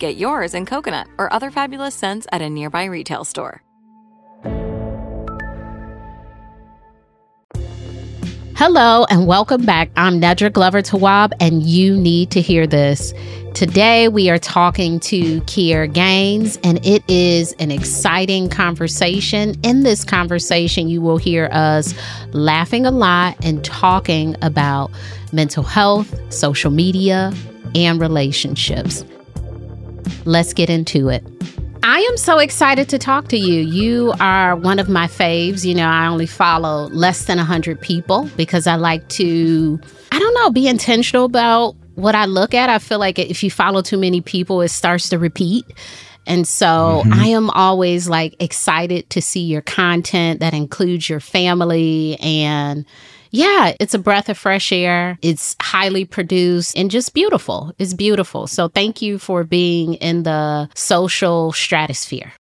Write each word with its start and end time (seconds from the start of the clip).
Get 0.00 0.16
yours 0.16 0.54
in 0.54 0.64
coconut 0.64 1.08
or 1.18 1.30
other 1.30 1.50
fabulous 1.50 1.94
scents 1.94 2.26
at 2.32 2.40
a 2.40 2.48
nearby 2.48 2.86
retail 2.86 3.22
store. 3.22 3.62
Hello 8.56 9.04
and 9.10 9.26
welcome 9.26 9.66
back. 9.66 9.90
I'm 9.96 10.18
Nedra 10.18 10.50
Glover 10.50 10.80
Tawwab, 10.80 11.32
and 11.38 11.62
you 11.62 11.96
need 11.98 12.30
to 12.30 12.40
hear 12.40 12.66
this. 12.66 13.12
Today, 13.52 14.08
we 14.08 14.30
are 14.30 14.38
talking 14.38 15.00
to 15.00 15.42
Kier 15.42 15.92
Gaines, 15.92 16.58
and 16.64 16.84
it 16.84 17.02
is 17.06 17.52
an 17.58 17.70
exciting 17.70 18.48
conversation. 18.48 19.54
In 19.62 19.82
this 19.82 20.02
conversation, 20.02 20.88
you 20.88 21.02
will 21.02 21.18
hear 21.18 21.50
us 21.52 21.94
laughing 22.32 22.86
a 22.86 22.90
lot 22.90 23.36
and 23.44 23.62
talking 23.64 24.34
about 24.40 24.90
mental 25.32 25.62
health, 25.62 26.14
social 26.32 26.70
media, 26.70 27.34
and 27.74 28.00
relationships. 28.00 29.04
Let's 30.24 30.52
get 30.52 30.70
into 30.70 31.08
it. 31.08 31.24
I 31.82 31.98
am 31.98 32.16
so 32.18 32.38
excited 32.38 32.88
to 32.90 32.98
talk 32.98 33.28
to 33.28 33.38
you. 33.38 33.62
You 33.62 34.12
are 34.20 34.54
one 34.54 34.78
of 34.78 34.88
my 34.88 35.06
faves. 35.06 35.64
You 35.64 35.74
know, 35.74 35.88
I 35.88 36.06
only 36.06 36.26
follow 36.26 36.88
less 36.88 37.24
than 37.24 37.38
100 37.38 37.80
people 37.80 38.28
because 38.36 38.66
I 38.66 38.74
like 38.76 39.08
to, 39.10 39.80
I 40.12 40.18
don't 40.18 40.34
know, 40.34 40.50
be 40.50 40.68
intentional 40.68 41.24
about 41.24 41.74
what 41.94 42.14
I 42.14 42.26
look 42.26 42.54
at. 42.54 42.68
I 42.68 42.78
feel 42.78 42.98
like 42.98 43.18
if 43.18 43.42
you 43.42 43.50
follow 43.50 43.82
too 43.82 43.98
many 43.98 44.20
people, 44.20 44.60
it 44.60 44.68
starts 44.68 45.08
to 45.08 45.18
repeat. 45.18 45.64
And 46.26 46.46
so 46.46 47.02
mm-hmm. 47.04 47.12
I 47.12 47.26
am 47.28 47.50
always 47.50 48.08
like 48.08 48.36
excited 48.40 49.08
to 49.10 49.22
see 49.22 49.40
your 49.40 49.62
content 49.62 50.40
that 50.40 50.54
includes 50.54 51.08
your 51.08 51.20
family 51.20 52.18
and 52.20 52.84
yeah, 53.30 53.74
it's 53.80 53.94
a 53.94 53.98
breath 53.98 54.28
of 54.28 54.36
fresh 54.36 54.72
air. 54.72 55.18
It's 55.22 55.56
highly 55.60 56.04
produced 56.04 56.76
and 56.76 56.90
just 56.90 57.14
beautiful. 57.14 57.72
It's 57.78 57.94
beautiful. 57.94 58.46
So 58.46 58.68
thank 58.68 59.00
you 59.00 59.18
for 59.18 59.44
being 59.44 59.94
in 59.94 60.24
the 60.24 60.68
social 60.74 61.52
stratosphere. 61.52 62.32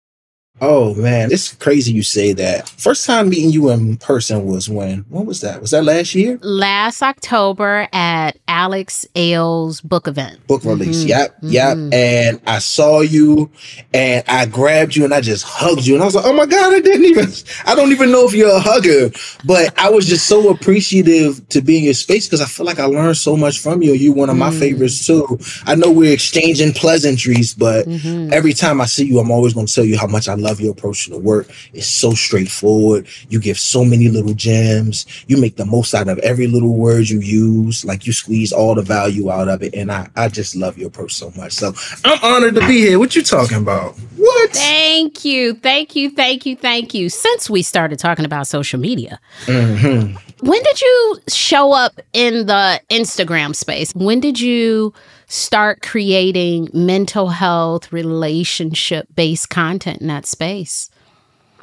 Oh 0.62 0.94
man, 0.96 1.32
it's 1.32 1.54
crazy 1.56 1.92
you 1.94 2.04
say 2.04 2.34
that. 2.34 2.68
First 2.70 3.06
time 3.06 3.30
meeting 3.30 3.50
you 3.50 3.70
in 3.70 3.98
person 3.98 4.46
was 4.46 4.70
when? 4.70 5.06
When 5.10 5.26
was 5.26 5.42
that? 5.42 5.62
Was 5.62 5.72
that 5.72 5.84
last 5.84 6.14
year? 6.16 6.38
Last 6.42 7.02
October 7.02 7.88
at 7.94 8.38
Alex 8.48 9.06
Elle's 9.16 9.80
book 9.80 10.08
event. 10.08 10.46
Book 10.48 10.64
release. 10.66 11.00
Mm-hmm. 11.00 11.10
Yep. 11.10 11.38
Yep. 11.44 11.78
Mm-hmm. 11.78 11.94
And 11.94 12.42
I 12.46 12.60
saw 12.60 13.02
you 13.02 13.52
and 13.94 14.24
I 14.28 14.46
grabbed 14.48 14.96
you 14.96 15.06
and 15.06 15.14
I 15.14 15.22
just 15.22 15.46
hugged 15.46 15.86
you. 15.86 15.94
And 15.94 16.04
I 16.04 16.06
was 16.06 16.16
like, 16.16 16.26
oh 16.26 16.34
my 16.34 16.46
God, 16.46 16.74
I 16.74 16.80
didn't 16.82 17.06
even 17.06 17.28
I 17.66 17.76
don't 17.76 17.92
even 17.92 18.12
know 18.12 18.26
if 18.26 18.34
you're 18.34 18.54
a 18.54 18.60
hugger. 18.60 19.12
But 19.46 19.78
I 19.80 19.90
was 19.90 20.08
just 20.08 20.28
so 20.28 20.50
appreciative 20.50 21.48
to 21.50 21.62
be 21.62 21.78
in 21.78 21.84
your 21.86 21.94
space 21.94 22.28
because 22.28 22.42
I 22.42 22.46
feel 22.46 22.66
like 22.66 22.80
I 22.80 22.86
learned 22.86 23.18
so 23.18 23.38
much 23.38 23.60
from 23.60 23.82
you. 23.82 23.94
You're 23.94 24.14
one 24.14 24.30
of 24.30 24.38
my 24.38 24.50
mm-hmm. 24.50 24.60
favorites 24.60 25.06
too. 25.06 25.40
I 25.66 25.76
know 25.76 25.92
we're 25.92 26.14
exchanging 26.14 26.74
pleasantries, 26.74 27.54
but 27.54 27.88
mm-hmm. 27.88 28.34
every 28.34 28.54
time 28.54 28.82
I 28.82 28.86
see 28.86 29.06
you, 29.06 29.20
I'm 29.20 29.32
always 29.32 29.54
gonna 29.54 29.68
tell 29.68 29.86
you 29.86 29.98
how 29.98 30.08
much 30.08 30.28
I 30.28 30.34
love 30.34 30.49
love 30.50 30.60
your 30.60 30.72
approach 30.72 31.06
to 31.06 31.12
the 31.12 31.20
work. 31.20 31.48
It's 31.74 31.88
so 31.88 32.14
straightforward. 32.14 33.08
You 33.30 33.40
give 33.40 33.60
so 33.60 33.86
many 33.86 34.08
little 34.10 34.34
gems. 34.34 35.06
You 35.28 35.38
make 35.38 35.58
the 35.58 35.66
most 35.66 35.94
out 35.94 36.08
of 36.08 36.18
every 36.20 36.48
little 36.48 36.76
word 36.76 37.08
you 37.08 37.20
use. 37.20 37.86
Like 37.86 38.08
you 38.08 38.14
squeeze 38.14 38.52
all 38.52 38.76
the 38.76 38.82
value 38.82 39.30
out 39.30 39.48
of 39.48 39.62
it. 39.62 39.76
And 39.76 39.92
I, 39.92 40.10
I 40.16 40.28
just 40.28 40.56
love 40.56 40.78
your 40.78 40.88
approach 40.88 41.14
so 41.14 41.32
much. 41.38 41.54
So 41.54 41.74
I'm 42.04 42.20
honored 42.24 42.56
to 42.56 42.62
be 42.62 42.80
here. 42.80 42.98
What 42.98 43.16
you 43.16 43.22
talking 43.22 43.58
about? 43.58 43.96
What? 44.18 44.52
Thank 44.52 45.24
you. 45.24 45.54
Thank 45.54 45.96
you. 45.96 46.10
Thank 46.10 46.46
you. 46.46 46.56
Thank 46.56 46.94
you. 46.94 47.10
Since 47.10 47.50
we 47.50 47.62
started 47.62 48.00
talking 48.00 48.26
about 48.26 48.48
social 48.48 48.80
media, 48.80 49.20
mm-hmm. 49.46 50.16
when 50.46 50.64
did 50.64 50.82
you 50.82 51.20
show 51.28 51.74
up 51.74 52.00
in 52.14 52.48
the 52.48 52.82
Instagram 52.90 53.56
space? 53.56 53.94
When 53.94 54.20
did 54.20 54.40
you 54.40 54.94
start 55.30 55.82
creating 55.82 56.70
mental 56.74 57.30
health, 57.30 57.94
relationship 57.94 59.08
based 59.16 59.50
content 59.50 60.02
in 60.02 60.08
that 60.08 60.26
space? 60.26 60.90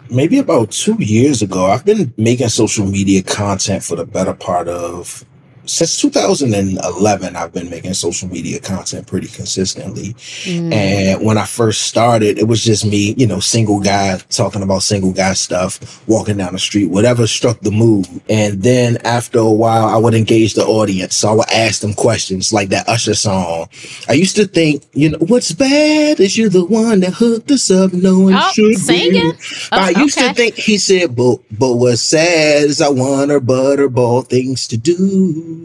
Maybe 0.09 0.38
about 0.38 0.71
two 0.71 0.97
years 0.99 1.43
ago, 1.43 1.66
I've 1.66 1.84
been 1.84 2.15
making 2.16 2.49
social 2.49 2.87
media 2.87 3.22
content 3.22 3.82
for 3.82 3.97
the 3.97 4.06
better 4.06 4.32
part 4.32 4.69
of 4.69 5.25
since 5.66 6.00
2011 6.00 7.37
i've 7.37 7.53
been 7.53 7.69
making 7.69 7.93
social 7.93 8.28
media 8.28 8.60
content 8.60 9.06
pretty 9.06 9.27
consistently 9.27 10.15
mm. 10.44 10.72
and 10.72 11.25
when 11.25 11.37
i 11.37 11.44
first 11.44 11.82
started 11.82 12.38
it 12.38 12.44
was 12.44 12.62
just 12.62 12.84
me 12.84 13.15
you 13.16 13.27
know 13.27 13.41
single 13.41 13.81
guy 13.81 14.16
talking 14.31 14.62
about 14.62 14.82
single 14.82 15.12
guy 15.12 15.32
stuff 15.32 16.06
walking 16.09 16.37
down 16.37 16.53
the 16.53 16.59
street 16.59 16.87
whatever 16.87 17.26
struck 17.26 17.59
the 17.60 17.71
mood 17.71 18.06
and 18.28 18.62
then 18.62 18.97
after 19.05 19.38
a 19.38 19.50
while 19.50 19.87
i 19.87 19.97
would 19.97 20.15
engage 20.15 20.55
the 20.55 20.65
audience 20.65 21.16
so 21.16 21.28
i 21.28 21.32
would 21.32 21.50
ask 21.50 21.81
them 21.81 21.93
questions 21.94 22.53
like 22.53 22.69
that 22.69 22.88
usher 22.88 23.15
song 23.15 23.69
i 24.09 24.12
used 24.12 24.37
to 24.37 24.47
think 24.47 24.84
you 24.93 25.10
know 25.10 25.19
what's 25.26 25.53
bad 25.53 26.21
is 26.21 26.38
you're 26.38 26.49
the 26.49 26.65
one 26.65 27.00
that 27.00 27.12
hooked 27.12 27.50
us 27.50 27.71
up 27.71 27.93
no 27.93 28.21
one 28.21 28.34
oh, 28.34 28.50
should 28.53 28.76
sing 28.76 29.12
be. 29.12 29.21
oh, 29.21 29.32
i 29.72 29.91
used 29.91 30.16
okay. 30.16 30.28
to 30.28 30.34
think 30.34 30.55
he 30.55 30.78
said 30.78 31.15
but 31.16 31.38
but 31.59 31.75
what's 31.75 32.03
sad 32.03 32.65
is 32.65 32.81
i 32.81 32.88
want 32.88 33.31
her 33.31 33.41
butterball 33.41 34.26
things 34.26 34.69
to 34.69 34.76
do 34.76 35.56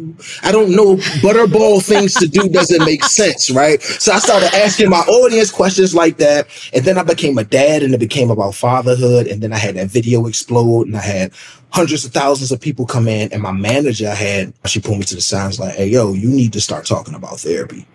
I 0.43 0.51
don't 0.51 0.75
know 0.75 0.97
butterball 1.21 1.83
things 1.83 2.13
to 2.15 2.27
do 2.27 2.49
doesn't 2.49 2.83
make 2.85 3.03
sense, 3.03 3.49
right? 3.49 3.81
So 3.81 4.11
I 4.11 4.19
started 4.19 4.53
asking 4.53 4.89
my 4.89 4.99
audience 4.99 5.51
questions 5.51 5.95
like 5.95 6.17
that. 6.17 6.47
And 6.73 6.83
then 6.85 6.97
I 6.97 7.03
became 7.03 7.37
a 7.37 7.43
dad 7.43 7.83
and 7.83 7.93
it 7.93 7.99
became 7.99 8.29
about 8.29 8.55
fatherhood. 8.55 9.27
And 9.27 9.41
then 9.41 9.53
I 9.53 9.57
had 9.57 9.75
that 9.75 9.87
video 9.87 10.27
explode 10.27 10.87
and 10.87 10.97
I 10.97 11.01
had 11.01 11.31
hundreds 11.71 12.05
of 12.05 12.11
thousands 12.11 12.51
of 12.51 12.59
people 12.59 12.85
come 12.85 13.07
in. 13.07 13.31
And 13.31 13.41
my 13.41 13.51
manager 13.51 14.09
I 14.09 14.15
had, 14.15 14.53
she 14.65 14.79
pulled 14.79 14.99
me 14.99 15.05
to 15.05 15.15
the 15.15 15.21
side, 15.21 15.57
like, 15.59 15.75
hey, 15.75 15.87
yo, 15.87 16.13
you 16.13 16.29
need 16.29 16.53
to 16.53 16.61
start 16.61 16.85
talking 16.85 17.15
about 17.15 17.39
therapy. 17.39 17.85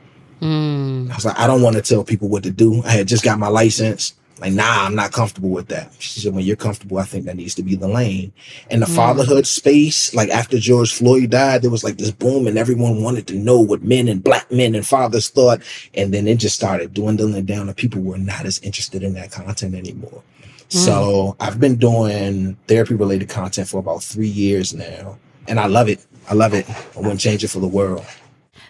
Mm. 0.41 1.11
I 1.11 1.15
was 1.15 1.25
like, 1.25 1.39
I 1.39 1.47
don't 1.47 1.63
want 1.63 1.77
to 1.77 1.83
tell 1.83 2.05
people 2.05 2.29
what 2.29 2.43
to 2.43 2.51
do. 2.51 2.83
I 2.83 2.91
had 2.91 3.09
just 3.09 3.25
got 3.25 3.39
my 3.39 3.49
license. 3.49 4.15
Like, 4.39 4.53
nah, 4.53 4.85
I'm 4.85 4.95
not 4.95 5.13
comfortable 5.13 5.49
with 5.49 5.69
that. 5.69 5.91
She 5.99 6.21
said, 6.21 6.35
when 6.35 6.45
you're 6.45 6.57
comfortable, 6.57 6.99
I 6.99 7.05
think 7.05 7.25
that 7.25 7.37
needs 7.37 7.55
to 7.55 7.63
be 7.63 7.75
the 7.75 7.89
lane. 7.89 8.33
And 8.71 8.83
the 8.83 8.87
mm. 8.87 8.95
fatherhood 8.95 9.47
space, 9.47 10.15
like 10.15 10.29
after 10.29 10.59
George 10.59 10.93
Floyd 10.93 11.31
died, 11.31 11.63
there 11.63 11.71
was 11.71 11.83
like 11.83 11.97
this 11.97 12.11
boom 12.11 12.47
and 12.47 12.59
everyone 12.59 13.03
wanted 13.03 13.27
to 13.29 13.35
know 13.35 13.59
what 13.59 13.83
men 13.83 14.09
and 14.09 14.23
black 14.23 14.51
men 14.53 14.75
and 14.75 14.87
fathers 14.87 15.31
thought. 15.31 15.63
And 15.95 16.13
then 16.13 16.29
it 16.29 16.37
just 16.37 16.55
started 16.55 16.93
dwindling 16.93 17.47
down 17.47 17.69
and 17.69 17.77
people 17.77 18.03
were 18.03 18.19
not 18.19 18.45
as 18.45 18.59
interested 18.59 19.03
in 19.03 19.15
that 19.15 19.31
content 19.31 19.75
anymore. 19.75 20.23
Mm. 20.69 20.73
So 20.73 21.37
I've 21.41 21.59
been 21.59 21.77
doing 21.77 22.59
therapy 22.67 22.95
related 22.95 23.31
content 23.31 23.69
for 23.69 23.79
about 23.79 24.03
three 24.03 24.29
years 24.29 24.75
now. 24.75 25.17
And 25.49 25.59
I 25.59 25.67
love 25.67 25.89
it. 25.89 26.05
I 26.29 26.35
love 26.35 26.53
it. 26.53 26.69
I 26.69 26.99
wouldn't 26.99 27.21
change 27.21 27.43
it 27.43 27.49
for 27.49 27.61
the 27.61 27.69
world. 27.69 28.05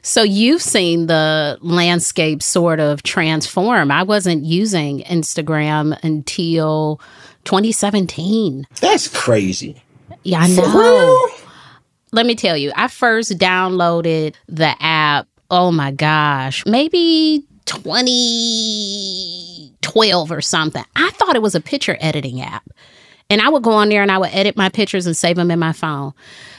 So 0.07 0.23
you've 0.23 0.63
seen 0.63 1.09
the 1.09 1.59
landscape 1.63 2.41
sort 2.41 2.79
of 2.79 3.03
transform. 3.03 3.91
I 3.91 4.05
wasn't 4.05 4.45
using 4.45 5.01
Instagram 5.01 5.99
until 6.05 7.01
2017. 7.43 8.69
That's 8.81 9.09
crazy. 9.09 9.83
Yeah, 10.23 10.43
I 10.43 10.47
know. 10.47 11.29
Let 12.13 12.25
me 12.25 12.37
tell 12.37 12.57
you, 12.57 12.71
I 12.77 12.87
first 12.87 13.33
downloaded 13.33 14.37
the 14.47 14.81
app, 14.81 15.27
oh 15.51 15.73
my 15.73 15.91
gosh, 15.91 16.65
maybe 16.67 17.45
2012 17.65 20.31
or 20.31 20.41
something. 20.41 20.85
I 20.95 21.11
thought 21.15 21.35
it 21.35 21.43
was 21.43 21.57
a 21.57 21.61
picture 21.61 21.99
editing 22.01 22.41
app. 22.41 22.63
And 23.29 23.43
I 23.43 23.49
would 23.49 23.65
go 23.65 23.73
on 23.73 23.89
there 23.89 24.03
and 24.03 24.13
I 24.13 24.19
would 24.19 24.31
edit 24.33 24.57
my 24.57 24.69
pictures 24.69 25.07
and 25.07 25.17
save 25.17 25.35
them 25.35 25.51
in 25.51 25.59
my 25.59 25.73
phone. 25.73 26.13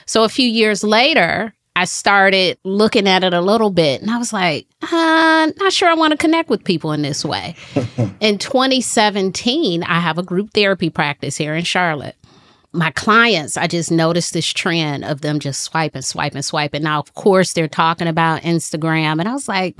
So 0.06 0.26
a 0.26 0.30
few 0.30 0.50
years 0.50 0.84
later, 0.84 1.54
I 1.78 1.86
started 1.86 2.58
looking 2.64 3.08
at 3.08 3.24
it 3.24 3.36
a 3.36 3.40
little 3.40 3.70
bit 3.70 4.02
and 4.02 4.10
I 4.10 4.18
was 4.18 4.34
like, 4.34 4.66
uh, 4.82 5.52
not 5.58 5.72
sure 5.72 5.88
I 5.88 5.94
want 5.94 6.10
to 6.10 6.18
connect 6.18 6.50
with 6.50 6.64
people 6.64 6.92
in 6.92 7.04
this 7.04 7.24
way. 7.24 7.56
in 8.20 8.40
2017, 8.40 9.84
I 9.84 10.00
have 10.00 10.18
a 10.18 10.24
group 10.24 10.50
therapy 10.56 10.90
practice 10.90 11.38
here 11.38 11.54
in 11.54 11.64
Charlotte. 11.64 12.16
My 12.72 12.90
clients, 12.90 13.58
I 13.58 13.68
just 13.68 13.92
noticed 13.92 14.34
this 14.34 14.52
trend 14.52 15.06
of 15.06 15.22
them 15.22 15.40
just 15.40 15.62
swiping, 15.62 16.02
swiping, 16.02 16.42
swiping. 16.42 16.82
Now, 16.82 16.98
of 16.98 17.14
course, 17.14 17.54
they're 17.54 17.68
talking 17.68 18.08
about 18.08 18.42
Instagram. 18.42 19.20
And 19.20 19.30
I 19.30 19.34
was 19.34 19.48
like, 19.48 19.78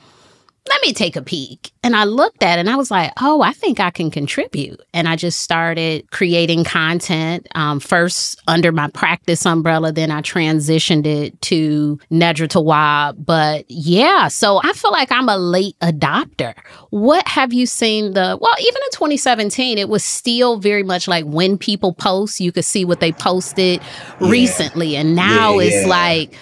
let 0.68 0.82
me 0.82 0.94
take 0.94 1.16
a 1.16 1.22
peek. 1.22 1.72
And 1.84 1.96
I 1.96 2.04
looked 2.04 2.44
at 2.44 2.58
it 2.58 2.62
and 2.62 2.70
I 2.70 2.76
was 2.76 2.92
like, 2.92 3.14
oh, 3.22 3.42
I 3.42 3.54
think 3.54 3.80
I 3.80 3.90
can 3.90 4.12
contribute. 4.12 4.82
And 4.94 5.08
I 5.08 5.16
just 5.16 5.40
started 5.40 6.10
creating 6.12 6.64
content 6.64 7.48
um, 7.56 7.80
first 7.80 8.42
under 8.48 8.72
my 8.72 8.90
practice 8.90 9.46
umbrella. 9.46 9.92
Then 9.92 10.12
I 10.12 10.22
transitioned 10.22 11.06
it 11.06 11.42
to 11.44 12.00
Nedra 12.12 12.48
Tawwab. 12.48 13.26
But 13.26 13.66
yeah, 13.70 14.28
so 14.28 14.60
I 14.64 14.74
feel 14.74 14.92
like 14.92 15.12
I'm 15.12 15.30
a 15.30 15.38
late 15.38 15.78
adopter. 15.80 16.54
What 16.90 17.28
have 17.28 17.54
you 17.54 17.66
seen 17.66 18.14
the, 18.14 18.38
well, 18.42 18.56
even 18.60 18.82
in 18.84 18.92
2017, 18.92 19.78
it 19.78 19.90
was 19.90 20.04
still 20.04 20.58
very 20.58 20.84
much 20.84 21.08
like 21.08 21.26
when 21.26 21.58
people 21.58 21.94
post, 21.94 22.40
you 22.40 22.52
could 22.52 22.66
see 22.66 22.84
what 22.84 23.00
they 23.00 23.12
posted 23.12 23.80
yeah. 24.20 24.30
recently. 24.30 24.96
And 24.96 25.16
now 25.16 25.60
yeah, 25.60 25.68
it's 25.68 25.84
yeah. 25.84 25.88
like, 25.88 26.34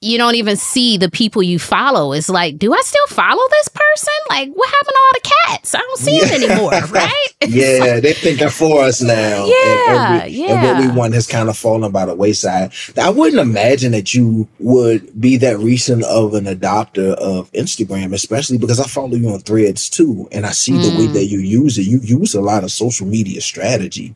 you 0.00 0.16
don't 0.16 0.36
even 0.36 0.56
see 0.56 0.96
the 0.96 1.10
people 1.10 1.42
you 1.42 1.58
follow. 1.58 2.12
It's 2.12 2.28
like, 2.28 2.56
do 2.56 2.72
I 2.72 2.80
still 2.82 3.06
follow 3.08 3.42
this 3.50 3.68
person? 3.68 4.14
Like, 4.28 4.50
what 4.52 4.68
happened 4.68 4.94
to 4.94 5.00
all 5.00 5.10
the 5.14 5.30
cats? 5.46 5.74
I 5.74 5.78
don't 5.78 5.98
see 5.98 6.18
yeah. 6.18 6.24
them 6.24 6.42
anymore, 6.42 6.70
right? 6.90 7.26
yeah, 7.48 7.78
like, 7.80 8.02
they're 8.02 8.14
thinking 8.14 8.48
for 8.48 8.82
us 8.82 9.02
now. 9.02 9.46
Yeah, 9.46 10.22
and, 10.22 10.32
yeah. 10.32 10.52
And 10.52 10.62
what 10.62 10.86
we 10.86 10.98
want 10.98 11.14
has 11.14 11.26
kind 11.26 11.48
of 11.48 11.58
fallen 11.58 11.90
by 11.90 12.06
the 12.06 12.14
wayside. 12.14 12.72
I 12.96 13.10
wouldn't 13.10 13.40
imagine 13.40 13.90
that 13.92 14.14
you 14.14 14.46
would 14.60 15.20
be 15.20 15.36
that 15.38 15.58
recent 15.58 16.04
of 16.04 16.34
an 16.34 16.44
adopter 16.44 17.14
of 17.14 17.50
Instagram, 17.52 18.14
especially 18.14 18.58
because 18.58 18.78
I 18.78 18.84
follow 18.84 19.16
you 19.16 19.30
on 19.30 19.40
threads 19.40 19.90
too. 19.90 20.28
And 20.30 20.46
I 20.46 20.52
see 20.52 20.72
mm. 20.72 20.82
the 20.82 20.96
way 20.96 21.08
mm. 21.08 21.12
that 21.14 21.26
you 21.26 21.40
use 21.40 21.76
it. 21.76 21.88
You 21.88 21.98
use 22.02 22.34
a 22.34 22.40
lot 22.40 22.62
of 22.62 22.70
social 22.70 23.06
media 23.06 23.40
strategy 23.40 24.14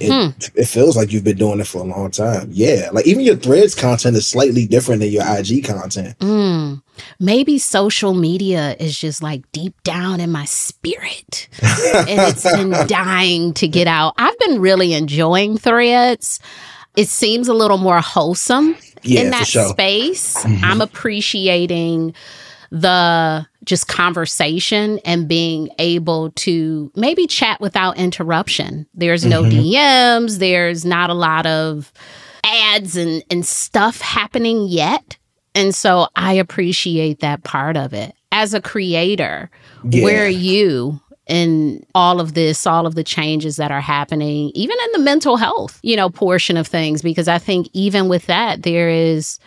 it, 0.00 0.10
hmm. 0.10 0.58
it 0.58 0.64
feels 0.64 0.96
like 0.96 1.12
you've 1.12 1.24
been 1.24 1.36
doing 1.36 1.60
it 1.60 1.66
for 1.66 1.78
a 1.78 1.84
long 1.84 2.10
time. 2.10 2.48
Yeah. 2.52 2.88
Like 2.92 3.06
even 3.06 3.24
your 3.24 3.36
threads 3.36 3.74
content 3.74 4.16
is 4.16 4.26
slightly 4.26 4.66
different 4.66 5.00
than 5.00 5.10
your 5.10 5.24
IG 5.26 5.64
content. 5.64 6.18
Mm. 6.18 6.82
Maybe 7.18 7.58
social 7.58 8.14
media 8.14 8.76
is 8.80 8.98
just 8.98 9.22
like 9.22 9.50
deep 9.52 9.80
down 9.82 10.20
in 10.20 10.32
my 10.32 10.46
spirit 10.46 11.48
and 11.62 12.20
it's 12.20 12.42
been 12.42 12.70
dying 12.86 13.52
to 13.54 13.68
get 13.68 13.86
out. 13.86 14.14
I've 14.16 14.38
been 14.38 14.60
really 14.60 14.94
enjoying 14.94 15.58
threads. 15.58 16.40
It 16.96 17.08
seems 17.08 17.48
a 17.48 17.54
little 17.54 17.78
more 17.78 18.00
wholesome 18.00 18.76
yeah, 19.02 19.20
in 19.20 19.30
that 19.30 19.46
sure. 19.46 19.68
space. 19.68 20.42
Mm-hmm. 20.42 20.64
I'm 20.64 20.80
appreciating 20.80 22.14
the 22.70 23.46
just 23.64 23.88
conversation 23.88 24.98
and 25.04 25.28
being 25.28 25.68
able 25.78 26.30
to 26.32 26.90
maybe 26.96 27.26
chat 27.26 27.60
without 27.60 27.96
interruption. 27.98 28.86
There's 28.94 29.24
no 29.24 29.42
mm-hmm. 29.42 29.58
DMs, 29.58 30.38
there's 30.38 30.84
not 30.84 31.10
a 31.10 31.14
lot 31.14 31.46
of 31.46 31.92
ads 32.44 32.96
and, 32.96 33.22
and 33.30 33.44
stuff 33.44 34.00
happening 34.00 34.66
yet. 34.66 35.18
And 35.54 35.74
so 35.74 36.08
I 36.16 36.34
appreciate 36.34 37.20
that 37.20 37.44
part 37.44 37.76
of 37.76 37.92
it. 37.92 38.14
As 38.32 38.54
a 38.54 38.60
creator, 38.60 39.50
yeah. 39.84 40.04
where 40.04 40.24
are 40.24 40.28
you 40.28 41.00
in 41.26 41.84
all 41.94 42.20
of 42.20 42.34
this, 42.34 42.66
all 42.66 42.86
of 42.86 42.94
the 42.94 43.04
changes 43.04 43.56
that 43.56 43.72
are 43.72 43.80
happening, 43.80 44.52
even 44.54 44.76
in 44.84 44.92
the 44.92 45.04
mental 45.04 45.36
health, 45.36 45.80
you 45.82 45.96
know, 45.96 46.08
portion 46.08 46.56
of 46.56 46.66
things? 46.66 47.02
Because 47.02 47.26
I 47.28 47.38
think 47.38 47.68
even 47.72 48.08
with 48.08 48.26
that, 48.26 48.62
there 48.62 48.88
is, 48.88 49.40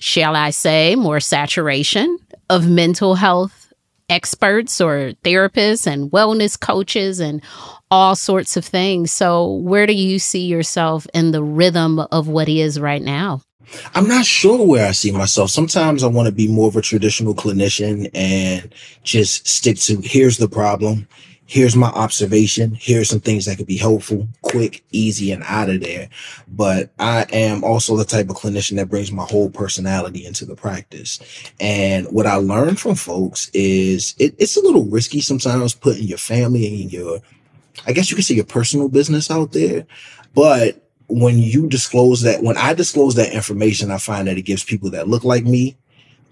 shall 0.00 0.34
I 0.34 0.50
say, 0.50 0.96
more 0.96 1.20
saturation 1.20 2.18
of 2.50 2.68
mental 2.68 3.14
health 3.14 3.72
experts 4.08 4.80
or 4.80 5.12
therapists 5.24 5.86
and 5.86 6.10
wellness 6.10 6.58
coaches 6.58 7.20
and 7.20 7.42
all 7.90 8.14
sorts 8.14 8.56
of 8.56 8.64
things. 8.64 9.12
So, 9.12 9.52
where 9.52 9.86
do 9.86 9.92
you 9.92 10.18
see 10.18 10.46
yourself 10.46 11.06
in 11.14 11.30
the 11.30 11.42
rhythm 11.42 11.98
of 11.98 12.28
what 12.28 12.48
is 12.48 12.78
right 12.80 13.02
now? 13.02 13.42
I'm 13.94 14.06
not 14.06 14.26
sure 14.26 14.64
where 14.66 14.86
I 14.86 14.92
see 14.92 15.10
myself. 15.10 15.50
Sometimes 15.50 16.02
I 16.02 16.06
want 16.06 16.26
to 16.26 16.32
be 16.32 16.48
more 16.48 16.68
of 16.68 16.76
a 16.76 16.82
traditional 16.82 17.34
clinician 17.34 18.10
and 18.14 18.72
just 19.02 19.48
stick 19.48 19.78
to 19.80 20.00
here's 20.02 20.38
the 20.38 20.48
problem, 20.48 21.08
here's 21.46 21.76
my 21.76 21.88
observation. 21.88 22.76
Here's 22.78 23.08
some 23.08 23.20
things 23.20 23.44
that 23.44 23.58
could 23.58 23.66
be 23.66 23.76
helpful, 23.76 24.28
quick, 24.42 24.84
easy, 24.92 25.30
and 25.30 25.42
out 25.44 25.68
of 25.68 25.80
there. 25.80 26.08
But 26.48 26.90
I 26.98 27.26
am 27.32 27.62
also 27.64 27.96
the 27.96 28.04
type 28.04 28.30
of 28.30 28.36
clinician 28.36 28.76
that 28.76 28.88
brings 28.88 29.12
my 29.12 29.24
whole 29.24 29.50
personality 29.50 30.24
into 30.24 30.44
the 30.44 30.56
practice. 30.56 31.20
And 31.60 32.06
what 32.06 32.26
I 32.26 32.36
learned 32.36 32.80
from 32.80 32.94
folks 32.94 33.50
is 33.52 34.14
it, 34.18 34.34
it's 34.38 34.56
a 34.56 34.62
little 34.62 34.84
risky 34.84 35.20
sometimes 35.20 35.74
putting 35.74 36.04
your 36.04 36.18
family 36.18 36.82
and 36.82 36.92
your, 36.92 37.20
I 37.86 37.92
guess 37.92 38.10
you 38.10 38.16
could 38.16 38.24
say 38.24 38.34
your 38.34 38.44
personal 38.44 38.88
business 38.88 39.30
out 39.30 39.52
there. 39.52 39.86
But 40.34 40.80
when 41.08 41.38
you 41.38 41.68
disclose 41.68 42.22
that, 42.22 42.42
when 42.42 42.56
I 42.56 42.72
disclose 42.72 43.14
that 43.16 43.32
information, 43.32 43.90
I 43.90 43.98
find 43.98 44.26
that 44.28 44.38
it 44.38 44.42
gives 44.42 44.64
people 44.64 44.90
that 44.90 45.08
look 45.08 45.24
like 45.24 45.44
me 45.44 45.76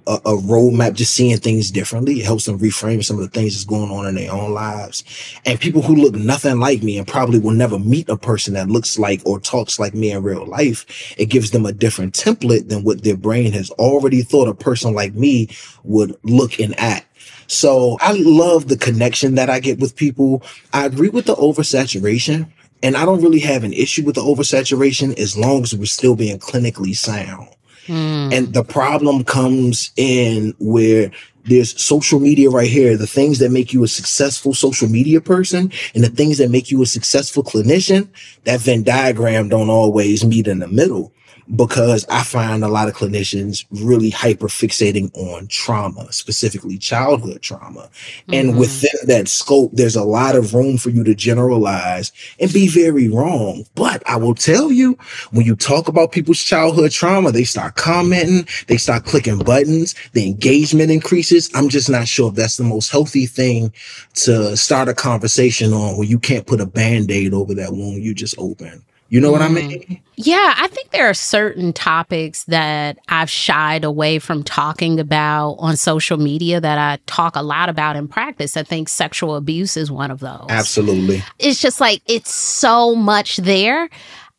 a, 0.06 0.14
a 0.14 0.36
roadmap, 0.36 0.94
just 0.94 1.14
seeing 1.14 1.36
things 1.38 1.70
differently. 1.70 2.20
It 2.20 2.24
helps 2.24 2.46
them 2.46 2.58
reframe 2.58 3.04
some 3.04 3.18
of 3.18 3.22
the 3.22 3.30
things 3.30 3.54
that's 3.54 3.64
going 3.64 3.90
on 3.90 4.06
in 4.06 4.14
their 4.14 4.32
own 4.32 4.52
lives. 4.52 5.04
And 5.44 5.60
people 5.60 5.82
who 5.82 5.94
look 5.94 6.14
nothing 6.14 6.58
like 6.58 6.82
me 6.82 6.98
and 6.98 7.06
probably 7.06 7.38
will 7.38 7.52
never 7.52 7.78
meet 7.78 8.08
a 8.08 8.16
person 8.16 8.54
that 8.54 8.68
looks 8.68 8.98
like 8.98 9.20
or 9.24 9.40
talks 9.40 9.78
like 9.78 9.94
me 9.94 10.10
in 10.10 10.22
real 10.22 10.46
life, 10.46 11.14
it 11.18 11.26
gives 11.26 11.50
them 11.50 11.66
a 11.66 11.72
different 11.72 12.14
template 12.14 12.68
than 12.68 12.84
what 12.84 13.02
their 13.02 13.16
brain 13.16 13.52
has 13.52 13.70
already 13.72 14.22
thought 14.22 14.48
a 14.48 14.54
person 14.54 14.94
like 14.94 15.14
me 15.14 15.48
would 15.84 16.16
look 16.22 16.58
and 16.58 16.78
act. 16.78 17.06
So 17.46 17.98
I 18.00 18.12
love 18.12 18.68
the 18.68 18.78
connection 18.78 19.34
that 19.34 19.50
I 19.50 19.60
get 19.60 19.78
with 19.78 19.96
people. 19.96 20.42
I 20.72 20.86
agree 20.86 21.10
with 21.10 21.26
the 21.26 21.34
oversaturation. 21.34 22.50
And 22.84 22.96
I 22.96 23.04
don't 23.04 23.22
really 23.22 23.38
have 23.40 23.62
an 23.62 23.72
issue 23.72 24.04
with 24.04 24.16
the 24.16 24.22
oversaturation 24.22 25.16
as 25.16 25.36
long 25.36 25.62
as 25.62 25.72
we're 25.72 25.84
still 25.84 26.16
being 26.16 26.40
clinically 26.40 26.96
sound. 26.96 27.48
Mm. 27.86 28.32
And 28.32 28.54
the 28.54 28.64
problem 28.64 29.24
comes 29.24 29.92
in 29.96 30.54
where 30.58 31.10
there's 31.44 31.80
social 31.80 32.20
media 32.20 32.50
right 32.50 32.70
here, 32.70 32.96
the 32.96 33.06
things 33.06 33.38
that 33.40 33.50
make 33.50 33.72
you 33.72 33.82
a 33.82 33.88
successful 33.88 34.54
social 34.54 34.88
media 34.88 35.20
person 35.20 35.72
and 35.94 36.04
the 36.04 36.08
things 36.08 36.38
that 36.38 36.50
make 36.50 36.70
you 36.70 36.82
a 36.82 36.86
successful 36.86 37.42
clinician, 37.42 38.08
that 38.44 38.60
Venn 38.60 38.84
diagram 38.84 39.48
don't 39.48 39.70
always 39.70 40.24
meet 40.24 40.46
in 40.46 40.60
the 40.60 40.68
middle 40.68 41.12
because 41.56 42.06
I 42.08 42.22
find 42.22 42.64
a 42.64 42.68
lot 42.68 42.88
of 42.88 42.94
clinicians 42.94 43.64
really 43.70 44.10
hyper 44.10 44.48
fixating 44.48 45.14
on 45.16 45.48
trauma, 45.48 46.12
specifically 46.12 46.78
childhood 46.78 47.42
trauma. 47.42 47.88
Mm-hmm. 47.90 48.34
And 48.34 48.58
within 48.58 49.06
that 49.06 49.28
scope, 49.28 49.70
there's 49.74 49.96
a 49.96 50.04
lot 50.04 50.36
of 50.36 50.54
room 50.54 50.78
for 50.78 50.90
you 50.90 51.04
to 51.04 51.14
generalize 51.14 52.12
and 52.38 52.52
be 52.52 52.68
very 52.68 53.08
wrong. 53.08 53.64
But 53.74 54.02
I 54.08 54.16
will 54.16 54.34
tell 54.34 54.72
you, 54.72 54.96
when 55.30 55.46
you 55.46 55.56
talk 55.56 55.88
about 55.88 56.12
people's 56.12 56.40
childhood 56.40 56.90
trauma, 56.90 57.32
they 57.32 57.44
start 57.44 57.76
commenting, 57.76 58.46
they 58.68 58.76
start 58.76 59.04
clicking 59.04 59.38
buttons, 59.38 59.94
the 60.12 60.26
engagement 60.26 60.90
increases. 60.90 61.50
I'm 61.54 61.68
just 61.68 61.90
not 61.90 62.08
sure 62.08 62.30
if 62.30 62.34
that's 62.34 62.56
the 62.56 62.64
most 62.64 62.90
healthy 62.90 63.26
thing 63.26 63.72
to 64.14 64.56
start 64.56 64.88
a 64.88 64.94
conversation 64.94 65.72
on 65.72 65.96
where 65.96 66.06
you 66.06 66.18
can't 66.18 66.46
put 66.46 66.60
a 66.60 66.66
band 66.66 67.10
aid 67.10 67.34
over 67.34 67.54
that 67.54 67.72
wound 67.72 68.02
you 68.02 68.14
just 68.14 68.34
opened. 68.38 68.82
You 69.12 69.20
know 69.20 69.30
what 69.30 69.42
I 69.42 69.48
mean? 69.48 69.82
Mm. 69.82 70.00
Yeah, 70.16 70.54
I 70.56 70.68
think 70.68 70.90
there 70.90 71.06
are 71.06 71.12
certain 71.12 71.74
topics 71.74 72.44
that 72.44 72.98
I've 73.08 73.28
shied 73.28 73.84
away 73.84 74.18
from 74.18 74.42
talking 74.42 74.98
about 74.98 75.56
on 75.58 75.76
social 75.76 76.16
media 76.16 76.62
that 76.62 76.78
I 76.78 76.98
talk 77.04 77.36
a 77.36 77.42
lot 77.42 77.68
about 77.68 77.94
in 77.94 78.08
practice. 78.08 78.56
I 78.56 78.62
think 78.62 78.88
sexual 78.88 79.36
abuse 79.36 79.76
is 79.76 79.92
one 79.92 80.10
of 80.10 80.20
those. 80.20 80.46
Absolutely. 80.48 81.22
It's 81.38 81.60
just 81.60 81.78
like 81.78 82.00
it's 82.06 82.32
so 82.32 82.94
much 82.94 83.36
there. 83.36 83.90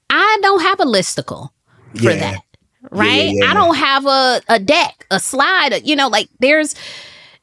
I 0.09 0.39
don't 0.41 0.63
have 0.63 0.79
a 0.79 0.85
listicle 0.85 1.49
for 1.95 2.09
yeah. 2.09 2.15
that. 2.15 2.41
Right? 2.89 3.29
Yeah, 3.29 3.45
yeah, 3.45 3.51
I 3.51 3.53
don't 3.53 3.75
have 3.75 4.05
a, 4.07 4.41
a 4.49 4.57
deck, 4.57 5.05
a 5.11 5.19
slide, 5.19 5.85
you 5.85 5.95
know, 5.95 6.07
like 6.07 6.29
there's 6.39 6.73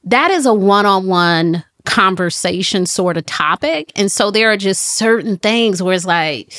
that 0.02 0.32
is 0.32 0.46
a 0.46 0.54
one-on-one 0.54 1.62
conversation 1.90 2.86
sort 2.86 3.16
of 3.16 3.26
topic. 3.26 3.90
And 3.96 4.12
so 4.12 4.30
there 4.30 4.50
are 4.52 4.56
just 4.56 4.94
certain 4.94 5.38
things 5.38 5.82
where 5.82 5.94
it's 5.94 6.04
like 6.04 6.52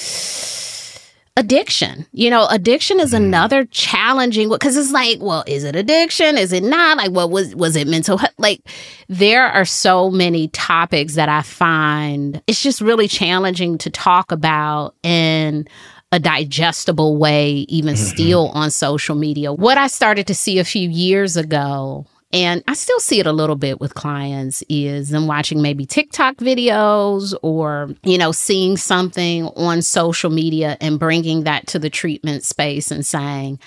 addiction. 1.37 2.05
You 2.11 2.29
know, 2.29 2.47
addiction 2.47 2.99
is 2.99 3.13
another 3.13 3.63
challenging 3.65 4.49
because 4.49 4.75
it's 4.75 4.91
like, 4.91 5.19
well, 5.21 5.45
is 5.47 5.63
it 5.63 5.75
addiction? 5.75 6.37
Is 6.37 6.51
it 6.51 6.63
not? 6.63 6.97
Like, 6.97 7.11
what 7.11 7.31
was 7.31 7.55
was 7.55 7.77
it 7.77 7.87
mental 7.87 8.17
health? 8.17 8.33
Like, 8.37 8.61
there 9.07 9.47
are 9.47 9.63
so 9.63 10.09
many 10.09 10.49
topics 10.49 11.15
that 11.15 11.29
I 11.29 11.43
find 11.43 12.41
it's 12.45 12.61
just 12.61 12.81
really 12.81 13.07
challenging 13.07 13.77
to 13.79 13.89
talk 13.89 14.33
about 14.33 14.95
in 15.01 15.65
a 16.11 16.19
digestible 16.19 17.15
way, 17.15 17.65
even 17.69 17.95
mm-hmm. 17.95 18.03
still 18.03 18.49
on 18.49 18.69
social 18.69 19.15
media. 19.15 19.53
What 19.53 19.77
I 19.77 19.87
started 19.87 20.27
to 20.27 20.35
see 20.35 20.59
a 20.59 20.65
few 20.65 20.89
years 20.89 21.37
ago 21.37 22.05
and 22.33 22.63
I 22.67 22.73
still 22.73 22.99
see 22.99 23.19
it 23.19 23.27
a 23.27 23.33
little 23.33 23.55
bit 23.55 23.79
with 23.79 23.93
clients 23.93 24.63
is 24.69 25.09
them 25.09 25.27
watching 25.27 25.61
maybe 25.61 25.85
TikTok 25.85 26.37
videos 26.37 27.33
or, 27.41 27.89
you 28.03 28.17
know, 28.17 28.31
seeing 28.31 28.77
something 28.77 29.47
on 29.55 29.81
social 29.81 30.29
media 30.29 30.77
and 30.79 30.99
bringing 30.99 31.43
that 31.43 31.67
to 31.67 31.79
the 31.79 31.89
treatment 31.89 32.43
space 32.43 32.91
and 32.91 33.05
saying, 33.05 33.59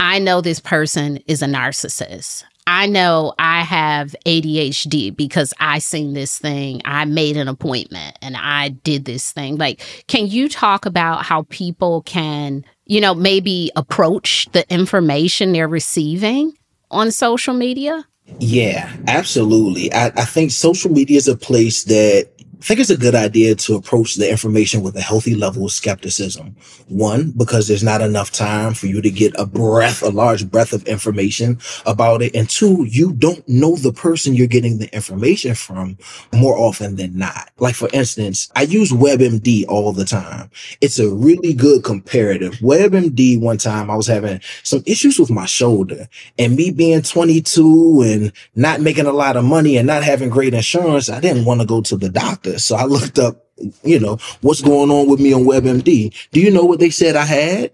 I 0.00 0.18
know 0.18 0.40
this 0.40 0.60
person 0.60 1.18
is 1.26 1.42
a 1.42 1.46
narcissist. 1.46 2.44
I 2.68 2.86
know 2.86 3.32
I 3.38 3.62
have 3.62 4.16
ADHD 4.26 5.16
because 5.16 5.54
I 5.60 5.78
seen 5.78 6.14
this 6.14 6.36
thing. 6.38 6.82
I 6.84 7.04
made 7.04 7.36
an 7.36 7.46
appointment 7.46 8.18
and 8.20 8.36
I 8.36 8.70
did 8.70 9.04
this 9.04 9.30
thing. 9.30 9.56
Like, 9.56 10.04
can 10.08 10.26
you 10.26 10.48
talk 10.48 10.84
about 10.84 11.24
how 11.24 11.42
people 11.48 12.02
can, 12.02 12.64
you 12.84 13.00
know, 13.00 13.14
maybe 13.14 13.70
approach 13.76 14.48
the 14.50 14.68
information 14.72 15.52
they're 15.52 15.68
receiving 15.68 16.56
on 16.96 17.10
social 17.10 17.54
media? 17.54 18.04
Yeah, 18.40 18.90
absolutely. 19.06 19.92
I, 19.92 20.06
I 20.06 20.24
think 20.24 20.50
social 20.50 20.90
media 20.90 21.18
is 21.18 21.28
a 21.28 21.36
place 21.36 21.84
that 21.84 22.30
I 22.58 22.64
think 22.64 22.80
it's 22.80 22.88
a 22.88 22.96
good 22.96 23.14
idea 23.14 23.54
to 23.54 23.74
approach 23.74 24.14
the 24.14 24.30
information 24.30 24.82
with 24.82 24.96
a 24.96 25.02
healthy 25.02 25.34
level 25.34 25.66
of 25.66 25.72
skepticism. 25.72 26.56
One, 26.88 27.32
because 27.36 27.68
there's 27.68 27.84
not 27.84 28.00
enough 28.00 28.32
time 28.32 28.72
for 28.72 28.86
you 28.86 29.02
to 29.02 29.10
get 29.10 29.38
a 29.38 29.44
breath, 29.44 30.02
a 30.02 30.08
large 30.08 30.50
breath 30.50 30.72
of 30.72 30.82
information 30.88 31.58
about 31.84 32.22
it. 32.22 32.34
And 32.34 32.48
two, 32.48 32.86
you 32.88 33.12
don't 33.12 33.46
know 33.46 33.76
the 33.76 33.92
person 33.92 34.34
you're 34.34 34.46
getting 34.46 34.78
the 34.78 34.92
information 34.94 35.54
from 35.54 35.98
more 36.34 36.56
often 36.56 36.96
than 36.96 37.18
not. 37.18 37.50
Like, 37.58 37.74
for 37.74 37.90
instance, 37.92 38.50
I 38.56 38.62
use 38.62 38.90
WebMD 38.90 39.66
all 39.68 39.92
the 39.92 40.06
time. 40.06 40.50
It's 40.80 40.98
a 40.98 41.10
really 41.10 41.52
good 41.52 41.84
comparative. 41.84 42.54
WebMD, 42.54 43.38
one 43.38 43.58
time 43.58 43.90
I 43.90 43.96
was 43.96 44.06
having 44.06 44.40
some 44.62 44.82
issues 44.86 45.18
with 45.18 45.30
my 45.30 45.44
shoulder 45.44 46.08
and 46.38 46.56
me 46.56 46.70
being 46.70 47.02
22 47.02 48.02
and 48.02 48.32
not 48.54 48.80
making 48.80 49.06
a 49.06 49.12
lot 49.12 49.36
of 49.36 49.44
money 49.44 49.76
and 49.76 49.86
not 49.86 50.02
having 50.02 50.30
great 50.30 50.54
insurance. 50.54 51.10
I 51.10 51.20
didn't 51.20 51.44
want 51.44 51.60
to 51.60 51.66
go 51.66 51.82
to 51.82 51.96
the 51.98 52.08
doctor 52.08 52.46
So 52.58 52.76
I 52.76 52.84
looked 52.84 53.18
up, 53.18 53.46
you 53.82 53.98
know, 54.00 54.18
what's 54.40 54.60
going 54.60 54.90
on 54.90 55.08
with 55.08 55.20
me 55.20 55.32
on 55.32 55.44
WebMD. 55.44 56.14
Do 56.30 56.40
you 56.40 56.50
know 56.50 56.64
what 56.64 56.80
they 56.80 56.90
said 56.90 57.16
I 57.16 57.24
had? 57.24 57.70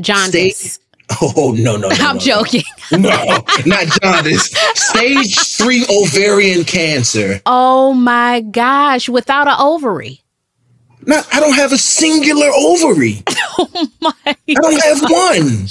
Jaundice. 0.00 0.78
Oh 1.22 1.54
no 1.58 1.76
no! 1.76 1.88
no 1.88 1.94
I'm 2.00 2.16
no, 2.16 2.20
joking. 2.20 2.62
No, 2.92 3.44
not 3.66 3.86
jaundice. 4.02 4.50
Stage 4.74 5.38
three 5.56 5.84
ovarian 5.90 6.64
cancer. 6.64 7.40
Oh 7.46 7.92
my 7.94 8.40
gosh! 8.40 9.08
Without 9.08 9.48
an 9.48 9.56
ovary. 9.58 10.20
Not. 11.06 11.26
I 11.32 11.40
don't 11.40 11.54
have 11.54 11.72
a 11.72 11.78
singular 11.78 12.48
ovary. 12.54 13.22
Oh 13.60 13.88
my! 14.00 14.12
I 14.24 14.36
don't 14.54 14.80
have 14.84 15.00
one 15.10 15.66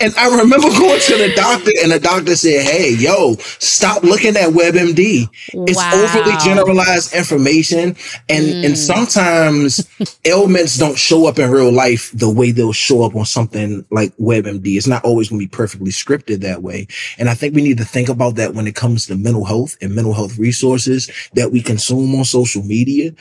and 0.00 0.14
I 0.16 0.36
remember 0.36 0.68
going 0.78 1.00
to 1.00 1.16
the 1.16 1.32
doctor, 1.34 1.70
and 1.82 1.92
the 1.92 2.00
doctor 2.00 2.36
said, 2.36 2.62
"Hey, 2.62 2.94
yo, 2.94 3.36
stop 3.58 4.02
looking 4.02 4.36
at 4.36 4.50
WebMD. 4.50 5.28
It's 5.52 5.76
wow. 5.76 5.92
overly 5.94 6.36
generalized 6.44 7.14
information, 7.14 7.96
and 8.28 8.46
mm. 8.46 8.64
and 8.64 8.78
sometimes 8.78 9.88
ailments 10.24 10.78
don't 10.78 10.98
show 10.98 11.26
up 11.26 11.38
in 11.38 11.50
real 11.50 11.72
life 11.72 12.10
the 12.12 12.30
way 12.30 12.50
they'll 12.50 12.72
show 12.72 13.02
up 13.02 13.14
on 13.14 13.24
something 13.24 13.84
like 13.90 14.16
WebMD. 14.16 14.76
It's 14.76 14.86
not 14.86 15.04
always 15.04 15.28
going 15.28 15.40
to 15.40 15.46
be 15.46 15.50
perfectly 15.50 15.90
scripted 15.90 16.40
that 16.40 16.62
way. 16.62 16.86
And 17.18 17.28
I 17.28 17.34
think 17.34 17.54
we 17.54 17.62
need 17.62 17.78
to 17.78 17.84
think 17.84 18.08
about 18.08 18.36
that 18.36 18.54
when 18.54 18.66
it 18.66 18.74
comes 18.74 19.06
to 19.06 19.16
mental 19.16 19.44
health 19.44 19.76
and 19.80 19.94
mental 19.94 20.14
health 20.14 20.38
resources 20.38 21.10
that 21.34 21.52
we 21.52 21.62
consume 21.62 22.14
on 22.14 22.24
social 22.24 22.62
media. 22.62 23.12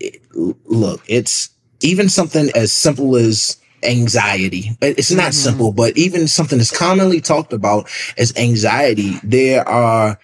It, 0.00 0.22
look, 0.34 1.02
it's 1.06 1.50
even 1.80 2.08
something 2.08 2.50
as 2.54 2.72
simple 2.72 3.16
as 3.16 3.56
anxiety. 3.82 4.70
It's 4.80 5.10
not 5.10 5.26
mm-hmm. 5.26 5.32
simple, 5.32 5.72
but 5.72 5.96
even 5.96 6.28
something 6.28 6.58
that's 6.58 6.76
commonly 6.76 7.20
talked 7.20 7.52
about 7.52 7.88
as 8.16 8.36
anxiety, 8.36 9.14
there 9.22 9.66
are 9.68 10.18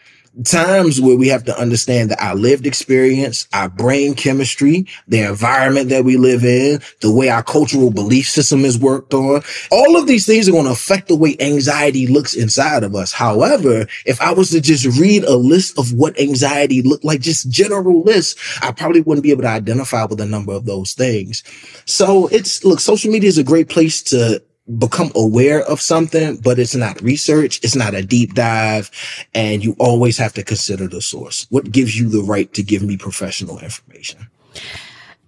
times 0.44 1.00
where 1.00 1.16
we 1.16 1.28
have 1.28 1.44
to 1.44 1.58
understand 1.58 2.10
that 2.10 2.22
our 2.22 2.34
lived 2.34 2.66
experience, 2.66 3.46
our 3.52 3.68
brain 3.68 4.14
chemistry, 4.14 4.86
the 5.06 5.20
environment 5.20 5.90
that 5.90 6.04
we 6.04 6.16
live 6.16 6.44
in, 6.44 6.80
the 7.00 7.12
way 7.12 7.28
our 7.28 7.42
cultural 7.42 7.90
belief 7.90 8.28
system 8.28 8.64
is 8.64 8.78
worked 8.78 9.14
on, 9.14 9.42
all 9.70 9.96
of 9.96 10.06
these 10.06 10.26
things 10.26 10.48
are 10.48 10.52
going 10.52 10.64
to 10.64 10.72
affect 10.72 11.08
the 11.08 11.16
way 11.16 11.36
anxiety 11.40 12.06
looks 12.06 12.34
inside 12.34 12.82
of 12.82 12.94
us. 12.94 13.12
However, 13.12 13.86
if 14.06 14.20
I 14.20 14.32
was 14.32 14.50
to 14.50 14.60
just 14.60 14.98
read 14.98 15.24
a 15.24 15.36
list 15.36 15.78
of 15.78 15.92
what 15.92 16.18
anxiety 16.18 16.82
looked 16.82 17.04
like, 17.04 17.20
just 17.20 17.50
general 17.50 18.02
lists, 18.02 18.58
I 18.62 18.72
probably 18.72 19.02
wouldn't 19.02 19.22
be 19.22 19.30
able 19.30 19.42
to 19.42 19.48
identify 19.48 20.04
with 20.04 20.20
a 20.20 20.26
number 20.26 20.52
of 20.52 20.64
those 20.64 20.94
things. 20.94 21.42
So 21.84 22.26
it's, 22.28 22.64
look, 22.64 22.80
social 22.80 23.10
media 23.10 23.28
is 23.28 23.38
a 23.38 23.44
great 23.44 23.68
place 23.68 24.02
to 24.04 24.42
become 24.78 25.12
aware 25.14 25.61
of 25.62 25.80
something, 25.80 26.37
but 26.37 26.59
it's 26.59 26.75
not 26.75 27.00
research. 27.02 27.61
It's 27.62 27.76
not 27.76 27.94
a 27.94 28.02
deep 28.02 28.35
dive. 28.35 28.90
And 29.35 29.62
you 29.62 29.76
always 29.78 30.16
have 30.18 30.33
to 30.35 30.42
consider 30.42 30.88
the 30.88 31.02
source. 31.02 31.47
What 31.50 31.71
gives 31.71 31.99
you 31.99 32.09
the 32.09 32.23
right 32.23 32.52
to 32.54 32.62
give 32.62 32.83
me 32.83 32.97
professional 32.97 33.59
information? 33.59 34.26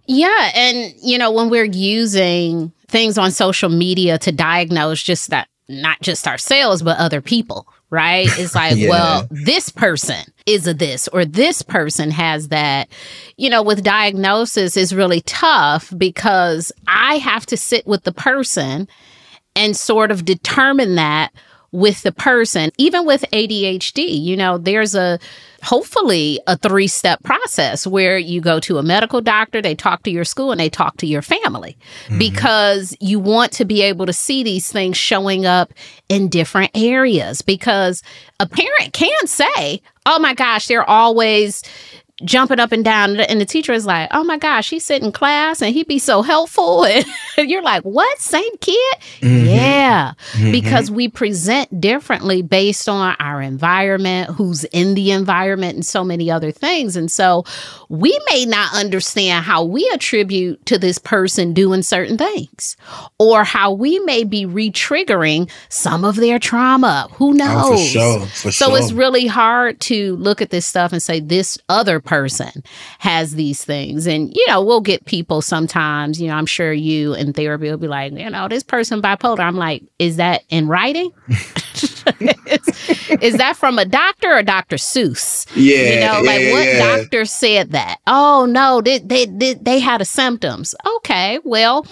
Yeah. 0.07 0.51
And, 0.55 0.95
you 1.03 1.19
know, 1.19 1.31
when 1.31 1.51
we're 1.51 1.65
using 1.65 2.73
things 2.89 3.19
on 3.19 3.31
social 3.31 3.69
media 3.69 4.19
to 4.19 4.33
diagnose 4.33 5.03
just 5.03 5.31
that, 5.31 5.49
not 5.69 6.01
just 6.01 6.29
ourselves, 6.29 6.81
but 6.81 6.97
other 6.99 7.21
people, 7.21 7.67
right? 7.91 8.29
It's 8.39 8.55
like, 8.55 8.77
yeah. 8.77 8.89
well, 8.89 9.29
this 9.31 9.69
person 9.69 10.25
is 10.47 10.67
a 10.67 10.73
this 10.73 11.09
or 11.09 11.25
this 11.25 11.61
person 11.61 12.11
has 12.13 12.49
that. 12.49 12.89
You 13.37 13.51
know, 13.51 13.63
with 13.63 13.83
diagnosis 13.83 14.77
is 14.77 14.95
really 14.95 15.21
tough 15.23 15.93
because 15.99 16.73
I 16.87 17.17
have 17.17 17.45
to 17.47 17.57
sit 17.57 17.87
with 17.87 18.05
the 18.05 18.13
person 18.13 18.89
and 19.57 19.77
sort 19.77 20.11
of 20.11 20.25
determine 20.25 20.95
that 20.95 21.33
with 21.73 22.03
the 22.03 22.13
person. 22.13 22.71
Even 22.79 23.05
with 23.05 23.25
ADHD, 23.33 24.23
you 24.23 24.37
know, 24.37 24.57
there's 24.57 24.95
a 24.95 25.19
hopefully 25.63 26.41
a 26.47 26.57
three 26.57 26.87
step 26.87 27.23
process 27.23 27.87
where 27.87 28.17
you 28.17 28.41
go 28.41 28.61
to 28.61 28.79
a 28.79 28.83
medical 28.83 29.21
doctor, 29.21 29.61
they 29.61 29.75
talk 29.75 30.03
to 30.05 30.11
your 30.11 30.25
school, 30.25 30.53
and 30.53 30.61
they 30.61 30.71
talk 30.71 30.97
to 30.99 31.07
your 31.07 31.23
family 31.23 31.77
mm-hmm. 32.05 32.19
because 32.19 32.97
you 33.01 33.19
want 33.19 33.53
to 33.53 33.65
be 33.65 33.83
able 33.83 34.07
to 34.07 34.13
see 34.13 34.43
these 34.43 34.71
things 34.71 34.97
showing 34.97 35.45
up 35.45 35.73
in 36.09 36.29
different 36.29 36.71
areas. 36.75 37.43
Because 37.43 38.03
a 38.41 38.49
parent 38.49 38.93
can 38.93 39.27
say, 39.27 39.83
Oh 40.07 40.19
my 40.19 40.35
gosh, 40.35 40.69
they're 40.69 40.89
always 40.89 41.63
jumping 42.25 42.61
up 42.61 42.73
and 42.73 42.85
down. 42.85 43.19
And 43.21 43.41
the 43.41 43.47
teacher 43.47 43.73
is 43.73 43.87
like 43.87 44.09
oh 44.13 44.25
my 44.25 44.39
gosh 44.39 44.71
he's 44.71 44.85
sitting 44.85 45.07
in 45.07 45.13
class 45.13 45.61
and 45.63 45.75
he'd 45.75 45.89
be 45.89 45.99
so 45.99 46.23
helpful. 46.23 46.87
And 47.39 47.51
you're 47.51 47.63
like 47.63 47.83
what? 47.83 48.19
Same 48.19 48.57
kid? 48.63 48.97
Mm-hmm. 49.21 49.47
yeah. 49.47 50.15
Mm-hmm. 50.33 50.53
because 50.53 50.91
we 50.91 51.09
present 51.09 51.81
differently 51.81 52.41
based 52.43 52.89
on 52.89 53.15
our 53.19 53.43
environment 53.43 54.31
who's 54.31 54.65
in 54.65 54.95
the 54.95 55.11
environment 55.11 55.75
and 55.75 55.85
so 55.85 56.03
many 56.03 56.31
other 56.31 56.51
things. 56.51 56.97
And 56.97 57.13
so 57.13 57.45
we 57.89 58.19
may 58.31 58.47
not 58.47 58.75
understand 58.75 59.45
how 59.45 59.65
we 59.65 59.89
attribute 59.93 60.65
to 60.67 60.79
this 60.79 60.99
person 60.99 61.53
doing 61.53 61.83
certain 61.83 62.17
things 62.17 62.77
or 63.19 63.45
how 63.45 63.73
we 63.73 63.99
may 64.01 64.25
be 64.25 64.47
re-triggering 64.47 65.51
some 65.69 66.05
of 66.05 66.17
their 66.17 66.39
trauma. 66.39 67.09
Who 67.15 67.35
knows 67.35 67.65
oh, 67.65 67.77
for 67.77 67.79
sure, 67.79 68.27
for 68.27 68.53
so 68.53 68.69
sure. 68.69 68.79
it's 68.79 68.93
really 68.93 69.27
hard 69.27 69.81
to 69.81 70.17
look 70.17 70.41
at 70.41 70.51
this 70.51 70.67
stuff 70.67 70.93
and 70.93 71.03
say 71.03 71.21
this 71.21 71.59
other 71.69 72.01
person 72.07 72.63
has 72.99 73.35
these 73.35 73.65
things. 73.65 74.07
And, 74.07 74.33
you 74.35 74.45
know, 74.49 74.63
we'll 74.63 74.81
get 74.81 75.05
people 75.05 75.43
sometimes, 75.43 76.21
you 76.21 76.29
know, 76.29 76.35
I'm 76.35 76.47
sure 76.47 76.73
you 76.73 77.15
in 77.15 77.33
therapy 77.33 77.71
will 77.71 77.77
be 77.77 77.89
like, 77.89 78.13
you 78.13 78.31
know, 78.31 78.49
this 78.49 78.63
person 78.63 79.03
bipolar. 79.03 79.41
I'm 79.41 79.57
like, 79.57 79.83
is 79.99 80.17
that 80.17 80.43
in 80.49 80.69
writing? 80.69 81.11
is, 81.29 83.21
is, 83.21 83.37
that 83.37 83.57
from 83.57 83.79
a 83.79 83.85
doctor 83.85 84.33
or 84.33 84.43
Dr. 84.43 84.77
Seuss? 84.77 85.47
Yeah. 85.55 85.95
You 85.95 86.01
know, 86.01 86.23
like 86.23 86.41
yeah, 86.43 86.53
what 86.53 86.65
yeah. 86.65 86.97
doctor 86.97 87.25
said 87.25 87.73
that? 87.73 87.99
Oh, 88.07 88.47
no, 88.49 88.81
they, 88.81 88.99
they, 88.99 89.27
they, 89.27 89.55
they 89.55 89.79
had 89.81 90.01
a 90.01 90.07
symptoms. 90.07 90.75
Okay, 90.97 91.39
well, 91.45 91.87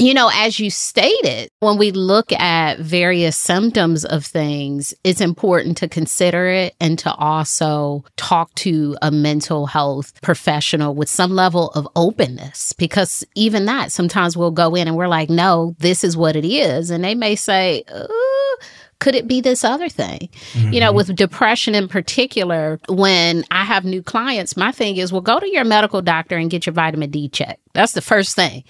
you 0.00 0.14
know, 0.14 0.30
as 0.32 0.58
you 0.58 0.70
stated, 0.70 1.50
when 1.60 1.76
we 1.76 1.90
look 1.90 2.32
at 2.32 2.78
various 2.78 3.36
symptoms 3.36 4.04
of 4.04 4.24
things, 4.24 4.94
it's 5.04 5.20
important 5.20 5.76
to 5.78 5.88
consider 5.88 6.46
it 6.46 6.74
and 6.80 6.98
to 7.00 7.12
also 7.14 8.04
talk 8.16 8.54
to 8.54 8.96
a 9.02 9.10
mental 9.10 9.66
health 9.66 10.18
professional 10.22 10.94
with 10.94 11.10
some 11.10 11.32
level 11.32 11.68
of 11.70 11.86
openness. 11.96 12.72
Because 12.72 13.24
even 13.34 13.66
that, 13.66 13.92
sometimes 13.92 14.36
we'll 14.36 14.50
go 14.50 14.74
in 14.74 14.88
and 14.88 14.96
we're 14.96 15.06
like, 15.06 15.28
no, 15.28 15.76
this 15.78 16.02
is 16.02 16.16
what 16.16 16.34
it 16.34 16.46
is. 16.46 16.90
And 16.90 17.04
they 17.04 17.14
may 17.14 17.36
say, 17.36 17.84
could 19.00 19.14
it 19.14 19.26
be 19.26 19.42
this 19.42 19.64
other 19.64 19.88
thing? 19.88 20.30
Mm-hmm. 20.52 20.72
You 20.72 20.80
know, 20.80 20.88
mm-hmm. 20.88 20.96
with 20.96 21.16
depression 21.16 21.74
in 21.74 21.88
particular, 21.88 22.80
when 22.88 23.44
I 23.50 23.64
have 23.64 23.84
new 23.84 24.02
clients, 24.02 24.56
my 24.56 24.72
thing 24.72 24.96
is, 24.96 25.12
well, 25.12 25.20
go 25.20 25.38
to 25.38 25.50
your 25.50 25.64
medical 25.64 26.00
doctor 26.00 26.36
and 26.36 26.50
get 26.50 26.64
your 26.64 26.72
vitamin 26.72 27.10
D 27.10 27.28
checked. 27.28 27.60
That's 27.74 27.92
the 27.92 28.02
first 28.02 28.34
thing 28.34 28.64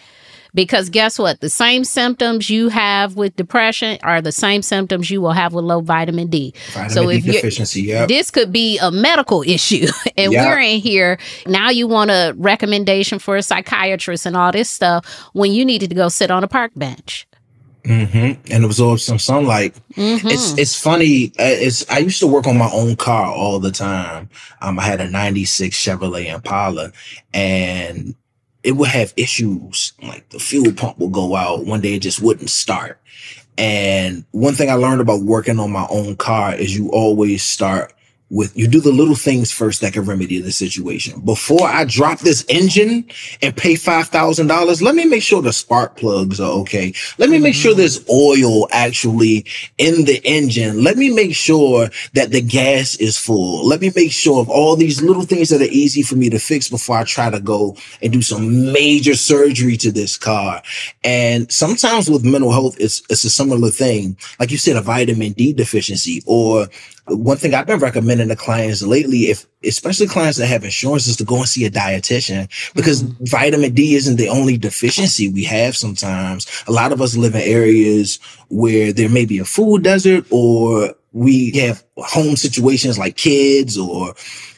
Because 0.54 0.88
guess 0.90 1.18
what? 1.18 1.40
The 1.40 1.50
same 1.50 1.84
symptoms 1.84 2.50
you 2.50 2.68
have 2.68 3.16
with 3.16 3.36
depression 3.36 3.98
are 4.02 4.20
the 4.20 4.32
same 4.32 4.62
symptoms 4.62 5.10
you 5.10 5.20
will 5.20 5.32
have 5.32 5.52
with 5.54 5.64
low 5.64 5.80
vitamin 5.80 6.28
D. 6.28 6.52
Vitamin 6.72 6.90
so 6.90 7.08
D 7.10 7.16
if 7.16 7.26
you 7.26 7.32
deficiency, 7.32 7.82
yep. 7.82 8.08
this 8.08 8.30
could 8.30 8.52
be 8.52 8.78
a 8.78 8.90
medical 8.90 9.42
issue, 9.42 9.86
and 10.16 10.32
Yeah. 10.32 10.46
we're 10.46 10.58
in 10.60 10.80
here 10.80 11.18
now. 11.46 11.70
You 11.70 11.86
want 11.86 12.10
a 12.10 12.34
recommendation 12.36 13.18
for 13.18 13.36
a 13.36 13.42
psychiatrist 13.42 14.26
and 14.26 14.36
all 14.36 14.52
this 14.52 14.68
stuff 14.70 15.04
when 15.32 15.52
you 15.52 15.64
needed 15.64 15.90
to 15.90 15.96
go 15.96 16.08
sit 16.08 16.30
on 16.30 16.44
a 16.44 16.48
park 16.48 16.72
bench. 16.76 17.26
Mm-hmm. 17.84 18.52
and 18.52 18.64
absorb 18.66 19.00
some 19.00 19.18
sunlight. 19.18 19.74
Mm-hmm. 19.94 20.28
It's 20.28 20.58
it's 20.58 20.78
funny. 20.78 21.28
uh, 21.38 21.44
It's 21.64 21.88
I 21.90 21.96
used 21.98 22.18
to 22.20 22.26
work 22.26 22.46
on 22.46 22.58
my 22.58 22.70
own 22.74 22.94
car 22.94 23.32
all 23.32 23.58
the 23.58 23.70
time. 23.70 24.28
Um, 24.60 24.78
I 24.78 24.82
had 24.82 25.00
a 25.00 25.08
'96 25.08 25.74
Chevrolet 25.74 26.26
Impala, 26.32 26.92
and 27.32 28.14
it 28.62 28.72
would 28.72 28.88
have 28.88 29.12
issues. 29.16 29.92
Like 30.02 30.28
the 30.30 30.38
fuel 30.38 30.72
pump 30.72 30.98
would 30.98 31.12
go 31.12 31.36
out 31.36 31.66
one 31.66 31.80
day; 31.80 31.94
it 31.94 32.00
just 32.00 32.20
wouldn't 32.20 32.50
start. 32.50 33.00
And 33.58 34.24
one 34.30 34.54
thing 34.54 34.70
I 34.70 34.74
learned 34.74 35.00
about 35.00 35.22
working 35.22 35.58
on 35.58 35.70
my 35.70 35.86
own 35.90 36.16
car 36.16 36.54
is 36.54 36.76
you 36.76 36.90
always 36.90 37.42
start 37.42 37.92
with 38.30 38.56
you 38.56 38.68
do 38.68 38.80
the 38.80 38.92
little 38.92 39.16
things 39.16 39.50
first 39.50 39.80
that 39.80 39.92
can 39.92 40.04
remedy 40.04 40.40
the 40.40 40.52
situation. 40.52 41.20
Before 41.20 41.66
I 41.66 41.84
drop 41.84 42.20
this 42.20 42.44
engine 42.48 43.04
and 43.42 43.56
pay 43.56 43.74
five 43.74 44.08
thousand 44.08 44.46
dollars, 44.46 44.80
let 44.80 44.94
me 44.94 45.04
make 45.04 45.22
sure 45.22 45.42
the 45.42 45.52
spark 45.52 45.96
plugs 45.96 46.40
are 46.40 46.50
okay. 46.60 46.94
Let 47.18 47.28
me 47.28 47.38
make 47.38 47.54
sure 47.54 47.72
mm-hmm. 47.72 47.80
there's 47.80 48.08
oil 48.08 48.68
actually 48.70 49.46
in 49.78 50.04
the 50.04 50.20
engine. 50.24 50.82
Let 50.84 50.96
me 50.96 51.12
make 51.12 51.34
sure 51.34 51.88
that 52.14 52.30
the 52.30 52.40
gas 52.40 52.94
is 52.96 53.18
full. 53.18 53.66
Let 53.66 53.80
me 53.80 53.90
make 53.94 54.12
sure 54.12 54.40
of 54.40 54.48
all 54.48 54.76
these 54.76 55.02
little 55.02 55.24
things 55.24 55.48
that 55.48 55.60
are 55.60 55.64
easy 55.64 56.02
for 56.02 56.14
me 56.14 56.30
to 56.30 56.38
fix 56.38 56.68
before 56.68 56.98
I 56.98 57.04
try 57.04 57.30
to 57.30 57.40
go 57.40 57.76
and 58.00 58.12
do 58.12 58.22
some 58.22 58.72
major 58.72 59.14
surgery 59.14 59.76
to 59.78 59.90
this 59.90 60.16
car. 60.16 60.62
And 61.02 61.50
sometimes 61.50 62.08
with 62.08 62.24
mental 62.24 62.52
health, 62.52 62.76
it's 62.78 63.02
it's 63.10 63.24
a 63.24 63.30
similar 63.30 63.70
thing. 63.70 64.16
Like 64.38 64.52
you 64.52 64.58
said, 64.58 64.76
a 64.76 64.82
vitamin 64.82 65.32
D 65.32 65.52
deficiency 65.52 66.22
or 66.26 66.68
one 67.16 67.36
thing 67.36 67.54
I've 67.54 67.66
been 67.66 67.80
recommending 67.80 68.28
to 68.28 68.36
clients 68.36 68.82
lately, 68.82 69.30
if 69.30 69.46
especially 69.64 70.06
clients 70.06 70.38
that 70.38 70.46
have 70.46 70.64
insurance, 70.64 71.06
is 71.06 71.16
to 71.16 71.24
go 71.24 71.36
and 71.36 71.48
see 71.48 71.64
a 71.64 71.70
dietitian 71.70 72.48
because 72.74 73.02
mm-hmm. 73.02 73.24
vitamin 73.24 73.74
D 73.74 73.94
isn't 73.94 74.16
the 74.16 74.28
only 74.28 74.56
deficiency 74.56 75.28
we 75.28 75.44
have 75.44 75.76
sometimes. 75.76 76.46
A 76.66 76.72
lot 76.72 76.92
of 76.92 77.00
us 77.00 77.16
live 77.16 77.34
in 77.34 77.42
areas 77.42 78.18
where 78.48 78.92
there 78.92 79.08
may 79.08 79.24
be 79.24 79.38
a 79.38 79.44
food 79.44 79.82
desert 79.82 80.24
or 80.30 80.94
we 81.12 81.50
have 81.56 81.84
home 81.96 82.36
situations 82.36 82.98
like 82.98 83.16
kids 83.16 83.76
or 83.76 84.14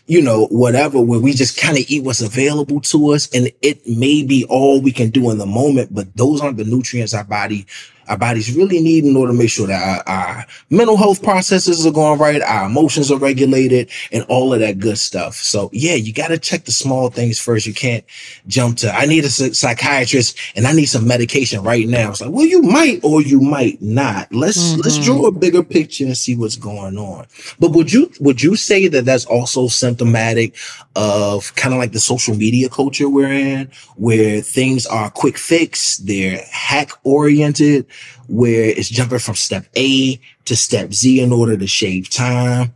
you 0.06 0.20
know, 0.20 0.46
whatever, 0.46 1.00
where 1.00 1.20
we 1.20 1.32
just 1.32 1.56
kind 1.56 1.78
of 1.78 1.84
eat 1.88 2.04
what's 2.04 2.20
available 2.20 2.80
to 2.80 3.10
us. 3.12 3.28
And 3.34 3.50
it 3.62 3.86
may 3.86 4.22
be 4.22 4.44
all 4.48 4.80
we 4.80 4.92
can 4.92 5.10
do 5.10 5.30
in 5.30 5.38
the 5.38 5.46
moment, 5.46 5.94
but 5.94 6.14
those 6.16 6.40
aren't 6.40 6.56
the 6.56 6.64
nutrients 6.64 7.14
our 7.14 7.24
body, 7.24 7.66
our 8.08 8.18
bodies 8.18 8.54
really 8.54 8.80
need 8.80 9.04
in 9.04 9.16
order 9.16 9.32
to 9.32 9.38
make 9.38 9.48
sure 9.48 9.68
that 9.68 10.02
our, 10.06 10.12
our 10.12 10.46
mental 10.70 10.96
health 10.96 11.22
processes 11.22 11.86
are 11.86 11.92
going 11.92 12.18
right, 12.18 12.42
our 12.42 12.66
emotions 12.66 13.12
are 13.12 13.18
regulated, 13.18 13.88
and 14.10 14.24
all 14.28 14.52
of 14.52 14.60
that 14.60 14.80
good 14.80 14.98
stuff. 14.98 15.36
So 15.36 15.70
yeah, 15.72 15.94
you 15.94 16.12
got 16.12 16.28
to 16.28 16.38
check 16.38 16.64
the 16.64 16.72
small 16.72 17.10
things 17.10 17.38
first. 17.38 17.64
You 17.64 17.74
can't 17.74 18.04
jump 18.48 18.78
to, 18.78 18.92
I 18.92 19.06
need 19.06 19.24
a 19.24 19.30
psychiatrist 19.30 20.36
and 20.56 20.66
I 20.66 20.72
need 20.72 20.86
some 20.86 21.06
medication 21.06 21.62
right 21.62 21.86
now. 21.86 22.10
It's 22.10 22.20
like, 22.20 22.32
well, 22.32 22.44
you 22.44 22.60
might 22.62 23.00
or 23.04 23.22
you 23.22 23.40
might 23.40 23.80
not. 23.80 24.32
Let's, 24.32 24.76
let's 24.76 24.98
mm-hmm. 24.98 25.04
draw 25.04 25.26
a 25.28 25.32
bigger 25.32 25.62
picture 25.62 26.04
and 26.04 26.16
see 26.16 26.36
what's 26.36 26.56
going 26.56 26.98
on. 26.98 27.26
But 27.60 27.70
would 27.70 27.92
you, 27.92 28.10
would 28.20 28.42
you 28.42 28.56
say 28.56 28.88
that 28.88 29.04
that's 29.04 29.26
also 29.26 29.68
symptomatic 29.92 30.56
of 30.96 31.54
kind 31.54 31.74
of 31.74 31.78
like 31.78 31.92
the 31.92 32.00
social 32.00 32.34
media 32.34 32.68
culture 32.68 33.08
we're 33.08 33.32
in, 33.32 33.70
where 33.96 34.40
things 34.40 34.86
are 34.86 35.10
quick 35.10 35.36
fix, 35.36 35.98
they're 35.98 36.40
hack 36.50 36.92
oriented, 37.04 37.86
where 38.28 38.64
it's 38.64 38.88
jumping 38.88 39.18
from 39.18 39.34
step 39.34 39.66
A 39.76 40.18
to 40.46 40.56
step 40.56 40.92
Z 40.92 41.20
in 41.20 41.32
order 41.32 41.56
to 41.56 41.66
shave 41.66 42.10
time? 42.10 42.74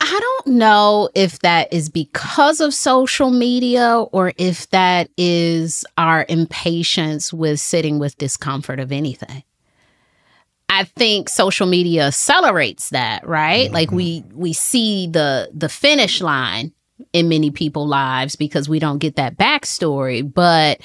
I 0.00 0.18
don't 0.20 0.58
know 0.58 1.08
if 1.14 1.38
that 1.38 1.72
is 1.72 1.88
because 1.88 2.60
of 2.60 2.74
social 2.74 3.30
media 3.30 4.00
or 4.12 4.32
if 4.36 4.68
that 4.70 5.08
is 5.16 5.84
our 5.96 6.26
impatience 6.28 7.32
with 7.32 7.58
sitting 7.58 7.98
with 7.98 8.18
discomfort 8.18 8.80
of 8.80 8.92
anything. 8.92 9.42
I 10.68 10.84
think 10.84 11.28
social 11.28 11.66
media 11.66 12.08
accelerates 12.08 12.90
that, 12.90 13.26
right? 13.26 13.70
Like 13.70 13.88
mm-hmm. 13.88 13.96
we 13.96 14.24
we 14.32 14.52
see 14.52 15.06
the 15.06 15.50
the 15.52 15.68
finish 15.68 16.20
line 16.20 16.72
in 17.12 17.28
many 17.28 17.50
people's 17.50 17.88
lives 17.88 18.36
because 18.36 18.68
we 18.68 18.78
don't 18.78 18.98
get 18.98 19.16
that 19.16 19.36
backstory. 19.36 20.22
But 20.32 20.80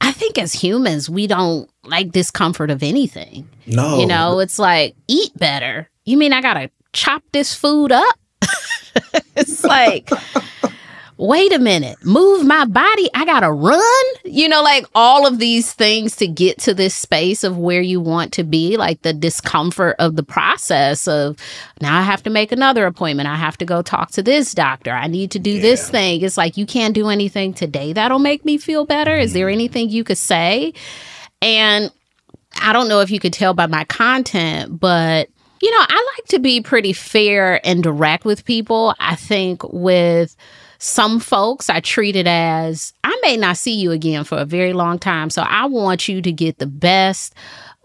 I 0.00 0.12
think 0.12 0.38
as 0.38 0.52
humans, 0.52 1.08
we 1.08 1.26
don't 1.26 1.68
like 1.84 2.12
discomfort 2.12 2.70
of 2.70 2.82
anything. 2.82 3.48
No. 3.66 3.98
You 3.98 4.06
know, 4.06 4.38
it's 4.40 4.58
like 4.58 4.94
eat 5.08 5.36
better. 5.36 5.88
You 6.04 6.16
mean 6.16 6.32
I 6.32 6.40
gotta 6.40 6.70
chop 6.92 7.22
this 7.32 7.54
food 7.54 7.90
up? 7.90 8.18
it's 9.36 9.64
like, 9.64 10.10
wait 11.16 11.52
a 11.52 11.58
minute, 11.58 12.04
move 12.04 12.44
my 12.44 12.64
body. 12.64 13.08
I 13.14 13.24
gotta 13.24 13.50
run. 13.50 14.04
You 14.24 14.48
know, 14.48 14.62
like 14.62 14.86
all 14.94 15.26
of 15.26 15.38
these 15.38 15.72
things 15.72 16.16
to 16.16 16.26
get 16.26 16.58
to 16.60 16.74
this 16.74 16.94
space 16.94 17.44
of 17.44 17.56
where 17.56 17.80
you 17.80 18.00
want 18.00 18.32
to 18.34 18.44
be, 18.44 18.76
like 18.76 19.02
the 19.02 19.12
discomfort 19.12 19.96
of 19.98 20.16
the 20.16 20.22
process 20.22 21.06
of 21.06 21.38
now 21.80 21.98
I 21.98 22.02
have 22.02 22.22
to 22.24 22.30
make 22.30 22.52
another 22.52 22.86
appointment. 22.86 23.28
I 23.28 23.36
have 23.36 23.58
to 23.58 23.64
go 23.64 23.82
talk 23.82 24.10
to 24.12 24.22
this 24.22 24.52
doctor. 24.52 24.90
I 24.90 25.06
need 25.06 25.30
to 25.32 25.38
do 25.38 25.60
this 25.60 25.88
thing. 25.88 26.22
It's 26.22 26.36
like 26.36 26.56
you 26.56 26.66
can't 26.66 26.94
do 26.94 27.08
anything 27.08 27.54
today 27.54 27.92
that'll 27.92 28.18
make 28.18 28.44
me 28.44 28.58
feel 28.58 28.84
better. 28.84 29.14
Is 29.14 29.32
there 29.32 29.46
mm-hmm. 29.46 29.54
anything 29.54 29.90
you 29.90 30.04
could 30.04 30.18
say? 30.18 30.74
And 31.42 31.90
I 32.60 32.72
don't 32.72 32.88
know 32.88 33.00
if 33.00 33.10
you 33.10 33.20
could 33.20 33.32
tell 33.32 33.54
by 33.54 33.66
my 33.66 33.84
content, 33.84 34.78
but 34.78 35.28
you 35.60 35.70
know, 35.70 35.86
I 35.88 36.14
like 36.18 36.26
to 36.28 36.38
be 36.38 36.60
pretty 36.60 36.92
fair 36.92 37.64
and 37.66 37.82
direct 37.82 38.24
with 38.24 38.44
people. 38.44 38.94
I 39.00 39.16
think 39.16 39.62
with 39.72 40.36
some 40.78 41.20
folks, 41.20 41.70
I 41.70 41.80
treat 41.80 42.16
it 42.16 42.26
as 42.26 42.92
I 43.04 43.18
may 43.22 43.36
not 43.36 43.56
see 43.56 43.74
you 43.74 43.90
again 43.90 44.24
for 44.24 44.38
a 44.38 44.44
very 44.44 44.72
long 44.72 44.98
time. 44.98 45.30
So 45.30 45.42
I 45.42 45.66
want 45.66 46.08
you 46.08 46.20
to 46.22 46.32
get 46.32 46.58
the 46.58 46.66
best 46.66 47.34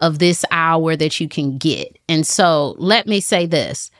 of 0.00 0.18
this 0.18 0.44
hour 0.50 0.96
that 0.96 1.20
you 1.20 1.28
can 1.28 1.58
get. 1.58 1.98
And 2.08 2.26
so 2.26 2.74
let 2.78 3.06
me 3.06 3.20
say 3.20 3.46
this 3.46 3.90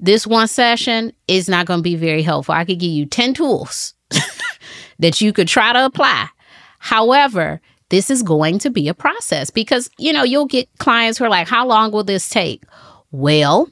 this 0.00 0.26
one 0.26 0.48
session 0.48 1.12
is 1.28 1.48
not 1.48 1.66
going 1.66 1.80
to 1.80 1.84
be 1.84 1.96
very 1.96 2.22
helpful. 2.22 2.54
I 2.54 2.64
could 2.64 2.78
give 2.78 2.90
you 2.90 3.06
10 3.06 3.34
tools 3.34 3.94
that 4.98 5.20
you 5.20 5.32
could 5.32 5.46
try 5.46 5.72
to 5.72 5.84
apply. 5.84 6.26
However, 6.78 7.60
this 7.90 8.08
is 8.08 8.22
going 8.22 8.58
to 8.60 8.70
be 8.70 8.88
a 8.88 8.94
process 8.94 9.50
because, 9.50 9.90
you 9.98 10.12
know, 10.12 10.22
you'll 10.22 10.46
get 10.46 10.68
clients 10.78 11.18
who 11.18 11.24
are 11.24 11.30
like, 11.30 11.48
how 11.48 11.66
long 11.66 11.92
will 11.92 12.04
this 12.04 12.28
take? 12.28 12.64
Well, 13.10 13.68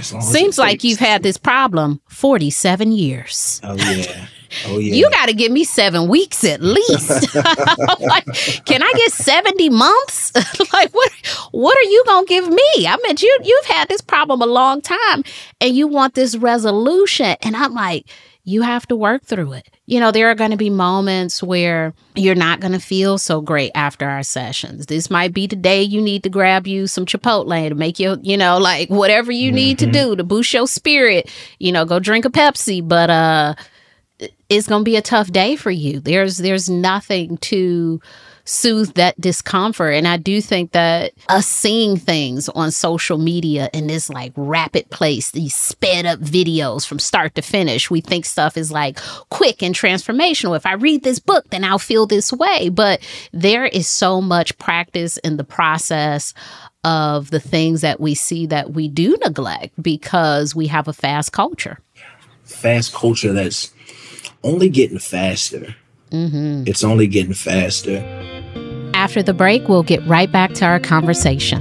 seems 0.00 0.58
like 0.58 0.72
takes. 0.72 0.84
you've 0.84 0.98
had 0.98 1.22
this 1.22 1.36
problem 1.36 2.00
47 2.08 2.92
years. 2.92 3.60
Oh 3.62 3.74
yeah. 3.74 4.26
Oh 4.66 4.78
yeah. 4.78 4.94
You 4.94 5.10
got 5.10 5.26
to 5.26 5.34
give 5.34 5.50
me 5.50 5.64
seven 5.64 6.08
weeks 6.08 6.44
at 6.44 6.60
least. 6.62 7.34
like, 8.00 8.24
can 8.64 8.82
I 8.82 8.92
get 8.96 9.12
70 9.12 9.70
months? 9.70 10.32
like, 10.72 10.94
what, 10.94 11.12
what 11.50 11.76
are 11.76 11.82
you 11.90 12.04
going 12.06 12.26
to 12.26 12.28
give 12.28 12.48
me? 12.48 12.86
I 12.86 12.96
mean, 13.02 13.16
you, 13.18 13.38
you've 13.42 13.66
had 13.66 13.88
this 13.88 14.00
problem 14.00 14.42
a 14.42 14.46
long 14.46 14.80
time 14.80 15.24
and 15.60 15.74
you 15.74 15.88
want 15.88 16.14
this 16.14 16.36
resolution. 16.36 17.36
And 17.42 17.56
I'm 17.56 17.74
like, 17.74 18.08
you 18.44 18.62
have 18.62 18.86
to 18.88 18.96
work 18.96 19.24
through 19.24 19.54
it. 19.54 19.68
You 19.86 20.00
know, 20.00 20.12
there 20.12 20.30
are 20.30 20.34
going 20.34 20.50
to 20.50 20.56
be 20.56 20.70
moments 20.70 21.42
where 21.42 21.92
you're 22.14 22.34
not 22.34 22.60
going 22.60 22.72
to 22.72 22.78
feel 22.78 23.18
so 23.18 23.42
great 23.42 23.70
after 23.74 24.08
our 24.08 24.22
sessions. 24.22 24.86
This 24.86 25.10
might 25.10 25.34
be 25.34 25.46
the 25.46 25.56
day 25.56 25.82
you 25.82 26.00
need 26.00 26.22
to 26.22 26.30
grab 26.30 26.66
you 26.66 26.86
some 26.86 27.04
Chipotle 27.04 27.68
to 27.68 27.74
make 27.74 27.98
your, 27.98 28.16
you 28.22 28.38
know, 28.38 28.56
like 28.56 28.88
whatever 28.88 29.30
you 29.30 29.52
need 29.52 29.78
to 29.80 29.86
do 29.86 30.16
to 30.16 30.24
boost 30.24 30.54
your 30.54 30.66
spirit. 30.66 31.30
You 31.58 31.70
know, 31.72 31.84
go 31.84 31.98
drink 31.98 32.24
a 32.24 32.30
Pepsi. 32.30 32.86
But, 32.86 33.10
uh, 33.10 33.54
it's 34.48 34.68
going 34.68 34.80
to 34.80 34.84
be 34.84 34.96
a 34.96 35.02
tough 35.02 35.30
day 35.30 35.56
for 35.56 35.70
you. 35.70 36.00
There's 36.00 36.38
there's 36.38 36.68
nothing 36.70 37.36
to 37.38 38.00
soothe 38.44 38.94
that 38.94 39.18
discomfort 39.20 39.94
and 39.94 40.06
I 40.06 40.16
do 40.16 40.40
think 40.40 40.72
that 40.72 41.12
us 41.28 41.46
seeing 41.46 41.96
things 41.96 42.48
on 42.50 42.70
social 42.70 43.18
media 43.18 43.70
in 43.72 43.86
this 43.86 44.10
like 44.10 44.32
rapid 44.36 44.90
place, 44.90 45.30
these 45.30 45.54
sped 45.54 46.06
up 46.06 46.20
videos 46.20 46.86
from 46.86 46.98
start 46.98 47.34
to 47.36 47.42
finish, 47.42 47.90
we 47.90 48.00
think 48.00 48.24
stuff 48.24 48.56
is 48.56 48.70
like 48.70 48.98
quick 49.30 49.62
and 49.62 49.74
transformational. 49.74 50.56
If 50.56 50.66
I 50.66 50.74
read 50.74 51.02
this 51.02 51.18
book, 51.18 51.48
then 51.50 51.64
I'll 51.64 51.78
feel 51.78 52.06
this 52.06 52.32
way, 52.32 52.68
but 52.68 53.00
there 53.32 53.64
is 53.64 53.88
so 53.88 54.20
much 54.20 54.56
practice 54.58 55.16
in 55.18 55.36
the 55.36 55.44
process 55.44 56.34
of 56.84 57.30
the 57.30 57.40
things 57.40 57.80
that 57.80 57.98
we 57.98 58.14
see 58.14 58.46
that 58.46 58.72
we 58.72 58.88
do 58.88 59.16
neglect 59.24 59.82
because 59.82 60.54
we 60.54 60.66
have 60.66 60.86
a 60.86 60.92
fast 60.92 61.32
culture. 61.32 61.78
fast 62.44 62.92
culture 62.92 63.32
that's 63.32 63.72
only 64.42 64.68
getting 64.68 64.98
faster. 64.98 65.74
Mm-hmm. 66.14 66.62
It's 66.68 66.84
only 66.84 67.08
getting 67.08 67.34
faster. 67.34 67.98
After 68.94 69.20
the 69.20 69.34
break, 69.34 69.68
we'll 69.68 69.82
get 69.82 70.06
right 70.06 70.30
back 70.30 70.52
to 70.54 70.64
our 70.64 70.78
conversation. 70.78 71.60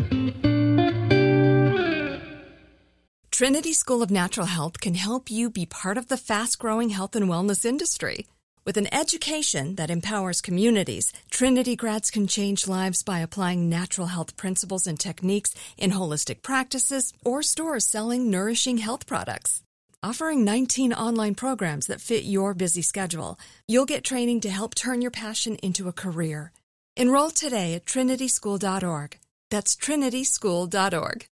Trinity 3.31 3.73
School 3.73 4.03
of 4.03 4.11
Natural 4.11 4.45
Health 4.45 4.79
can 4.79 4.93
help 4.93 5.31
you 5.31 5.49
be 5.49 5.65
part 5.65 5.97
of 5.97 6.07
the 6.07 6.17
fast 6.17 6.59
growing 6.59 6.91
health 6.91 7.15
and 7.15 7.27
wellness 7.27 7.65
industry. 7.65 8.27
With 8.63 8.77
an 8.77 8.93
education 8.93 9.75
that 9.75 9.89
empowers 9.89 10.39
communities, 10.39 11.11
Trinity 11.31 11.75
grads 11.75 12.11
can 12.11 12.27
change 12.27 12.67
lives 12.67 13.01
by 13.01 13.19
applying 13.19 13.67
natural 13.67 14.07
health 14.07 14.37
principles 14.37 14.85
and 14.85 14.99
techniques 14.99 15.55
in 15.79 15.91
holistic 15.91 16.43
practices 16.43 17.11
or 17.25 17.41
stores 17.41 17.87
selling 17.87 18.29
nourishing 18.29 18.77
health 18.77 19.07
products. 19.07 19.62
Offering 20.05 20.43
19 20.43 20.91
online 20.91 21.33
programs 21.33 21.87
that 21.87 22.01
fit 22.01 22.25
your 22.25 22.53
busy 22.53 22.81
schedule, 22.81 23.39
you'll 23.69 23.85
get 23.85 24.03
training 24.03 24.41
to 24.41 24.49
help 24.49 24.75
turn 24.75 25.01
your 25.01 25.11
passion 25.11 25.55
into 25.63 25.87
a 25.87 25.93
career. 25.93 26.51
Enroll 26.97 27.31
today 27.31 27.73
at 27.73 27.85
trinityschool.org. 27.85 29.17
That's 29.49 29.75
trinityschool.org. 29.77 31.25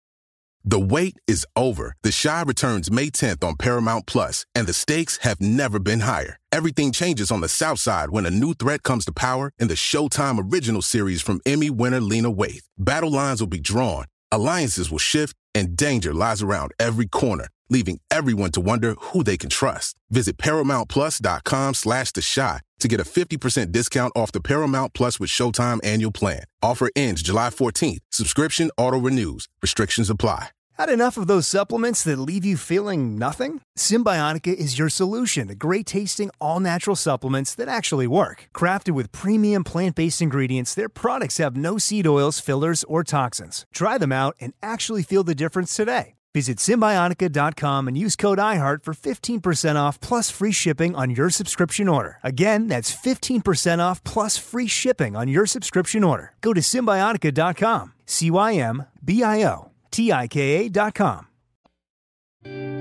The 0.64 0.80
wait 0.80 1.18
is 1.26 1.48
over. 1.56 1.96
The 2.04 2.12
Chi 2.12 2.44
returns 2.44 2.92
May 2.92 3.08
10th 3.08 3.44
on 3.44 3.56
Paramount 3.56 4.06
Plus, 4.06 4.46
and 4.54 4.68
the 4.68 4.74
stakes 4.74 5.18
have 5.24 5.42
never 5.42 5.80
been 5.80 6.02
higher. 6.02 6.38
Everything 6.52 6.92
changes 6.92 7.32
on 7.32 7.42
the 7.42 7.50
South 7.50 7.80
Side 7.80 8.12
when 8.12 8.28
a 8.28 8.30
new 8.30 8.54
threat 8.54 8.84
comes 8.84 9.04
to 9.06 9.12
power 9.12 9.52
in 9.58 9.68
the 9.68 9.74
Showtime 9.74 10.52
original 10.52 10.84
series 10.84 11.24
from 11.24 11.42
Emmy 11.44 11.72
winner 11.72 12.02
Lena 12.02 12.32
Waithe. 12.32 12.68
Battle 12.78 13.12
lines 13.12 13.42
will 13.42 13.48
be 13.48 13.60
drawn, 13.60 14.06
alliances 14.32 14.92
will 14.92 15.00
shift, 15.00 15.36
and 15.56 15.76
danger 15.76 16.14
lies 16.14 16.44
around 16.44 16.72
every 16.80 17.08
corner, 17.08 17.48
leaving 17.70 18.00
everyone 18.10 18.52
to 18.52 18.62
wonder 18.62 18.96
who 19.00 19.24
they 19.24 19.38
can 19.38 19.50
trust. 19.50 19.96
Visit 20.10 20.38
ParamountPlus.com 20.38 21.74
slash 21.74 22.12
The 22.12 22.22
Shot 22.22 22.62
to 22.80 22.88
get 22.88 23.00
a 23.00 23.04
50% 23.04 23.72
discount 23.72 24.14
off 24.16 24.32
the 24.32 24.42
Paramount 24.42 24.94
Plus 24.94 25.20
with 25.20 25.30
Showtime 25.30 25.80
annual 25.84 26.12
plan. 26.12 26.44
Offer 26.62 26.90
ends 26.96 27.22
July 27.22 27.50
14th. 27.50 28.00
Subscription 28.12 28.72
auto-renews. 28.78 29.48
Restrictions 29.62 30.10
apply. 30.10 30.50
Had 30.80 30.90
enough 30.90 31.18
of 31.18 31.28
those 31.28 31.46
supplements 31.46 32.06
that 32.06 32.18
leave 32.18 32.46
you 32.46 32.56
feeling 32.56 33.18
nothing? 33.18 33.60
Cymbiotika 33.78 34.54
is 34.54 34.80
your 34.80 34.88
solution 34.88 35.50
to 35.50 35.56
great 35.56 35.86
tasting, 35.86 36.32
all 36.40 36.62
natural 36.62 36.96
supplements 36.96 37.54
that 37.56 37.68
actually 37.68 38.08
work. 38.08 38.48
Crafted 38.56 38.92
with 38.92 39.12
premium 39.12 39.66
plant 39.66 39.98
based 39.98 40.22
ingredients, 40.22 40.74
their 40.74 40.88
products 40.88 41.38
have 41.38 41.58
no 41.58 41.78
seed 41.78 42.08
oils, 42.08 42.40
fillers, 42.40 42.86
or 42.86 43.04
toxins. 43.04 43.66
Try 43.74 43.98
them 43.98 44.14
out 44.14 44.38
and 44.40 44.54
actually 44.64 45.04
feel 45.04 45.26
the 45.26 45.36
difference 45.36 45.76
today. 45.76 46.16
Visit 46.36 46.60
Cymbiotika.com 46.60 47.88
and 47.88 47.98
use 47.98 48.16
code 48.16 48.38
IHEART 48.38 48.84
for 48.84 48.94
15% 48.94 49.76
off 49.78 50.00
plus 50.00 50.30
free 50.30 50.52
shipping 50.52 50.96
on 50.96 51.10
your 51.10 51.32
subscription 51.32 51.88
order. 51.88 52.20
Again, 52.24 52.68
that's 52.68 52.96
15% 52.96 53.80
off 53.80 54.04
plus 54.04 54.38
free 54.38 54.68
shipping 54.68 55.16
on 55.16 55.28
your 55.28 55.48
subscription 55.48 56.04
order. 56.04 56.34
Go 56.42 56.54
to 56.54 56.62
Cymbiotika.com, 56.62 57.94
C 58.06 58.30
Y 58.30 58.54
M 58.54 58.86
B 59.04 59.24
I 59.24 59.44
O 59.44 59.72
T 59.90 60.12
I 60.12 60.28
K 60.28 60.68
A.com. 60.68 61.26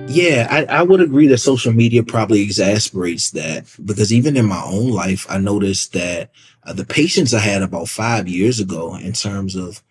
Yeah, 0.09 0.47
I, 0.51 0.65
I 0.65 0.83
would 0.83 1.01
agree 1.01 1.27
that 1.27 1.39
social 1.39 1.73
media 1.73 2.03
probably 2.03 2.41
exasperates 2.41 3.31
that 3.33 3.67
because 3.85 4.13
even 4.13 4.37
in 4.37 4.47
my 4.47 4.63
own 4.65 4.91
life, 4.91 5.27
I 5.29 5.39
noticed 5.39 5.93
that 5.93 6.31
uh, 6.65 6.73
the 6.73 6.87
patience 6.87 7.35
I 7.35 7.41
had 7.41 7.63
about 7.63 7.89
five 7.89 8.27
years 8.27 8.61
ago 8.61 8.95
in 8.95 9.13
terms 9.13 9.55
of 9.55 9.83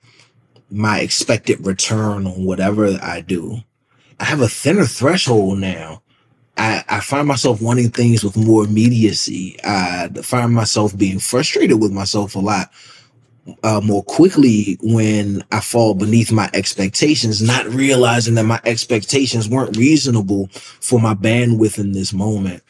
my 0.69 0.99
expected 0.99 1.65
return 1.65 2.27
on 2.27 2.45
whatever 2.45 2.97
I 3.01 3.21
do, 3.21 3.59
I 4.19 4.25
have 4.25 4.41
a 4.41 4.49
thinner 4.49 4.85
threshold 4.85 5.59
now. 5.59 6.01
I, 6.57 6.83
I 6.89 6.99
find 7.01 7.27
myself 7.27 7.61
wanting 7.61 7.89
things 7.89 8.23
with 8.23 8.35
more 8.35 8.63
immediacy. 8.63 9.57
I 9.63 10.09
find 10.23 10.53
myself 10.53 10.97
being 10.97 11.19
frustrated 11.19 11.79
with 11.79 11.91
myself 11.91 12.35
a 12.35 12.39
lot 12.39 12.71
uh, 13.63 13.81
more 13.81 14.03
quickly 14.03 14.77
when 14.81 15.43
I 15.51 15.59
fall 15.59 15.93
beneath 15.93 16.31
my 16.31 16.49
expectations, 16.53 17.41
not 17.41 17.65
realizing 17.67 18.35
that 18.35 18.43
my 18.43 18.59
expectations 18.65 19.47
weren't 19.47 19.77
reasonable 19.77 20.47
for 20.51 20.99
my 20.99 21.13
bandwidth 21.13 21.79
in 21.79 21.91
this 21.93 22.13
moment. 22.13 22.63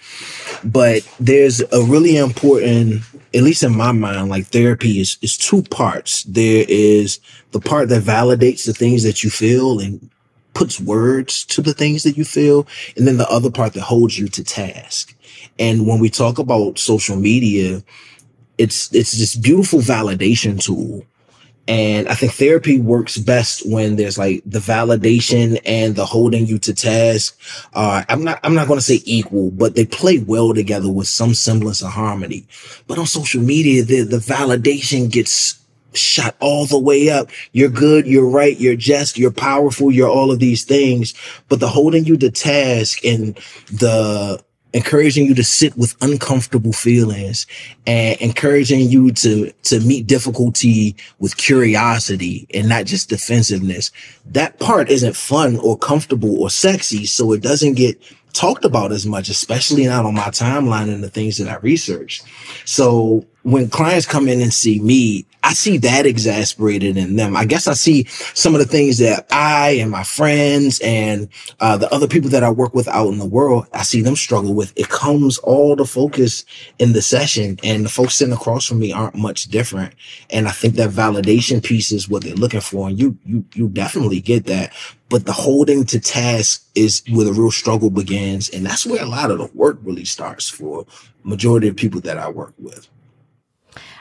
But 0.64 1.08
there's 1.20 1.62
a 1.62 1.84
really 1.84 2.18
important, 2.18 3.02
at 3.38 3.43
least 3.43 3.62
in 3.62 3.78
my 3.78 3.91
mind, 3.91 4.30
like 4.30 4.47
therapy 4.47 5.00
is, 5.00 5.17
is 5.21 5.38
two 5.38 5.62
parts. 5.63 6.23
There 6.23 6.65
is 6.67 7.19
the 7.52 7.60
part 7.60 7.89
that 7.89 8.04
validates 8.04 8.65
the 8.65 8.73
things 8.73 9.04
that 9.04 9.23
you 9.23 9.30
feel 9.30 9.80
and 9.80 10.10
puts 10.56 10.80
words 10.80 11.45
to 11.45 11.62
the 11.62 11.73
things 11.73 12.02
that 12.02 12.17
you 12.17 12.26
feel. 12.26 12.65
And 12.95 13.08
then 13.08 13.17
the 13.17 13.30
other 13.30 13.52
part 13.52 13.73
that 13.73 13.82
holds 13.82 14.17
you 14.17 14.28
to 14.30 14.43
task. 14.43 15.15
And 15.60 15.86
when 15.86 16.00
we 16.00 16.10
talk 16.10 16.39
about 16.39 16.80
social 16.80 17.15
media, 17.15 17.84
it's 18.58 18.91
it's 18.93 19.12
this 19.12 19.36
beautiful 19.36 19.80
validation 19.80 20.60
tool 20.60 21.06
and 21.67 22.08
i 22.08 22.13
think 22.13 22.32
therapy 22.34 22.80
works 22.80 23.17
best 23.17 23.67
when 23.69 23.95
there's 23.95 24.17
like 24.17 24.41
the 24.45 24.60
validation 24.60 25.60
and 25.65 25.95
the 25.95 26.06
holding 26.06 26.45
you 26.45 26.58
to 26.58 26.73
task 26.73 27.39
uh 27.73 28.03
i'm 28.10 28.23
not 28.23 28.39
i'm 28.43 28.53
not 28.53 28.67
going 28.67 28.80
to 28.80 28.86
say 28.86 29.01
equal 29.06 29.51
but 29.51 29.75
they 29.75 29.86
play 29.86 30.19
well 30.19 30.53
together 30.53 30.91
with 30.91 31.08
some 31.08 31.34
semblance 31.34 31.82
of 31.82 31.89
harmony 31.89 32.45
but 32.88 32.97
on 32.97 33.06
social 33.06 33.41
media 33.41 33.84
the 33.84 34.01
the 34.01 34.17
validation 34.17 35.12
gets 35.12 35.60
shot 35.93 36.36
all 36.39 36.65
the 36.65 36.80
way 36.80 37.10
up. 37.10 37.30
You're 37.51 37.69
good. 37.69 38.06
You're 38.06 38.30
right. 38.30 38.58
You're 38.60 38.75
just, 38.75 39.17
you're 39.17 39.32
powerful. 39.32 39.91
You're 39.91 40.10
all 40.10 40.32
of 40.32 40.39
these 40.39 40.63
things. 40.63 41.13
But 41.49 41.60
the 41.60 41.67
holding 41.67 42.06
you 42.06 42.17
to 42.17 42.30
task 42.30 43.03
and 43.03 43.36
the 43.71 44.43
encouraging 44.78 45.26
you 45.26 45.34
to 45.34 45.44
sit 45.44 45.76
with 45.76 45.96
uncomfortable 46.02 46.72
feelings 46.72 47.48
and 47.88 48.16
encouraging 48.22 48.82
you 48.82 49.12
to 49.12 49.52
to 49.63 49.80
meet 49.80 50.06
difficulty 50.06 50.96
with 51.18 51.36
curiosity 51.38 52.48
and 52.54 52.70
not 52.70 52.86
just 52.86 53.10
defensiveness. 53.10 53.92
That 54.28 54.60
part 54.60 54.90
isn't 54.90 55.16
fun 55.16 55.58
or 55.58 55.78
comfortable 55.78 56.40
or 56.40 56.52
sexy 56.52 57.06
so 57.08 57.34
it 57.34 57.42
doesn't 57.42 57.74
get 57.74 58.00
talked 58.34 58.66
about 58.66 58.92
as 58.92 59.08
much 59.08 59.30
especially 59.30 59.88
not 59.88 60.06
on 60.06 60.13
my 60.13 60.30
timeline 60.30 60.94
and 60.94 61.04
the 61.04 61.10
things 61.10 61.38
that 61.38 61.50
i 61.50 61.56
research. 61.58 62.22
So 62.66 63.26
when 63.42 63.70
clients 63.70 64.06
come 64.06 64.28
in 64.28 64.42
and 64.42 64.54
see 64.54 64.80
me, 64.80 65.26
I 65.48 65.54
see 65.54 65.78
that 65.78 66.06
exasperated 66.06 66.98
in 66.98 67.16
them. 67.16 67.38
I 67.38 67.46
guess 67.46 67.70
I 67.70 67.74
see 67.74 68.04
some 68.34 68.54
of 68.54 68.60
the 68.60 68.66
things 68.66 68.98
that 68.98 69.26
I 69.32 69.78
and 69.80 69.90
my 69.90 70.04
friends 70.04 70.82
and 70.84 71.30
uh, 71.62 71.78
the 71.78 71.90
other 71.94 72.06
people 72.06 72.30
that 72.32 72.44
I 72.44 72.50
work 72.50 72.74
with 72.74 72.90
out 72.90 73.08
in 73.08 73.18
the 73.18 73.26
world, 73.26 73.66
I 73.72 73.84
see 73.84 74.02
them 74.02 74.18
struggle 74.18 74.54
with. 74.54 74.74
It 74.76 74.90
comes 74.90 75.38
all 75.38 75.78
the 75.78 75.86
focus 75.86 76.44
in 76.80 76.92
the 76.92 77.02
session, 77.02 77.58
and 77.64 77.86
the 77.86 77.90
folks 77.90 78.16
sitting 78.16 78.34
across 78.34 78.66
from 78.66 78.80
me 78.80 78.92
aren't 78.92 79.16
much 79.16 79.46
different. 79.46 79.96
And 80.32 80.50
I 80.50 80.52
think 80.52 80.74
that 80.76 80.90
validation 80.90 81.64
piece 81.64 81.94
is 81.94 82.10
what 82.10 82.26
they're 82.26 82.36
looking 82.36 82.60
for, 82.60 82.90
and 82.90 83.00
you 83.00 83.18
you 83.26 83.46
you 83.54 83.70
definitely 83.70 84.20
get 84.20 84.48
that. 84.48 84.74
But 85.08 85.26
the 85.26 85.32
holding 85.32 85.86
to 85.86 86.00
task 86.02 86.68
is 86.76 87.04
where 87.10 87.24
the 87.24 87.32
real 87.32 87.52
struggle 87.52 87.90
begins, 87.90 88.50
and 88.50 88.66
that's 88.66 88.86
where 88.86 89.02
a 89.02 89.08
lot 89.08 89.32
of 89.32 89.38
the 89.38 89.50
work 89.54 89.80
really 89.82 90.04
starts 90.04 90.50
for 90.50 90.86
majority 91.24 91.70
of 91.70 91.78
people 91.78 92.02
that 92.02 92.18
I 92.18 92.28
work 92.28 92.54
with. 92.58 92.90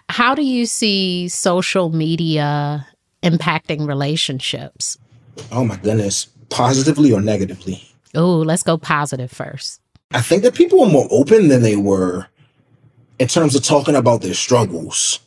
How 0.09 0.35
do 0.35 0.42
you 0.42 0.66
see 0.66 1.29
social 1.29 1.90
media 1.90 2.87
impacting 3.23 3.87
relationships? 3.87 4.99
Oh 5.53 5.64
my 5.64 5.77
goodness. 5.77 6.27
Positively 6.49 7.12
or 7.12 7.21
negatively? 7.21 7.83
Oh, 8.14 8.38
let's 8.38 8.62
go 8.62 8.79
positive 8.79 9.31
first. 9.31 9.81
I 10.12 10.23
think 10.23 10.42
that 10.45 10.55
people 10.55 10.83
are 10.83 10.90
more 10.90 11.09
open 11.11 11.49
than 11.49 11.62
they 11.62 11.77
were 11.77 12.27
in 13.19 13.29
terms 13.29 13.55
of 13.55 13.62
talking 13.62 13.97
about 13.97 14.23
their 14.23 14.35
struggles. 14.35 15.19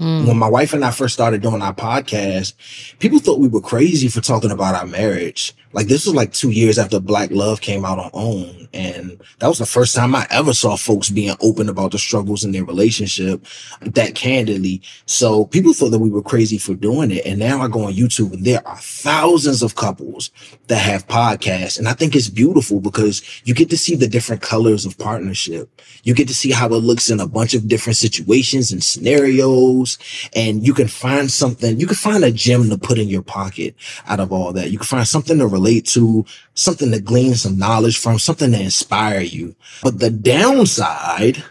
Mm. 0.00 0.26
When 0.26 0.38
my 0.38 0.48
wife 0.48 0.72
and 0.72 0.84
I 0.84 0.90
first 0.90 1.14
started 1.14 1.40
doing 1.40 1.62
our 1.62 1.74
podcast, 1.74 2.54
people 2.98 3.18
thought 3.18 3.40
we 3.40 3.48
were 3.48 3.60
crazy 3.60 4.08
for 4.08 4.20
talking 4.20 4.50
about 4.50 4.74
our 4.74 4.86
marriage. 4.86 5.54
Like 5.72 5.88
this 5.88 6.06
was 6.06 6.14
like 6.14 6.32
two 6.32 6.50
years 6.50 6.78
after 6.78 6.98
Black 7.00 7.30
Love 7.30 7.60
came 7.60 7.84
out 7.84 7.98
on 7.98 8.10
OWN. 8.14 8.68
And 8.72 9.20
that 9.38 9.48
was 9.48 9.58
the 9.58 9.66
first 9.66 9.94
time 9.94 10.14
I 10.14 10.26
ever 10.30 10.54
saw 10.54 10.76
folks 10.76 11.10
being 11.10 11.36
open 11.40 11.68
about 11.68 11.92
the 11.92 11.98
struggles 11.98 12.44
in 12.44 12.52
their 12.52 12.64
relationship 12.64 13.44
that 13.82 14.14
candidly. 14.14 14.80
So 15.04 15.46
people 15.46 15.74
thought 15.74 15.90
that 15.90 15.98
we 15.98 16.10
were 16.10 16.22
crazy 16.22 16.56
for 16.56 16.74
doing 16.74 17.10
it. 17.10 17.26
And 17.26 17.38
now 17.38 17.60
I 17.60 17.68
go 17.68 17.84
on 17.84 17.92
YouTube 17.92 18.32
and 18.32 18.44
there 18.44 18.66
are 18.66 18.78
thousands 18.78 19.62
of 19.62 19.74
couples 19.74 20.30
that 20.68 20.78
have 20.78 21.06
podcasts. 21.06 21.78
And 21.78 21.88
I 21.88 21.92
think 21.92 22.16
it's 22.16 22.28
beautiful 22.28 22.80
because 22.80 23.22
you 23.44 23.54
get 23.54 23.70
to 23.70 23.76
see 23.76 23.94
the 23.94 24.08
different 24.08 24.42
colors 24.42 24.84
of 24.84 24.98
partnership. 24.98 25.68
You 26.02 26.14
get 26.14 26.28
to 26.28 26.34
see 26.34 26.50
how 26.50 26.66
it 26.66 26.78
looks 26.78 27.08
in 27.10 27.20
a 27.20 27.26
bunch 27.26 27.54
of 27.54 27.68
different 27.68 27.96
situations 27.96 28.72
and 28.72 28.82
scenarios. 28.82 29.98
And 30.34 30.66
you 30.66 30.74
can 30.74 30.88
find 30.88 31.30
something, 31.30 31.78
you 31.78 31.86
can 31.86 31.96
find 31.96 32.24
a 32.24 32.32
gem 32.32 32.68
to 32.70 32.78
put 32.78 32.98
in 32.98 33.08
your 33.08 33.22
pocket 33.22 33.76
out 34.08 34.20
of 34.20 34.32
all 34.32 34.52
that. 34.54 34.70
You 34.70 34.78
can 34.78 34.86
find 34.86 35.06
something 35.06 35.38
to 35.38 35.46
relate 35.46 35.86
to, 35.86 36.24
something 36.54 36.90
to 36.90 37.00
glean 37.00 37.34
some 37.34 37.58
knowledge 37.58 37.98
from, 37.98 38.18
something 38.18 38.50
to 38.50 38.60
inspire 38.60 39.20
you. 39.20 39.54
But 39.82 40.00
the 40.00 40.10
downside 40.10 41.42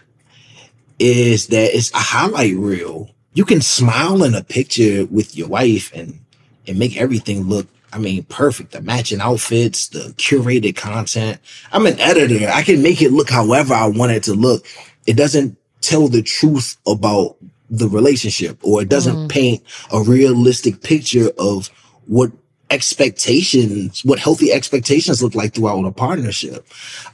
is 0.98 1.48
that 1.48 1.74
it's 1.74 1.92
a 1.92 1.98
highlight 1.98 2.56
reel. 2.56 3.10
You 3.32 3.44
can 3.44 3.60
smile 3.60 4.24
in 4.24 4.34
a 4.34 4.42
picture 4.42 5.06
with 5.06 5.36
your 5.36 5.48
wife 5.48 5.92
and 5.94 6.20
and 6.68 6.78
make 6.78 6.96
everything 6.96 7.44
look 7.44 7.66
I 7.96 7.98
mean, 7.98 8.24
perfect. 8.24 8.72
The 8.72 8.82
matching 8.82 9.22
outfits, 9.22 9.88
the 9.88 10.12
curated 10.18 10.76
content. 10.76 11.40
I'm 11.72 11.86
an 11.86 11.98
editor. 11.98 12.46
I 12.52 12.62
can 12.62 12.82
make 12.82 13.00
it 13.00 13.10
look 13.10 13.30
however 13.30 13.72
I 13.72 13.86
want 13.86 14.12
it 14.12 14.22
to 14.24 14.34
look. 14.34 14.66
It 15.06 15.16
doesn't 15.16 15.56
tell 15.80 16.06
the 16.08 16.22
truth 16.22 16.76
about 16.86 17.36
the 17.70 17.88
relationship 17.88 18.58
or 18.62 18.82
it 18.82 18.90
doesn't 18.90 19.16
mm. 19.16 19.28
paint 19.30 19.62
a 19.94 20.02
realistic 20.02 20.82
picture 20.82 21.30
of 21.38 21.68
what 22.06 22.30
expectations, 22.70 24.04
what 24.04 24.18
healthy 24.18 24.52
expectations 24.52 25.22
look 25.22 25.34
like 25.34 25.54
throughout 25.54 25.84
a 25.84 25.92
partnership. 25.92 26.66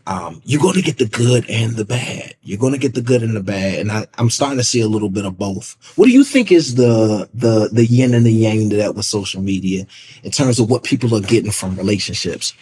Um, 0.06 0.40
you're 0.44 0.60
going 0.60 0.74
to 0.74 0.82
get 0.82 0.98
the 0.98 1.06
good 1.06 1.48
and 1.48 1.76
the 1.76 1.84
bad. 1.84 2.34
You're 2.42 2.58
going 2.58 2.72
to 2.72 2.78
get 2.78 2.94
the 2.94 3.02
good 3.02 3.22
and 3.22 3.36
the 3.36 3.42
bad. 3.42 3.78
And 3.78 3.92
I, 3.92 4.06
I'm 4.18 4.30
starting 4.30 4.58
to 4.58 4.64
see 4.64 4.80
a 4.80 4.88
little 4.88 5.10
bit 5.10 5.26
of 5.26 5.38
both. 5.38 5.76
What 5.96 6.06
do 6.06 6.12
you 6.12 6.24
think 6.24 6.50
is 6.50 6.76
the, 6.76 7.28
the, 7.34 7.68
the 7.72 7.84
yin 7.84 8.14
and 8.14 8.24
the 8.24 8.32
yang 8.32 8.70
to 8.70 8.76
that 8.76 8.94
with 8.94 9.04
social 9.04 9.42
media 9.42 9.86
in 10.22 10.30
terms 10.30 10.58
of 10.58 10.70
what 10.70 10.84
people 10.84 11.14
are 11.14 11.20
getting 11.20 11.52
from 11.52 11.76
relationships, 11.76 12.54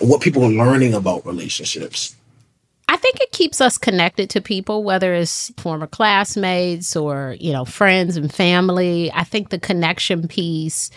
what 0.00 0.20
people 0.20 0.44
are 0.44 0.50
learning 0.50 0.94
about 0.94 1.26
relationships? 1.26 2.14
I 2.88 2.96
think 2.96 3.20
it 3.20 3.32
keeps 3.32 3.60
us 3.60 3.76
connected 3.76 4.30
to 4.30 4.40
people, 4.40 4.84
whether 4.84 5.12
it's 5.12 5.52
former 5.56 5.88
classmates 5.88 6.94
or, 6.94 7.36
you 7.40 7.52
know, 7.52 7.64
friends 7.64 8.16
and 8.16 8.32
family. 8.32 9.10
I 9.12 9.24
think 9.24 9.50
the 9.50 9.58
connection 9.58 10.28
piece 10.28 10.90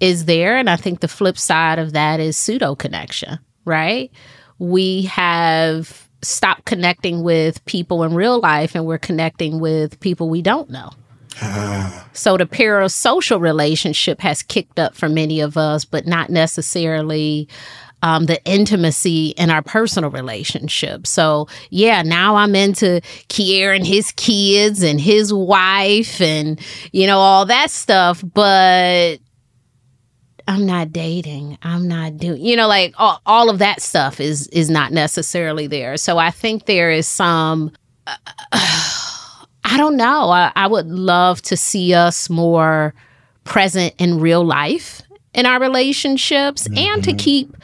is 0.00 0.24
there. 0.24 0.56
And 0.56 0.68
I 0.68 0.76
think 0.76 1.00
the 1.00 1.08
flip 1.08 1.38
side 1.38 1.78
of 1.78 1.92
that 1.92 2.20
is 2.20 2.36
pseudo 2.36 2.74
connection, 2.74 3.38
right? 3.64 4.10
We 4.58 5.02
have 5.02 6.08
stopped 6.22 6.64
connecting 6.64 7.22
with 7.22 7.64
people 7.64 8.02
in 8.02 8.14
real 8.14 8.40
life 8.40 8.74
and 8.74 8.86
we're 8.86 8.98
connecting 8.98 9.60
with 9.60 9.98
people 10.00 10.28
we 10.28 10.42
don't 10.42 10.70
know. 10.70 10.90
Ah. 11.42 12.08
So 12.12 12.36
the 12.36 12.44
parasocial 12.44 13.40
relationship 13.40 14.20
has 14.20 14.42
kicked 14.42 14.78
up 14.78 14.94
for 14.94 15.08
many 15.08 15.40
of 15.40 15.56
us, 15.56 15.84
but 15.84 16.06
not 16.06 16.28
necessarily 16.28 17.48
um, 18.02 18.26
the 18.26 18.42
intimacy 18.44 19.28
in 19.36 19.50
our 19.50 19.62
personal 19.62 20.10
relationship. 20.10 21.06
So 21.06 21.48
yeah, 21.70 22.02
now 22.02 22.36
I'm 22.36 22.54
into 22.54 23.00
Kier 23.28 23.74
and 23.74 23.86
his 23.86 24.12
kids 24.12 24.82
and 24.82 25.00
his 25.00 25.32
wife 25.32 26.20
and 26.20 26.60
you 26.92 27.06
know 27.06 27.18
all 27.18 27.46
that 27.46 27.70
stuff, 27.70 28.22
but 28.34 29.18
I'm 30.50 30.66
not 30.66 30.92
dating. 30.92 31.58
I'm 31.62 31.86
not 31.86 32.16
doing, 32.16 32.44
you 32.44 32.56
know, 32.56 32.66
like 32.66 32.92
all, 32.98 33.22
all 33.24 33.50
of 33.50 33.60
that 33.60 33.80
stuff 33.80 34.18
is 34.18 34.48
is 34.48 34.68
not 34.68 34.90
necessarily 34.90 35.68
there. 35.68 35.96
So 35.96 36.18
I 36.18 36.32
think 36.32 36.66
there 36.66 36.90
is 36.90 37.06
some. 37.06 37.70
Uh, 38.04 38.16
I 39.62 39.76
don't 39.76 39.96
know. 39.96 40.30
I, 40.30 40.50
I 40.56 40.66
would 40.66 40.88
love 40.88 41.40
to 41.42 41.56
see 41.56 41.94
us 41.94 42.28
more 42.28 42.94
present 43.44 43.94
in 43.98 44.18
real 44.18 44.44
life 44.44 45.02
in 45.34 45.46
our 45.46 45.60
relationships 45.60 46.66
mm-hmm. 46.66 46.78
and 46.78 47.04
to 47.04 47.10
mm-hmm. 47.10 47.18
keep 47.18 47.56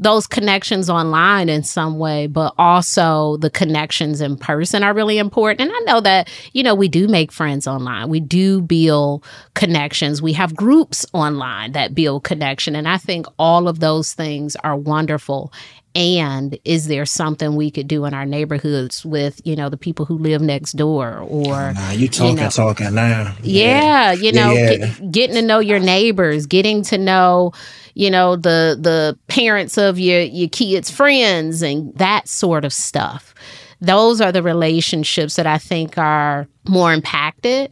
those 0.00 0.26
connections 0.26 0.88
online 0.88 1.50
in 1.50 1.62
some 1.62 1.98
way, 1.98 2.26
but 2.26 2.54
also 2.56 3.36
the 3.36 3.50
connections 3.50 4.22
in 4.22 4.36
person 4.36 4.82
are 4.82 4.94
really 4.94 5.18
important. 5.18 5.60
And 5.60 5.70
I 5.72 5.92
know 5.92 6.00
that, 6.00 6.30
you 6.52 6.62
know, 6.62 6.74
we 6.74 6.88
do 6.88 7.06
make 7.06 7.30
friends 7.30 7.66
online. 7.66 8.08
We 8.08 8.18
do 8.18 8.62
build 8.62 9.24
connections. 9.54 10.22
We 10.22 10.32
have 10.32 10.56
groups 10.56 11.04
online 11.12 11.72
that 11.72 11.94
build 11.94 12.24
connection. 12.24 12.74
And 12.74 12.88
I 12.88 12.96
think 12.96 13.26
all 13.38 13.68
of 13.68 13.80
those 13.80 14.14
things 14.14 14.56
are 14.56 14.74
wonderful 14.74 15.52
and 15.94 16.58
is 16.64 16.86
there 16.86 17.04
something 17.04 17.56
we 17.56 17.70
could 17.70 17.88
do 17.88 18.04
in 18.04 18.14
our 18.14 18.24
neighborhoods 18.24 19.04
with 19.04 19.40
you 19.44 19.56
know 19.56 19.68
the 19.68 19.76
people 19.76 20.04
who 20.04 20.16
live 20.16 20.40
next 20.40 20.72
door 20.72 21.18
or 21.18 21.54
oh, 21.54 21.72
nah, 21.72 21.90
you 21.90 22.08
talking 22.08 22.36
you 22.36 22.42
know, 22.44 22.50
talking 22.50 22.94
now. 22.94 23.34
Yeah, 23.42 24.12
yeah. 24.12 24.12
you 24.12 24.32
know 24.32 24.52
yeah, 24.52 24.70
yeah. 24.70 24.76
Get, 24.86 25.12
getting 25.12 25.36
to 25.36 25.42
know 25.42 25.58
your 25.58 25.80
neighbors 25.80 26.46
getting 26.46 26.82
to 26.84 26.98
know 26.98 27.52
you 27.94 28.10
know 28.10 28.36
the 28.36 28.78
the 28.80 29.18
parents 29.26 29.76
of 29.78 29.98
your 29.98 30.20
your 30.20 30.48
kids 30.48 30.90
friends 30.90 31.62
and 31.62 31.92
that 31.96 32.28
sort 32.28 32.64
of 32.64 32.72
stuff 32.72 33.34
those 33.80 34.20
are 34.20 34.32
the 34.32 34.42
relationships 34.42 35.36
that 35.36 35.46
i 35.46 35.58
think 35.58 35.98
are 35.98 36.46
more 36.68 36.92
impacted 36.92 37.70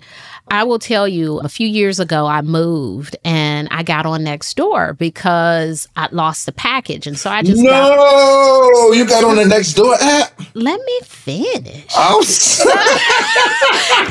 I 0.51 0.65
will 0.65 0.79
tell 0.79 1.07
you, 1.07 1.39
a 1.41 1.49
few 1.49 1.67
years 1.67 2.01
ago, 2.01 2.27
I 2.27 2.41
moved 2.43 3.17
and 3.25 3.69
I 3.71 3.83
got 3.83 4.07
on 4.07 4.23
Nextdoor 4.23 4.97
because 4.97 5.87
I 5.97 6.09
lost 6.11 6.47
the 6.47 6.53
package. 6.53 7.07
And 7.07 7.19
so 7.19 7.31
I 7.31 7.43
just. 7.43 7.63
No, 7.63 7.71
got, 7.71 8.93
you 8.93 9.07
got 9.07 9.25
on 9.25 9.37
the 9.37 9.43
Nextdoor 9.43 9.97
app? 10.01 10.41
Let 10.55 10.81
me 10.85 11.01
finish. 11.05 11.87
Oh, 11.95 12.25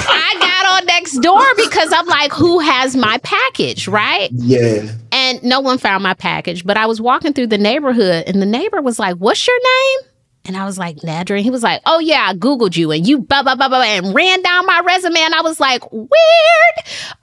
I 0.10 0.38
got 0.40 0.84
on 0.84 0.88
Nextdoor 0.88 1.58
because 1.58 1.92
I'm 1.92 2.06
like, 2.06 2.32
who 2.32 2.60
has 2.60 2.96
my 2.96 3.18
package, 3.20 3.88
right? 3.88 4.30
Yeah. 4.32 4.92
And 5.12 5.42
no 5.44 5.60
one 5.60 5.78
found 5.78 6.04
my 6.04 6.14
package, 6.14 6.66
but 6.66 6.78
I 6.78 6.86
was 6.86 7.02
walking 7.02 7.34
through 7.34 7.48
the 7.48 7.58
neighborhood 7.58 8.26
and 8.28 8.42
the 8.42 8.46
neighbor 8.46 8.82
was 8.82 9.00
like, 9.00 9.16
What's 9.18 9.48
your 9.48 9.58
name? 9.58 10.12
And 10.48 10.56
I 10.56 10.66
was 10.66 10.78
like, 10.78 10.98
Nedra. 10.98 11.36
And 11.36 11.44
he 11.44 11.52
was 11.52 11.64
like, 11.64 11.82
Oh, 11.86 12.00
yeah, 12.00 12.28
I 12.30 12.34
Googled 12.34 12.76
you 12.76 12.92
and 12.92 13.06
you 13.06 13.20
blah, 13.20 13.44
blah, 13.44 13.56
blah, 13.56 13.68
blah, 13.68 13.82
and 13.82 14.16
ran 14.16 14.42
down 14.42 14.66
my 14.66 14.82
resume. 14.86 15.20
And 15.20 15.36
I 15.36 15.42
was 15.42 15.60
like, 15.60 15.92
Weird. 15.92 16.10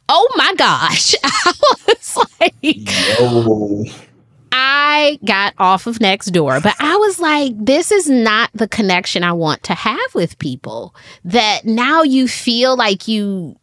Oh 0.09 0.29
my 0.37 0.55
gosh. 0.57 1.15
I 1.25 1.53
was 1.89 2.19
like, 2.41 2.55
Yo. 2.61 3.85
I 4.57 5.19
got 5.25 5.55
off 5.59 5.89
of 5.89 5.99
Nextdoor, 5.99 6.63
but 6.63 6.77
I 6.79 6.95
was 6.95 7.19
like, 7.19 7.53
this 7.59 7.91
is 7.91 8.09
not 8.09 8.51
the 8.55 8.69
connection 8.69 9.25
I 9.25 9.33
want 9.33 9.65
to 9.65 9.75
have 9.75 10.15
with 10.15 10.39
people. 10.39 10.95
That 11.25 11.65
now 11.65 12.05
you 12.05 12.29
feel 12.29 12.77
like 12.77 13.09
you 13.09 13.57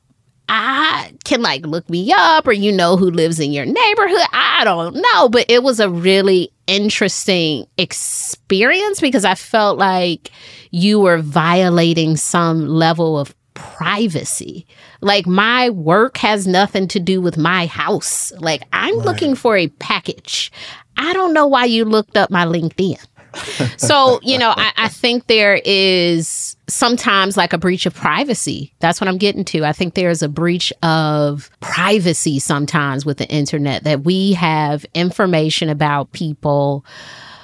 I 0.53 1.13
can 1.23 1.41
like 1.41 1.65
look 1.65 1.89
me 1.89 2.11
up 2.13 2.45
or 2.45 2.51
you 2.51 2.73
know 2.73 2.97
who 2.97 3.09
lives 3.09 3.39
in 3.39 3.53
your 3.53 3.65
neighborhood. 3.65 4.27
I 4.33 4.63
don't 4.65 4.95
know, 4.95 5.29
but 5.29 5.45
it 5.47 5.63
was 5.63 5.79
a 5.79 5.89
really 5.89 6.51
interesting 6.67 7.65
experience 7.77 8.99
because 8.99 9.23
I 9.23 9.35
felt 9.35 9.77
like 9.77 10.29
you 10.71 10.99
were 10.99 11.19
violating 11.19 12.17
some 12.17 12.67
level 12.67 13.17
of 13.17 13.33
privacy. 13.53 14.67
Like 14.99 15.25
my 15.25 15.69
work 15.69 16.17
has 16.17 16.45
nothing 16.45 16.89
to 16.89 16.99
do 16.99 17.21
with 17.21 17.37
my 17.37 17.65
house. 17.67 18.33
Like 18.39 18.63
I'm 18.73 18.97
right. 18.97 19.05
looking 19.05 19.35
for 19.35 19.55
a 19.55 19.69
package. 19.69 20.51
I 20.97 21.13
don't 21.13 21.33
know 21.33 21.47
why 21.47 21.63
you 21.63 21.85
looked 21.85 22.17
up 22.17 22.29
my 22.29 22.45
LinkedIn 22.45 22.99
so, 23.77 24.19
you 24.23 24.37
know, 24.37 24.53
I, 24.55 24.71
I, 24.77 24.87
think 24.87 25.27
there 25.27 25.61
is 25.63 26.55
sometimes 26.67 27.37
like 27.37 27.53
a 27.53 27.57
breach 27.57 27.85
of 27.85 27.93
privacy. 27.93 28.73
That's 28.79 28.99
what 28.99 29.07
I'm 29.07 29.17
getting 29.17 29.45
to. 29.45 29.65
I 29.65 29.71
think 29.71 29.93
there's 29.93 30.21
a 30.21 30.29
breach 30.29 30.73
of 30.83 31.49
privacy 31.59 32.39
sometimes 32.39 33.05
with 33.05 33.17
the 33.17 33.27
internet 33.29 33.83
that 33.83 34.03
we 34.03 34.33
have 34.33 34.85
information 34.93 35.69
about 35.69 36.11
people 36.11 36.85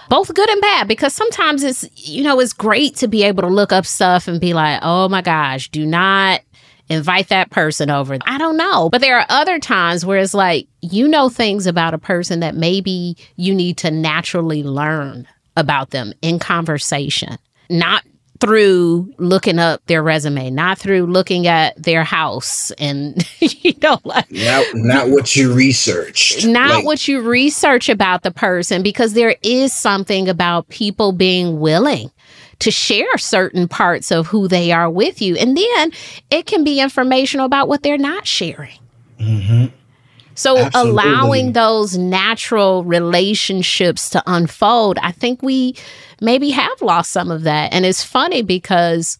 both 0.10 0.34
good 0.34 0.50
and 0.50 0.62
bad 0.62 0.88
because 0.88 1.14
sometimes 1.14 1.64
it's 1.64 1.86
you 2.08 2.24
know 2.24 2.40
it's 2.40 2.54
great 2.54 2.96
to 2.96 3.10
be 3.10 3.24
able 3.24 3.42
to 3.42 3.50
look 3.50 3.74
up 3.74 3.86
stuff 3.86 4.30
and 4.30 4.40
be 4.40 4.54
like 4.54 4.80
oh 4.82 5.10
my 5.10 5.22
gosh 5.22 5.68
do 5.68 5.86
not 5.86 6.40
invite 6.90 7.30
that 7.30 7.50
person 7.50 7.90
over. 7.90 8.18
I 8.26 8.38
don't 8.38 8.58
know. 8.58 8.90
But 8.90 9.02
there 9.02 9.20
are 9.20 9.26
other 9.30 9.60
times 9.60 10.06
where 10.06 10.20
it's 10.20 10.34
like 10.34 10.68
you 10.82 11.08
know 11.08 11.30
things 11.30 11.68
about 11.68 11.94
a 11.94 11.98
person 11.98 12.40
that 12.40 12.56
maybe 12.56 13.18
you 13.36 13.54
need 13.54 13.78
to 13.78 13.92
naturally 13.92 14.64
learn 14.64 15.28
about 15.58 15.90
them 15.90 16.14
in 16.22 16.40
conversation, 16.40 17.38
not 17.70 18.04
through 18.40 19.12
looking 19.18 19.58
up 19.58 19.84
their 19.88 20.04
resume, 20.04 20.50
not 20.52 20.78
through 20.78 21.08
looking 21.08 21.48
at 21.48 21.82
their 21.82 22.04
house 22.04 22.72
and 22.72 23.28
you 23.40 23.74
know 23.82 24.00
like 24.04 24.32
not, 24.32 24.66
not 24.76 25.10
what 25.10 25.36
you 25.36 25.54
research. 25.54 26.46
Not 26.46 26.76
like, 26.76 26.86
what 26.86 27.08
you 27.08 27.22
research 27.22 27.90
about 27.90 28.24
the 28.24 28.32
person 28.32 28.84
because 28.84 29.14
there 29.14 29.36
is 29.42 29.74
something 29.74 30.30
about 30.30 30.70
people 30.70 31.12
being 31.12 31.60
willing 31.60 32.12
to 32.60 32.72
share 32.72 33.18
certain 33.18 33.68
parts 33.68 34.12
of 34.12 34.28
who 34.28 34.48
they 34.48 34.72
are 34.72 34.90
with 34.90 35.22
you. 35.22 35.36
And 35.36 35.56
then 35.56 35.92
it 36.30 36.46
can 36.46 36.64
be 36.64 36.80
informational 36.80 37.46
about 37.46 37.68
what 37.68 37.84
they're 37.84 37.98
not 37.98 38.26
sharing. 38.26 38.80
Mm-hmm. 39.20 39.76
So 40.38 40.56
Absolutely. 40.58 40.92
allowing 40.92 41.54
those 41.54 41.98
natural 41.98 42.84
relationships 42.84 44.10
to 44.12 44.24
unfold, 44.28 45.00
I 45.02 45.12
think 45.12 45.42
we 45.42 45.76
maybe 46.22 46.52
have 46.52 46.82
lost 46.82 47.12
some 47.12 47.32
of 47.32 47.42
that. 47.44 47.74
And 47.74 47.86
it's 47.86 48.04
funny 48.04 48.44
because 48.44 49.18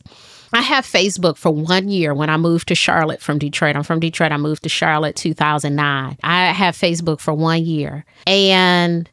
I 0.54 0.62
have 0.62 0.86
Facebook 0.86 1.36
for 1.36 1.52
one 1.52 1.90
year 1.90 2.14
when 2.14 2.30
I 2.30 2.38
moved 2.38 2.68
to 2.68 2.76
Charlotte 2.76 3.20
from 3.20 3.40
Detroit. 3.40 3.76
I'm 3.76 3.84
from 3.84 4.00
Detroit. 4.00 4.32
I 4.32 4.38
moved 4.38 4.64
to 4.64 4.70
Charlotte 4.70 5.16
2009. 5.16 6.18
I 6.24 6.46
have 6.52 6.76
Facebook 6.76 7.20
for 7.20 7.34
one 7.34 7.66
year. 7.66 8.06
And 8.28 9.10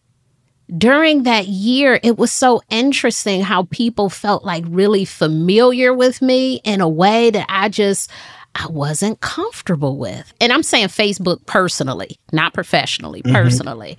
during 0.76 1.22
that 1.22 1.46
year, 1.48 1.98
it 2.02 2.18
was 2.18 2.32
so 2.32 2.62
interesting 2.68 3.40
how 3.40 3.64
people 3.64 4.10
felt 4.10 4.44
like 4.44 4.64
really 4.68 5.06
familiar 5.06 5.94
with 5.94 6.20
me 6.20 6.60
in 6.64 6.80
a 6.82 6.88
way 6.88 7.30
that 7.30 7.46
I 7.48 7.70
just, 7.70 8.10
I 8.54 8.66
wasn't 8.68 9.20
comfortable 9.20 9.98
with. 9.98 10.32
And 10.40 10.52
I'm 10.52 10.62
saying 10.62 10.88
Facebook 10.88 11.44
personally, 11.46 12.18
not 12.32 12.54
professionally, 12.54 13.22
mm-hmm. 13.22 13.34
personally. 13.34 13.98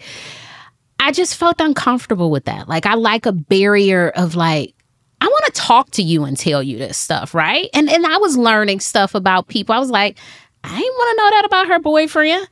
I 0.99 1.11
just 1.11 1.35
felt 1.35 1.59
uncomfortable 1.59 2.31
with 2.31 2.45
that. 2.45 2.69
Like, 2.69 2.85
I 2.85 2.95
like 2.95 3.25
a 3.25 3.33
barrier 3.33 4.09
of 4.09 4.35
like, 4.35 4.73
I 5.21 5.27
want 5.27 5.45
to 5.45 5.51
talk 5.51 5.91
to 5.91 6.03
you 6.03 6.23
and 6.23 6.37
tell 6.37 6.63
you 6.63 6.77
this 6.77 6.97
stuff, 6.97 7.33
right? 7.33 7.69
And 7.73 7.89
and 7.89 8.05
I 8.05 8.17
was 8.17 8.37
learning 8.37 8.79
stuff 8.79 9.15
about 9.15 9.47
people. 9.47 9.73
I 9.73 9.79
was 9.79 9.89
like, 9.89 10.17
I 10.63 10.79
didn't 10.79 10.93
want 10.93 11.17
to 11.17 11.23
know 11.23 11.29
that 11.31 11.45
about 11.45 11.67
her 11.67 11.79
boyfriend. 11.79 12.47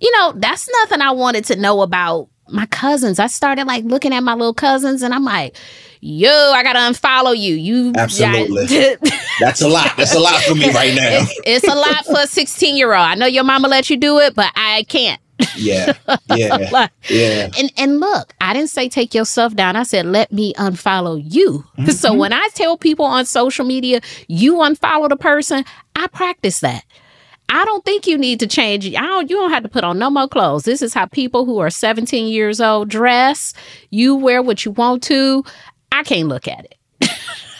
You 0.00 0.12
know, 0.12 0.32
that's 0.36 0.68
nothing 0.80 1.00
I 1.00 1.12
wanted 1.12 1.44
to 1.46 1.56
know 1.56 1.80
about 1.80 2.28
my 2.48 2.66
cousins. 2.66 3.18
I 3.18 3.26
started 3.26 3.66
like 3.66 3.84
looking 3.84 4.12
at 4.12 4.22
my 4.22 4.34
little 4.34 4.54
cousins 4.54 5.02
and 5.02 5.14
I'm 5.14 5.24
like, 5.24 5.56
yo, 6.04 6.52
I 6.52 6.62
gotta 6.62 6.80
unfollow 6.80 7.36
you. 7.36 7.54
You 7.54 7.92
absolutely. 7.96 8.66
That's 9.40 9.62
a 9.62 9.68
lot. 9.68 9.96
That's 9.96 10.14
a 10.14 10.20
lot 10.20 10.40
for 10.42 10.54
me 10.54 10.70
right 10.70 10.94
now. 10.94 11.08
It's, 11.22 11.40
it's 11.46 11.68
a 11.68 11.74
lot 11.74 12.04
for 12.04 12.20
a 12.20 12.26
16 12.26 12.76
year 12.76 12.92
old. 12.92 13.00
I 13.00 13.14
know 13.14 13.26
your 13.26 13.44
mama 13.44 13.68
let 13.68 13.88
you 13.90 13.96
do 13.96 14.18
it, 14.18 14.34
but 14.34 14.52
I 14.54 14.84
can't. 14.88 15.20
Yeah. 15.56 15.94
Yeah. 16.36 16.68
like, 16.72 16.90
yeah. 17.08 17.50
And 17.58 17.72
and 17.76 18.00
look, 18.00 18.34
I 18.40 18.52
didn't 18.52 18.70
say 18.70 18.88
take 18.88 19.14
yourself 19.14 19.54
down. 19.54 19.76
I 19.76 19.84
said 19.84 20.06
let 20.06 20.32
me 20.32 20.52
unfollow 20.54 21.22
you. 21.24 21.64
Mm-hmm. 21.74 21.90
So 21.90 22.14
when 22.14 22.32
I 22.32 22.48
tell 22.54 22.78
people 22.78 23.04
on 23.04 23.26
social 23.26 23.64
media 23.64 24.00
you 24.28 24.54
unfollow 24.56 25.08
the 25.08 25.16
person, 25.16 25.64
I 25.96 26.06
practice 26.06 26.60
that. 26.60 26.84
I 27.48 27.64
don't 27.64 27.84
think 27.84 28.06
you 28.06 28.16
need 28.16 28.40
to 28.40 28.46
change. 28.46 28.86
I 28.94 29.02
don't. 29.02 29.28
You 29.28 29.36
don't 29.36 29.50
have 29.50 29.64
to 29.64 29.68
put 29.68 29.84
on 29.84 29.98
no 29.98 30.08
more 30.08 30.28
clothes. 30.28 30.64
This 30.64 30.82
is 30.82 30.94
how 30.94 31.06
people 31.06 31.44
who 31.44 31.58
are 31.58 31.68
17 31.70 32.26
years 32.26 32.60
old 32.60 32.88
dress. 32.88 33.52
You 33.90 34.14
wear 34.14 34.42
what 34.42 34.64
you 34.64 34.70
want 34.70 35.02
to. 35.04 35.44
I 35.94 36.02
can't 36.02 36.28
look 36.28 36.48
at 36.48 36.64
it. 36.64 36.74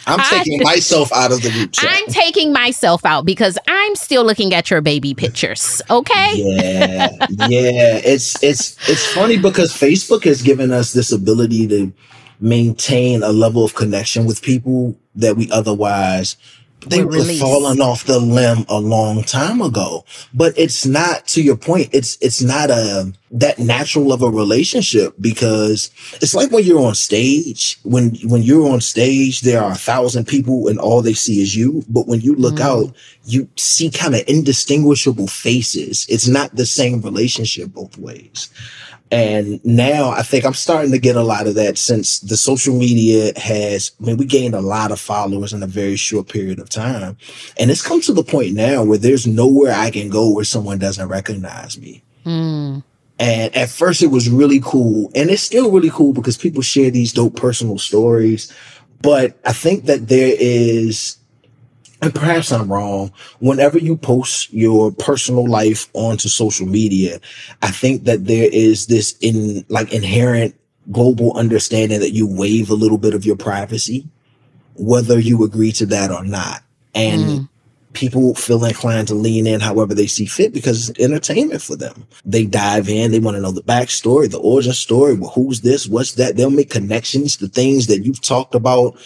I'm 0.07 0.21
I- 0.21 0.29
taking 0.29 0.61
myself 0.63 1.13
out 1.13 1.33
of 1.33 1.43
the 1.43 1.51
group 1.51 1.73
chat. 1.73 1.91
I'm 1.91 2.07
taking 2.09 2.53
myself 2.53 3.05
out 3.05 3.25
because 3.25 3.57
I'm 3.69 3.95
still 3.95 4.25
looking 4.25 4.53
at 4.53 4.71
your 4.71 4.81
baby 4.81 5.15
pictures. 5.15 5.81
Okay. 5.89 6.33
yeah 6.35 7.11
yeah 7.49 8.01
it's 8.05 8.43
it's 8.43 8.77
it's 8.89 9.07
funny 9.13 9.39
because 9.39 9.73
facebook 9.73 10.25
has 10.25 10.43
given 10.43 10.73
us 10.73 10.93
this 10.93 11.13
ability 11.13 11.67
to 11.69 11.93
maintain 12.41 13.23
a 13.23 13.31
level 13.31 13.65
of 13.65 13.75
connection 13.75 14.25
with 14.27 14.43
people 14.43 14.97
that 15.15 15.37
we 15.37 15.51
otherwise 15.51 16.37
they 16.87 17.03
were 17.03 17.11
would 17.11 17.19
have 17.19 17.27
release. 17.27 17.41
fallen 17.41 17.81
off 17.81 18.05
the 18.05 18.19
limb 18.19 18.65
a 18.69 18.79
long 18.79 19.23
time 19.23 19.61
ago. 19.61 20.05
But 20.33 20.57
it's 20.59 20.87
not 20.87 21.27
to 21.29 21.43
your 21.43 21.57
point 21.57 21.91
it's 21.93 22.19
it's 22.21 22.43
not 22.43 22.71
a 22.71 23.13
that 23.31 23.59
natural 23.59 24.13
of 24.13 24.23
a 24.23 24.31
relationship 24.31 25.15
because 25.21 25.91
it's 26.15 26.35
like 26.35 26.51
when 26.51 26.65
you're 26.65 26.85
on 26.85 26.95
stage. 26.95 27.79
When 27.83 28.17
when 28.25 28.43
you're 28.43 28.71
on 28.71 28.81
stage 28.81 29.43
there 29.43 29.63
are 29.63 29.73
a 29.73 29.77
thousand 29.77 30.27
people 30.27 30.69
and 30.69 30.79
all 30.79 31.03
they 31.03 31.15
see 31.15 31.43
is 31.43 31.57
you. 31.57 31.85
But 31.89 32.07
when 32.07 32.21
you 32.21 32.35
look 32.35 32.55
mm-hmm. 32.55 32.89
out 32.89 32.95
you 33.27 33.49
see 33.57 33.91
kind 33.91 34.15
of 34.15 34.23
indistinguishable 34.29 35.27
faces. 35.27 36.07
It's 36.09 36.29
not 36.29 36.55
the 36.57 36.67
same 36.67 37.01
relationship 37.01 37.73
both 37.73 37.97
ways 37.97 38.51
and 39.15 39.65
now 39.65 40.11
I 40.11 40.23
think 40.23 40.45
I'm 40.45 40.55
starting 40.55 40.91
to 40.91 40.99
get 40.99 41.15
a 41.15 41.23
lot 41.23 41.47
of 41.47 41.55
that 41.55 41.79
since 41.79 42.19
the 42.19 42.37
social 42.37 42.77
media 42.77 43.33
has, 43.39 43.93
I 44.01 44.07
mean, 44.07 44.17
we 44.17 44.25
gained 44.25 44.57
a 44.57 44.61
lot 44.61 44.91
of 44.91 44.99
followers 44.99 45.53
in 45.53 45.63
a 45.63 45.69
very 45.69 45.95
short 45.95 46.29
period 46.29 46.59
of 46.59 46.69
time. 46.69 47.17
And 47.57 47.71
it's 47.71 47.87
come 47.87 48.01
to 48.01 48.13
the 48.13 48.25
point 48.25 48.55
now 48.55 48.83
where 48.83 48.99
there's 48.99 49.25
nowhere 49.25 49.73
I 49.73 49.93
can 49.93 50.09
go 50.09 50.31
where 50.31 50.45
someone 50.45 50.79
doesn't 50.79 51.07
recognize 51.07 51.79
me. 51.79 52.03
Mm. 52.27 52.83
And 53.21 53.57
at 53.57 53.69
first 53.69 54.03
it 54.03 54.09
was 54.09 54.29
really 54.29 54.61
cool. 54.65 55.13
And 55.15 55.31
it's 55.31 55.43
still 55.43 55.71
really 55.71 55.91
cool 55.91 56.13
because 56.13 56.37
people 56.37 56.63
share 56.63 56.91
these 56.91 57.13
dope 57.13 57.37
personal 57.37 57.79
stories. 57.79 58.53
But 59.01 59.39
I 59.45 59.53
think 59.53 59.85
that 59.85 60.09
there 60.09 60.35
is, 60.37 61.19
and 62.03 62.15
perhaps 62.15 62.53
I'm 62.53 62.71
wrong, 62.71 63.13
whenever 63.39 63.79
you 63.79 63.97
post 63.97 64.53
your 64.53 64.93
personal 64.93 65.49
life 65.49 65.89
onto 65.95 66.29
social 66.29 66.67
media, 66.67 67.21
I 67.63 67.71
think 67.71 68.05
that 68.05 68.27
there 68.27 68.49
is 68.53 68.87
this 68.87 69.17
in 69.21 69.65
like 69.69 69.93
inherent 69.93 70.55
global 70.93 71.37
understanding 71.37 72.01
that 72.01 72.13
you 72.13 72.27
waive 72.27 72.71
a 72.71 72.75
little 72.75 72.99
bit 72.99 73.15
of 73.15 73.25
your 73.25 73.37
privacy, 73.37 74.07
whether 74.75 75.19
you 75.19 75.45
agree 75.45 75.73
to 75.73 75.87
that 75.87 76.11
or 76.11 76.25
not. 76.25 76.63
And 76.95 77.23
hmm. 77.23 77.45
people 77.95 78.35
feel 78.35 78.65
inclined 78.65 79.09
to 79.09 79.15
lean 79.15 79.47
in 79.47 79.61
however 79.61 79.95
they 79.95 80.07
see 80.07 80.27
fit 80.27 80.53
because 80.53 80.91
it's 80.91 81.01
entertainment 81.01 81.63
for 81.63 81.77
them. 81.77 82.07
They 82.25 82.45
dive 82.45 82.89
in, 82.89 83.13
they 83.13 83.21
want 83.21 83.37
to 83.37 83.41
know 83.41 83.53
the 83.53 83.63
backstory, 83.63 84.31
the 84.31 84.39
origin 84.39 84.75
story, 84.75 85.15
well, 85.15 85.31
who's 85.31 85.63
this, 85.63 85.87
what's 85.87 86.13
that. 86.13 86.37
They'll 86.37 86.51
make 86.51 86.71
connections 86.71 87.37
to 87.39 87.49
things 87.49 87.87
that 87.87 88.05
you've 88.05 88.21
talked 88.21 88.55
about 88.55 88.99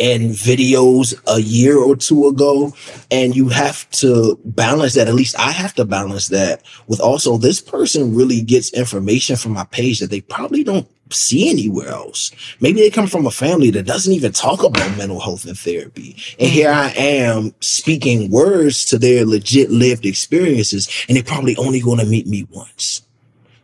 in 0.00 0.30
videos 0.30 1.14
a 1.28 1.40
year 1.42 1.78
or 1.78 1.94
two 1.94 2.26
ago. 2.26 2.72
And 3.10 3.36
you 3.36 3.50
have 3.50 3.88
to 3.90 4.40
balance 4.44 4.94
that. 4.94 5.06
At 5.06 5.14
least 5.14 5.38
I 5.38 5.52
have 5.52 5.74
to 5.74 5.84
balance 5.84 6.28
that 6.28 6.62
with 6.88 7.00
also 7.00 7.36
this 7.36 7.60
person 7.60 8.14
really 8.14 8.40
gets 8.40 8.72
information 8.72 9.36
from 9.36 9.52
my 9.52 9.64
page 9.64 10.00
that 10.00 10.10
they 10.10 10.22
probably 10.22 10.64
don't 10.64 10.88
see 11.12 11.50
anywhere 11.50 11.88
else. 11.88 12.30
Maybe 12.60 12.80
they 12.80 12.88
come 12.88 13.08
from 13.08 13.26
a 13.26 13.30
family 13.30 13.70
that 13.72 13.86
doesn't 13.86 14.12
even 14.12 14.32
talk 14.32 14.62
about 14.62 14.96
mental 14.96 15.20
health 15.20 15.44
and 15.44 15.58
therapy. 15.58 16.16
And 16.38 16.48
mm. 16.48 16.52
here 16.52 16.70
I 16.70 16.90
am 16.96 17.54
speaking 17.60 18.30
words 18.30 18.84
to 18.86 18.98
their 18.98 19.26
legit 19.26 19.70
lived 19.70 20.06
experiences 20.06 20.88
and 21.08 21.16
they're 21.16 21.24
probably 21.24 21.56
only 21.56 21.80
going 21.80 21.98
to 21.98 22.06
meet 22.06 22.26
me 22.26 22.46
once. 22.50 23.02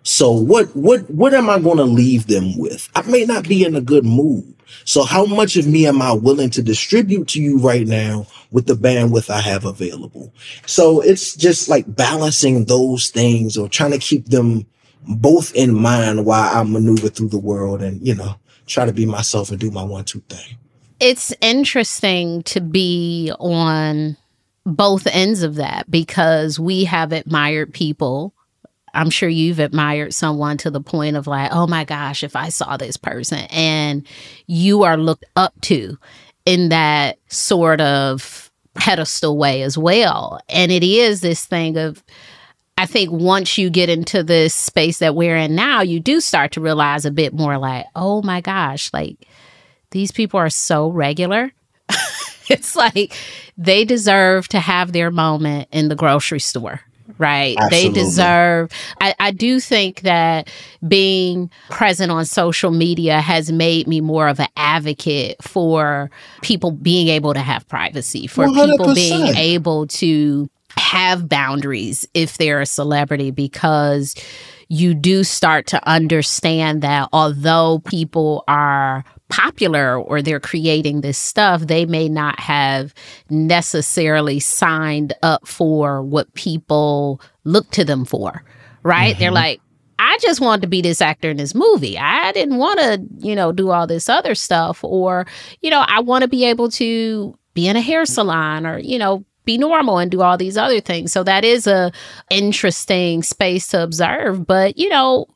So 0.03 0.31
what 0.31 0.75
what 0.77 1.11
what 1.11 1.35
am 1.35 1.51
I 1.51 1.59
going 1.59 1.79
to 1.79 1.85
leave 1.85 2.27
them 2.29 2.57
with? 2.57 2.89
I 2.95 3.03
may 3.03 3.25
not 3.25 3.49
be 3.49 3.65
in 3.65 3.75
a 3.75 3.81
good 3.81 4.05
mood. 4.05 4.56
So 4.85 5.05
how 5.05 5.27
much 5.27 5.57
of 5.57 5.67
me 5.67 5.87
am 5.87 6.03
I 6.03 6.13
willing 6.13 6.51
to 6.51 6.63
distribute 6.63 7.29
to 7.29 7.43
you 7.43 7.59
right 7.59 7.87
now 7.87 8.27
with 8.51 8.67
the 8.67 8.75
bandwidth 8.75 9.31
I 9.31 9.41
have 9.41 9.65
available? 9.65 10.33
So 10.67 11.01
it's 11.01 11.35
just 11.37 11.69
like 11.69 11.85
balancing 11.95 12.65
those 12.65 13.11
things 13.11 13.57
or 13.57 13.69
trying 13.69 13.93
to 13.93 13.99
keep 13.99 14.27
them 14.27 14.67
both 15.09 15.55
in 15.55 15.75
mind 15.75 16.27
while 16.27 16.57
I 16.57 16.63
maneuver 16.63 17.09
through 17.09 17.29
the 17.29 17.39
world 17.39 17.83
and, 17.83 18.05
you 18.07 18.15
know, 18.15 18.35
try 18.67 18.85
to 18.85 18.93
be 18.93 19.07
myself 19.07 19.51
and 19.51 19.59
do 19.59 19.71
my 19.71 19.83
one 19.83 20.05
two 20.05 20.21
thing. 20.29 20.57
It's 20.99 21.35
interesting 21.41 22.43
to 22.45 22.61
be 22.61 23.33
on 23.39 24.17
both 24.65 25.07
ends 25.07 25.43
of 25.43 25.57
that 25.57 25.91
because 25.91 26.59
we 26.59 26.85
have 26.85 27.13
admired 27.13 27.73
people. 27.73 28.35
I'm 28.97 29.11
sure 29.11 29.29
you've 29.29 29.59
admired 29.59 30.15
someone 30.15 30.57
to 30.59 30.71
the 30.71 30.81
point 30.81 31.17
of 31.17 31.27
like, 31.27 31.51
oh 31.53 31.67
my 31.67 31.85
gosh, 31.85 32.25
if 32.25 32.35
I 32.35 32.49
saw 32.49 32.77
this 32.77 32.97
person, 32.97 33.41
and 33.51 34.07
you 34.47 34.85
are 34.85 34.97
looked 34.97 35.27
up 35.37 35.61
to 35.63 35.99
in 36.47 36.71
that 36.71 37.19
sort 37.29 37.81
of 37.81 38.51
pedestal 38.75 39.37
way 39.37 39.63
as 39.63 39.77
well. 39.77 40.41
And 40.49 40.73
it 40.73 40.83
is 40.83 41.21
this 41.21 41.45
thing 41.45 41.77
of, 41.77 42.03
I 42.79 42.87
think 42.87 43.11
once 43.11 43.59
you 43.59 43.71
get 43.71 43.89
into 43.89 44.23
this 44.23 44.55
space 44.55 44.99
that 44.99 45.15
we're 45.15 45.37
in 45.37 45.55
now, 45.55 45.81
you 45.81 46.01
do 46.01 46.21
start 46.21 46.53
to 46.53 46.61
realize 46.61 47.05
a 47.05 47.11
bit 47.11 47.33
more 47.33 47.59
like, 47.59 47.87
oh 47.95 48.23
my 48.23 48.41
gosh, 48.41 48.93
like 48.93 49.27
these 49.91 50.13
people 50.13 50.39
are 50.39 50.51
so 50.51 50.89
regular. 50.89 51.53
it's 52.49 52.77
like 52.77 53.15
they 53.57 53.85
deserve 53.85 54.49
to 54.49 54.61
have 54.61 54.93
their 54.93 55.11
moment 55.11 55.69
in 55.73 55.89
the 55.89 55.95
grocery 55.95 56.41
store. 56.41 56.81
Right. 57.19 57.57
They 57.71 57.89
deserve. 57.89 58.71
I, 59.01 59.15
I 59.19 59.31
do 59.31 59.59
think 59.61 60.03
that 60.03 60.51
being 60.87 61.51
present 61.71 62.13
on 62.13 62.25
social 62.25 62.71
media 62.71 63.21
has 63.21 63.51
made 63.51 63.87
me 63.87 64.01
more 64.01 64.29
of 64.29 64.39
an 64.39 64.49
advocate 64.57 65.43
for 65.43 66.11
people 66.43 66.73
being 66.73 67.09
able 67.09 67.33
to 67.35 67.41
have 67.41 67.67
privacy, 67.69 68.27
for 68.27 68.47
people 68.47 68.95
being 68.95 69.35
able 69.35 69.87
to 69.87 70.49
have 70.77 71.29
boundaries 71.29 72.07
if 72.15 72.37
they're 72.37 72.61
a 72.61 72.67
celebrity 72.67 73.31
because 73.31 74.15
you 74.69 74.95
do 74.95 75.25
start 75.25 75.67
to 75.69 75.89
understand 75.89 76.83
that 76.83 77.09
although 77.13 77.81
people 77.87 78.45
are 78.49 79.05
popular 79.29 79.99
or 79.99 80.23
they're 80.23 80.41
creating 80.41 81.01
this 81.01 81.19
stuff, 81.19 81.63
they 81.63 81.85
may 81.87 82.09
not 82.09 82.39
have 82.41 82.95
necessarily 83.29 84.41
signed 84.41 85.13
up 85.23 85.47
for 85.47 86.03
what 86.03 86.33
people 86.35 87.21
look 87.45 87.71
to 87.73 87.85
them 87.85 88.05
for, 88.05 88.45
right? 88.83 89.19
They're 89.19 89.29
mm-hmm. 89.29 89.35
like, 89.35 89.61
I 89.99 90.19
just 90.21 90.41
wanted 90.41 90.63
to 90.63 90.69
be 90.69 90.83
this 90.83 91.01
actor 91.01 91.31
in 91.31 91.39
this 91.39 91.55
movie. 91.55 91.99
I 91.99 92.33
didn't 92.33 92.59
want 92.59 92.81
to, 92.81 93.03
you 93.19 93.35
know, 93.35 93.51
do 93.51 93.71
all 93.71 93.87
this 93.87 94.09
other 94.09 94.35
stuff. 94.35 94.85
Or, 94.85 95.27
you 95.63 95.71
know, 95.71 95.85
I 95.87 96.01
want 96.01 96.23
to 96.23 96.29
be 96.29 96.45
able 96.45 96.71
to 96.73 97.37
be 97.55 97.67
in 97.67 97.77
a 97.77 97.81
hair 97.81 98.05
salon 98.05 98.67
or, 98.67 98.79
you 98.79 98.99
know, 98.99 99.25
be 99.47 99.57
normal 99.57 99.99
and 99.99 100.11
do 100.11 100.21
all 100.21 100.37
these 100.37 100.59
other 100.59 100.81
things. 100.81 101.13
So 101.13 101.23
that 101.23 101.45
is 101.45 101.67
a 101.67 101.93
interesting 102.31 103.23
space 103.23 103.69
to 103.69 103.83
observe. 103.83 104.47
But, 104.47 104.77
you 104.77 104.89
know, 104.89 105.27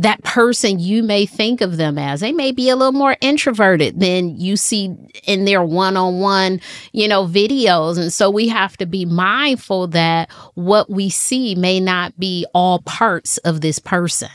that 0.00 0.22
person 0.22 0.78
you 0.78 1.02
may 1.02 1.26
think 1.26 1.60
of 1.60 1.76
them 1.76 1.98
as. 1.98 2.20
They 2.20 2.32
may 2.32 2.52
be 2.52 2.68
a 2.68 2.76
little 2.76 2.92
more 2.92 3.16
introverted 3.20 3.98
than 3.98 4.38
you 4.38 4.56
see 4.56 4.94
in 5.24 5.44
their 5.44 5.62
one-on-one 5.62 6.60
you 6.92 7.08
know 7.08 7.26
videos. 7.26 7.98
And 7.98 8.12
so 8.12 8.30
we 8.30 8.48
have 8.48 8.76
to 8.78 8.86
be 8.86 9.04
mindful 9.04 9.88
that 9.88 10.30
what 10.54 10.90
we 10.90 11.10
see 11.10 11.54
may 11.54 11.80
not 11.80 12.18
be 12.18 12.46
all 12.54 12.80
parts 12.80 13.38
of 13.38 13.60
this 13.60 13.78
person 13.78 14.30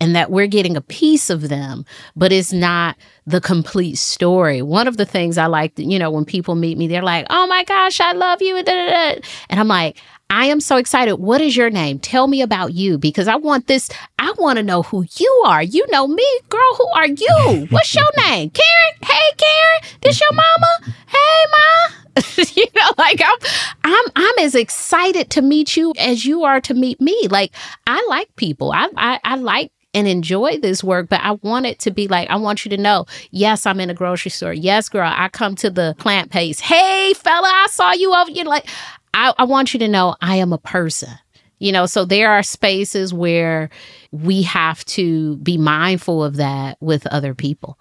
and 0.00 0.14
that 0.14 0.30
we're 0.30 0.46
getting 0.46 0.76
a 0.76 0.82
piece 0.82 1.30
of 1.30 1.48
them 1.48 1.84
but 2.14 2.32
it's 2.32 2.52
not 2.52 2.96
the 3.26 3.40
complete 3.40 3.96
story. 3.96 4.62
One 4.62 4.88
of 4.88 4.96
the 4.96 5.06
things 5.06 5.38
i 5.38 5.46
like 5.46 5.72
you 5.76 5.98
know 5.98 6.10
when 6.10 6.24
people 6.24 6.54
meet 6.54 6.78
me 6.78 6.88
they're 6.88 7.02
like 7.02 7.26
oh 7.30 7.46
my 7.46 7.64
gosh 7.64 8.00
i 8.00 8.12
love 8.12 8.40
you 8.42 8.56
and 8.56 9.22
i'm 9.50 9.68
like 9.68 9.98
I 10.32 10.46
am 10.46 10.60
so 10.60 10.78
excited. 10.78 11.16
What 11.16 11.42
is 11.42 11.54
your 11.54 11.68
name? 11.68 11.98
Tell 11.98 12.26
me 12.26 12.40
about 12.40 12.72
you 12.72 12.96
because 12.96 13.28
I 13.28 13.36
want 13.36 13.66
this. 13.66 13.90
I 14.18 14.32
want 14.38 14.56
to 14.56 14.62
know 14.62 14.82
who 14.82 15.04
you 15.18 15.42
are. 15.44 15.62
You 15.62 15.84
know 15.90 16.06
me, 16.06 16.26
girl. 16.48 16.74
Who 16.78 16.88
are 16.94 17.06
you? 17.06 17.66
What's 17.68 17.94
your 17.94 18.08
name? 18.16 18.48
Karen? 18.48 18.94
Hey, 19.02 19.30
Karen. 19.36 19.98
This 20.00 20.22
your 20.22 20.32
mama? 20.32 20.94
Hey, 21.06 21.44
ma. 21.50 22.22
you 22.54 22.64
know, 22.74 22.88
like 22.96 23.20
I'm, 23.22 23.38
I'm, 23.84 24.04
I'm 24.16 24.38
as 24.38 24.54
excited 24.54 25.28
to 25.32 25.42
meet 25.42 25.76
you 25.76 25.92
as 25.98 26.24
you 26.24 26.44
are 26.44 26.62
to 26.62 26.72
meet 26.72 26.98
me. 26.98 27.28
Like 27.28 27.52
I 27.86 28.02
like 28.08 28.34
people. 28.36 28.72
I, 28.72 28.88
I, 28.96 29.20
I 29.24 29.36
like 29.36 29.70
and 29.92 30.08
enjoy 30.08 30.56
this 30.58 30.82
work, 30.82 31.10
but 31.10 31.20
I 31.20 31.32
want 31.32 31.66
it 31.66 31.78
to 31.80 31.90
be 31.90 32.08
like, 32.08 32.30
I 32.30 32.36
want 32.36 32.64
you 32.64 32.70
to 32.70 32.78
know, 32.78 33.04
yes, 33.30 33.66
I'm 33.66 33.80
in 33.80 33.90
a 33.90 33.94
grocery 33.94 34.30
store. 34.30 34.54
Yes, 34.54 34.88
girl, 34.88 35.10
I 35.14 35.28
come 35.28 35.54
to 35.56 35.68
the 35.68 35.94
plant 35.98 36.30
paste. 36.30 36.62
Hey, 36.62 37.12
fella, 37.14 37.48
I 37.48 37.66
saw 37.68 37.92
you 37.92 38.14
over. 38.14 38.30
You 38.30 38.44
like, 38.44 38.66
I, 39.14 39.32
I 39.38 39.44
want 39.44 39.72
you 39.74 39.80
to 39.80 39.88
know 39.88 40.16
I 40.20 40.36
am 40.36 40.52
a 40.52 40.58
person. 40.58 41.10
You 41.58 41.70
know, 41.70 41.86
so 41.86 42.04
there 42.04 42.32
are 42.32 42.42
spaces 42.42 43.14
where 43.14 43.70
we 44.10 44.42
have 44.42 44.84
to 44.86 45.36
be 45.36 45.56
mindful 45.56 46.24
of 46.24 46.36
that 46.36 46.76
with 46.80 47.06
other 47.06 47.34
people. 47.34 47.78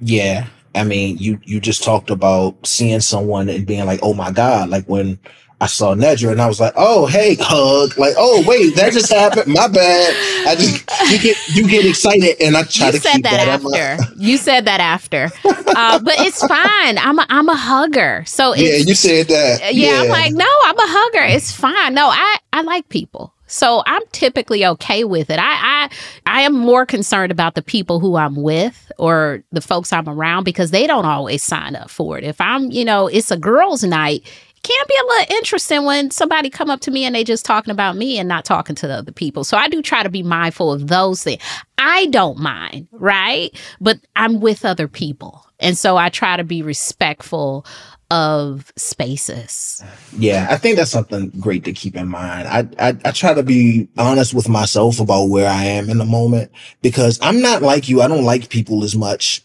Yeah. 0.00 0.48
I 0.74 0.84
mean, 0.84 1.18
you 1.18 1.38
you 1.44 1.60
just 1.60 1.84
talked 1.84 2.10
about 2.10 2.66
seeing 2.66 3.00
someone 3.00 3.48
and 3.48 3.66
being 3.66 3.84
like, 3.84 4.00
"Oh 4.02 4.14
my 4.14 4.30
god!" 4.30 4.70
Like 4.70 4.86
when 4.86 5.18
I 5.62 5.66
saw 5.66 5.94
Nedra 5.94 6.32
and 6.32 6.42
I 6.42 6.48
was 6.48 6.58
like, 6.58 6.72
"Oh, 6.74 7.06
hey, 7.06 7.36
hug!" 7.38 7.96
Like, 7.96 8.14
"Oh, 8.18 8.42
wait, 8.48 8.74
that 8.74 8.92
just 8.92 9.12
happened. 9.12 9.46
My 9.46 9.68
bad." 9.68 10.12
I 10.48 10.56
just 10.56 10.84
you 11.08 11.18
get 11.20 11.36
you 11.54 11.68
get 11.68 11.86
excited, 11.86 12.34
and 12.40 12.56
I 12.56 12.64
try 12.64 12.86
you 12.86 12.92
to 12.94 12.98
said 12.98 13.12
keep 13.12 13.22
that, 13.22 13.62
that. 13.62 13.62
after. 13.62 14.12
you 14.16 14.38
said 14.38 14.64
that 14.64 14.80
after, 14.80 15.30
uh, 15.44 16.00
but 16.00 16.14
it's 16.18 16.44
fine. 16.44 16.98
I'm 16.98 17.20
a, 17.20 17.26
I'm 17.28 17.48
a 17.48 17.54
hugger, 17.54 18.24
so 18.26 18.56
yeah, 18.56 18.78
you 18.78 18.96
said 18.96 19.28
that. 19.28 19.72
yeah, 19.72 20.00
I'm 20.02 20.08
like, 20.08 20.32
no, 20.32 20.48
I'm 20.64 20.76
a 20.76 20.88
hugger. 20.88 21.26
It's 21.32 21.52
fine. 21.52 21.94
No, 21.94 22.08
I 22.08 22.38
I 22.52 22.62
like 22.62 22.88
people. 22.88 23.32
So 23.46 23.84
I'm 23.86 24.02
typically 24.12 24.64
okay 24.64 25.04
with 25.04 25.30
it. 25.30 25.38
I, 25.38 25.42
I 25.84 25.90
I 26.26 26.40
am 26.40 26.54
more 26.54 26.86
concerned 26.86 27.30
about 27.30 27.54
the 27.54 27.62
people 27.62 28.00
who 28.00 28.16
I'm 28.16 28.34
with 28.34 28.90
or 28.98 29.44
the 29.52 29.60
folks 29.60 29.92
I'm 29.92 30.08
around 30.08 30.42
because 30.42 30.72
they 30.72 30.88
don't 30.88 31.04
always 31.04 31.44
sign 31.44 31.76
up 31.76 31.88
for 31.90 32.18
it. 32.18 32.24
If 32.24 32.40
I'm, 32.40 32.70
you 32.72 32.84
know, 32.84 33.06
it's 33.06 33.30
a 33.30 33.36
girls' 33.36 33.84
night, 33.84 34.26
can 34.62 34.84
be 34.88 34.94
a 34.94 35.06
little 35.06 35.36
interesting 35.36 35.84
when 35.84 36.10
somebody 36.10 36.48
come 36.48 36.70
up 36.70 36.80
to 36.80 36.90
me 36.90 37.04
and 37.04 37.14
they 37.14 37.24
just 37.24 37.44
talking 37.44 37.72
about 37.72 37.96
me 37.96 38.18
and 38.18 38.28
not 38.28 38.44
talking 38.44 38.76
to 38.76 38.86
the 38.86 38.94
other 38.94 39.12
people. 39.12 39.44
So 39.44 39.56
I 39.56 39.68
do 39.68 39.82
try 39.82 40.02
to 40.02 40.10
be 40.10 40.22
mindful 40.22 40.72
of 40.72 40.88
those 40.88 41.22
things. 41.22 41.42
I 41.78 42.06
don't 42.06 42.38
mind, 42.38 42.86
right? 42.92 43.50
But 43.80 43.98
I'm 44.14 44.40
with 44.40 44.64
other 44.64 44.86
people. 44.86 45.44
And 45.58 45.76
so 45.76 45.96
I 45.96 46.10
try 46.10 46.36
to 46.36 46.44
be 46.44 46.62
respectful 46.62 47.66
of 48.12 48.72
spaces. 48.76 49.82
Yeah, 50.18 50.46
I 50.50 50.58
think 50.58 50.76
that's 50.76 50.90
something 50.90 51.30
great 51.40 51.64
to 51.64 51.72
keep 51.72 51.96
in 51.96 52.08
mind. 52.08 52.46
I, 52.46 52.90
I 52.90 52.96
I 53.06 53.10
try 53.10 53.32
to 53.32 53.42
be 53.42 53.88
honest 53.96 54.34
with 54.34 54.50
myself 54.50 55.00
about 55.00 55.30
where 55.30 55.48
I 55.48 55.64
am 55.64 55.88
in 55.88 55.96
the 55.96 56.04
moment 56.04 56.52
because 56.82 57.18
I'm 57.22 57.40
not 57.40 57.62
like 57.62 57.88
you. 57.88 58.02
I 58.02 58.08
don't 58.08 58.24
like 58.24 58.50
people 58.50 58.84
as 58.84 58.94
much. 58.94 59.42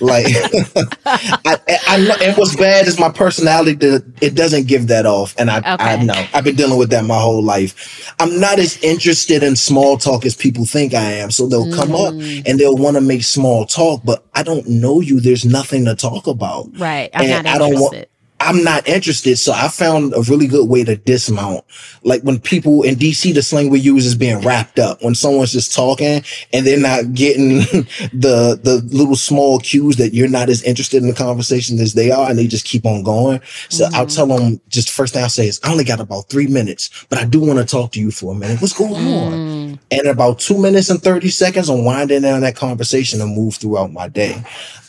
Like 0.00 0.26
I, 1.06 1.58
I 1.88 1.96
know, 1.98 2.14
and 2.20 2.36
what's 2.36 2.56
bad 2.56 2.86
is 2.86 2.98
my 2.98 3.08
personality 3.10 3.74
that 3.74 4.04
it 4.20 4.34
doesn't 4.34 4.66
give 4.66 4.88
that 4.88 5.06
off, 5.06 5.34
and 5.38 5.50
I 5.50 5.62
I 5.78 5.94
Okay. 5.94 6.04
know 6.04 6.26
I've 6.34 6.44
been 6.44 6.56
dealing 6.56 6.78
with 6.78 6.90
that 6.90 7.04
my 7.04 7.18
whole 7.20 7.42
life. 7.42 8.12
I'm 8.20 8.38
not 8.40 8.58
as 8.58 8.76
interested 8.82 9.42
in 9.42 9.56
small 9.56 9.96
talk 9.96 10.26
as 10.26 10.34
people 10.34 10.66
think 10.66 10.94
I 10.94 11.12
am, 11.12 11.30
so 11.30 11.46
they'll 11.46 11.70
come 11.72 11.94
up 11.94 12.14
Mm. 12.14 12.42
and 12.46 12.58
they'll 12.60 12.76
want 12.76 12.96
to 12.96 13.00
make 13.00 13.24
small 13.24 13.64
talk, 13.66 14.02
but 14.04 14.24
I 14.34 14.42
don't 14.42 14.66
know 14.68 15.00
you. 15.00 15.20
There's 15.20 15.44
nothing 15.44 15.84
to 15.86 15.94
talk 15.94 16.26
about. 16.26 16.68
Right. 16.78 17.10
I'm 17.14 17.24
And 17.24 17.44
not 17.44 17.54
I 17.54 17.58
don't 17.58 17.74
want-. 17.80 18.06
I'm 18.38 18.62
not 18.62 18.86
interested. 18.86 19.36
So 19.38 19.52
I 19.52 19.68
found 19.68 20.12
a 20.14 20.20
really 20.22 20.46
good 20.46 20.68
way 20.68 20.84
to 20.84 20.96
dismount. 20.96 21.64
Like 22.02 22.22
when 22.22 22.38
people 22.38 22.82
in 22.82 22.96
DC, 22.96 23.34
the 23.34 23.42
slang 23.42 23.70
we 23.70 23.80
use 23.80 24.04
is 24.04 24.14
being 24.14 24.40
wrapped 24.40 24.78
up. 24.78 25.02
When 25.02 25.14
someone's 25.14 25.52
just 25.52 25.74
talking 25.74 26.22
and 26.52 26.66
they're 26.66 26.78
not 26.78 27.14
getting 27.14 27.58
the 28.12 28.60
the 28.62 28.82
little 28.90 29.16
small 29.16 29.58
cues 29.60 29.96
that 29.96 30.12
you're 30.12 30.28
not 30.28 30.50
as 30.50 30.62
interested 30.62 31.02
in 31.02 31.08
the 31.08 31.14
conversation 31.14 31.78
as 31.78 31.94
they 31.94 32.10
are, 32.10 32.28
and 32.28 32.38
they 32.38 32.46
just 32.46 32.66
keep 32.66 32.84
on 32.84 33.02
going. 33.02 33.40
So 33.68 33.88
I'll 33.94 34.06
tell 34.06 34.26
them 34.26 34.60
just 34.68 34.90
first 34.90 35.14
thing 35.14 35.22
I'll 35.22 35.30
say 35.30 35.48
is, 35.48 35.60
I 35.64 35.72
only 35.72 35.84
got 35.84 36.00
about 36.00 36.28
three 36.28 36.46
minutes, 36.46 37.06
but 37.08 37.18
I 37.18 37.24
do 37.24 37.40
want 37.40 37.58
to 37.58 37.64
talk 37.64 37.92
to 37.92 38.00
you 38.00 38.10
for 38.10 38.32
a 38.32 38.36
minute. 38.36 38.60
What's 38.60 38.76
going 38.76 38.94
on? 38.94 39.32
Mm. 39.32 39.78
And 39.90 40.00
in 40.00 40.06
about 40.06 40.38
two 40.38 40.58
minutes 40.58 40.90
and 40.90 41.02
30 41.02 41.30
seconds, 41.30 41.68
I'm 41.68 41.84
winding 41.84 42.22
down 42.22 42.42
that 42.42 42.56
conversation 42.56 43.20
and 43.20 43.34
move 43.34 43.54
throughout 43.56 43.92
my 43.92 44.08
day. 44.08 44.42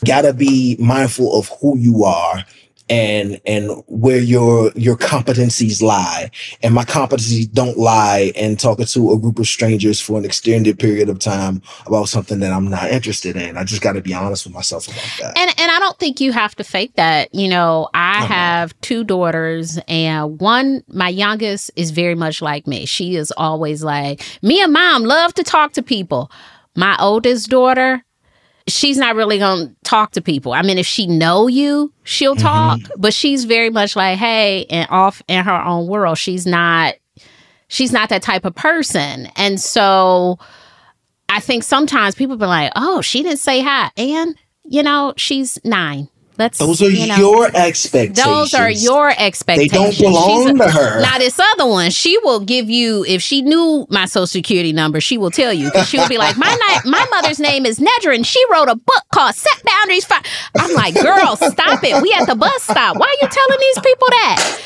Gotta 0.04 0.32
be 0.32 0.76
mindful 0.78 1.38
of 1.38 1.50
who 1.60 1.76
you 1.78 2.04
are 2.04 2.44
and 2.88 3.40
and 3.46 3.82
where 3.86 4.18
your 4.20 4.72
your 4.74 4.96
competencies 4.96 5.82
lie. 5.82 6.30
And 6.62 6.74
my 6.74 6.84
competencies 6.84 7.50
don't 7.52 7.76
lie 7.78 8.32
in 8.34 8.56
talking 8.56 8.86
to 8.86 9.12
a 9.12 9.18
group 9.18 9.38
of 9.38 9.46
strangers 9.46 10.00
for 10.00 10.18
an 10.18 10.24
extended 10.24 10.78
period 10.78 11.08
of 11.08 11.18
time 11.18 11.62
about 11.86 12.08
something 12.08 12.40
that 12.40 12.52
I'm 12.52 12.68
not 12.68 12.90
interested 12.90 13.36
in. 13.36 13.56
I 13.56 13.64
just 13.64 13.82
gotta 13.82 14.00
be 14.00 14.14
honest 14.14 14.46
with 14.46 14.54
myself 14.54 14.86
about 14.88 15.04
that. 15.20 15.38
And 15.38 15.50
and 15.58 15.70
I 15.70 15.78
don't 15.78 15.98
think 15.98 16.20
you 16.20 16.32
have 16.32 16.54
to 16.56 16.64
fake 16.64 16.92
that. 16.96 17.34
You 17.34 17.48
know, 17.48 17.88
I 17.94 18.18
Uh-huh. 18.18 18.26
have 18.34 18.80
two 18.80 19.04
daughters 19.04 19.78
and 19.86 20.40
one 20.40 20.82
my 20.88 21.08
youngest 21.08 21.70
is 21.76 21.90
very 21.90 22.14
much 22.14 22.40
like 22.42 22.66
me. 22.66 22.86
She 22.86 23.16
is 23.16 23.32
always 23.36 23.82
like, 23.84 24.22
"Me 24.42 24.60
and 24.62 24.72
mom 24.72 25.04
love 25.04 25.34
to 25.34 25.42
talk 25.42 25.72
to 25.74 25.82
people." 25.82 26.30
My 26.76 26.96
oldest 27.00 27.48
daughter, 27.50 28.04
she's 28.68 28.98
not 28.98 29.16
really 29.16 29.38
going 29.38 29.68
to 29.68 29.74
talk 29.84 30.12
to 30.12 30.20
people. 30.20 30.52
I 30.52 30.62
mean, 30.62 30.78
if 30.78 30.86
she 30.86 31.06
know 31.06 31.46
you, 31.46 31.92
she'll 32.04 32.34
mm-hmm. 32.34 32.42
talk, 32.42 32.80
but 32.96 33.12
she's 33.12 33.44
very 33.44 33.70
much 33.70 33.96
like, 33.96 34.18
"Hey," 34.18 34.66
and 34.70 34.88
off 34.90 35.22
in 35.28 35.44
her 35.44 35.60
own 35.62 35.86
world. 35.86 36.18
She's 36.18 36.46
not 36.46 36.94
she's 37.68 37.92
not 37.92 38.08
that 38.08 38.22
type 38.22 38.44
of 38.44 38.54
person. 38.54 39.28
And 39.36 39.60
so 39.60 40.38
I 41.28 41.40
think 41.40 41.62
sometimes 41.62 42.14
people 42.14 42.36
be 42.36 42.46
like, 42.46 42.72
"Oh, 42.76 43.00
she 43.00 43.22
didn't 43.22 43.40
say 43.40 43.60
hi," 43.60 43.90
and 43.96 44.36
you 44.64 44.82
know, 44.82 45.14
she's 45.16 45.58
nine. 45.64 46.08
Let's 46.38 46.58
Those 46.58 46.80
are 46.82 46.88
you 46.88 47.08
know, 47.08 47.16
your 47.16 47.50
expectations. 47.52 48.24
those 48.24 48.54
are 48.54 48.70
your 48.70 49.10
expectations. 49.18 49.72
They 49.72 49.76
don't 49.76 49.98
belong 49.98 50.60
a- 50.60 50.64
to 50.66 50.70
her. 50.70 51.00
Now, 51.00 51.18
this 51.18 51.38
other 51.38 51.66
one, 51.66 51.90
she 51.90 52.16
will 52.18 52.40
give 52.40 52.70
you. 52.70 53.04
If 53.08 53.22
she 53.22 53.42
knew 53.42 53.86
my 53.90 54.04
social 54.06 54.26
security 54.28 54.72
number, 54.72 55.00
she 55.00 55.18
will 55.18 55.32
tell 55.32 55.52
you. 55.52 55.70
'Cause 55.72 55.88
She'll 55.88 56.06
be 56.08 56.16
like, 56.16 56.36
"My 56.36 56.54
ni- 56.84 56.90
my 56.90 57.04
mother's 57.10 57.40
name 57.40 57.66
is 57.66 57.80
Nedra, 57.80 58.14
and 58.14 58.24
she 58.26 58.40
wrote 58.52 58.68
a 58.68 58.76
book 58.76 59.02
called 59.12 59.34
Set 59.34 59.62
Boundaries." 59.64 60.04
For-. 60.04 60.14
I'm 60.58 60.72
like, 60.74 60.94
"Girl, 60.94 61.34
stop 61.36 61.82
it. 61.82 62.00
We 62.02 62.12
at 62.12 62.26
the 62.28 62.36
bus 62.36 62.62
stop. 62.62 62.96
Why 62.96 63.06
are 63.06 63.18
you 63.20 63.28
telling 63.28 63.58
these 63.60 63.78
people 63.80 64.08
that?" 64.10 64.60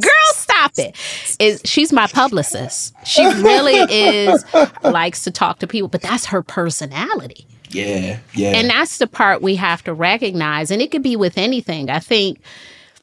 Girl, 0.00 0.32
stop 0.34 0.72
it. 0.76 0.94
Is 1.38 1.62
she's 1.64 1.92
my 1.92 2.06
publicist. 2.08 2.92
She 3.06 3.24
really 3.24 3.76
is 3.76 4.44
likes 4.84 5.24
to 5.24 5.30
talk 5.30 5.60
to 5.60 5.66
people, 5.66 5.88
but 5.88 6.02
that's 6.02 6.26
her 6.26 6.42
personality. 6.42 7.46
Yeah, 7.70 8.18
yeah. 8.34 8.50
And 8.50 8.68
that's 8.68 8.98
the 8.98 9.06
part 9.06 9.42
we 9.42 9.56
have 9.56 9.82
to 9.84 9.94
recognize. 9.94 10.70
And 10.70 10.82
it 10.82 10.90
could 10.90 11.02
be 11.02 11.16
with 11.16 11.38
anything. 11.38 11.88
I 11.88 12.00
think 12.00 12.40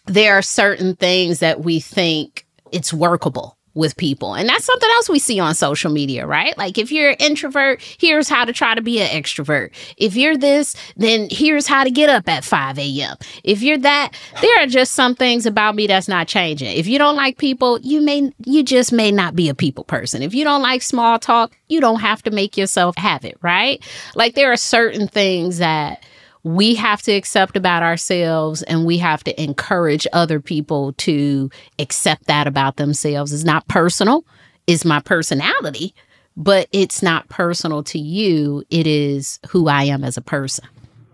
there 0.05 0.38
are 0.38 0.41
certain 0.41 0.95
things 0.95 1.39
that 1.39 1.61
we 1.61 1.80
think 1.80 2.45
it's 2.72 2.93
workable 2.93 3.57
with 3.78 3.95
people. 3.95 4.34
And 4.34 4.49
that's 4.49 4.65
something 4.65 4.89
else 4.95 5.07
we 5.07 5.19
see 5.19 5.39
on 5.39 5.55
social 5.55 5.91
media, 5.91 6.25
right? 6.25 6.57
Like 6.57 6.78
if 6.78 6.91
you're 6.91 7.11
an 7.11 7.17
introvert, 7.19 7.82
here's 7.82 8.28
how 8.28 8.43
to 8.43 8.51
try 8.51 8.75
to 8.75 8.82
be 8.82 8.99
an 8.99 9.07
extrovert. 9.09 9.71
If 9.97 10.15
you're 10.15 10.36
this, 10.36 10.75
then 10.97 11.28
here's 11.32 11.67
how 11.67 11.84
to 11.84 11.91
get 11.91 12.09
up 12.09 12.28
at 12.28 12.43
5 12.43 12.80
a.m. 12.80 13.15
If 13.43 13.61
you're 13.61 13.78
that, 13.78 14.13
there 14.41 14.61
are 14.61 14.67
just 14.67 14.93
some 14.93 15.15
things 15.15 15.45
about 15.45 15.75
me 15.75 15.88
that's 15.88 16.07
not 16.07 16.28
changing. 16.28 16.75
If 16.75 16.88
you 16.88 16.97
don't 16.97 17.15
like 17.15 17.38
people, 17.38 17.80
you 17.82 18.01
may 18.01 18.32
you 18.45 18.63
just 18.63 18.91
may 18.91 19.11
not 19.11 19.36
be 19.36 19.47
a 19.47 19.55
people 19.55 19.84
person. 19.84 20.23
If 20.23 20.34
you 20.34 20.43
don't 20.43 20.61
like 20.61 20.82
small 20.82 21.19
talk, 21.19 21.55
you 21.67 21.80
don't 21.80 21.99
have 21.99 22.23
to 22.23 22.32
make 22.32 22.57
yourself 22.57 22.95
have 22.97 23.23
it, 23.23 23.38
right? 23.41 23.84
Like 24.15 24.34
there 24.36 24.51
are 24.51 24.57
certain 24.57 25.07
things 25.07 25.59
that 25.59 26.03
we 26.48 26.76
have 26.76 27.02
to 27.02 27.12
accept 27.12 27.58
about 27.58 27.84
ourselves 27.84 28.64
and 28.64 28.86
we 28.86 28.98
have 28.98 29.24
to 29.26 29.41
encourage 29.41 30.08
other 30.14 30.39
people 30.39 30.93
to 30.93 31.50
accept 31.78 32.26
that 32.28 32.48
about 32.48 32.78
themselves. 32.78 33.34
It's 33.34 33.43
not 33.43 33.68
personal, 33.68 34.26
it's 34.66 34.86
my 34.86 35.02
personality, 35.02 35.93
but 36.38 36.70
it's 36.72 37.04
not 37.04 37.28
personal 37.28 37.84
to 37.84 38.00
you. 38.00 38.64
It 38.70 38.88
is 38.88 39.39
who 39.50 39.68
I 39.68 39.84
am 39.84 40.06
as 40.06 40.16
a 40.16 40.22
person. 40.22 40.66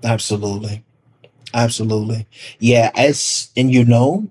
Absolutely. 0.04 0.84
Absolutely. 1.54 2.28
Yeah, 2.60 2.92
as 2.96 3.50
and 3.58 3.72
you 3.72 3.86
know, 3.86 4.28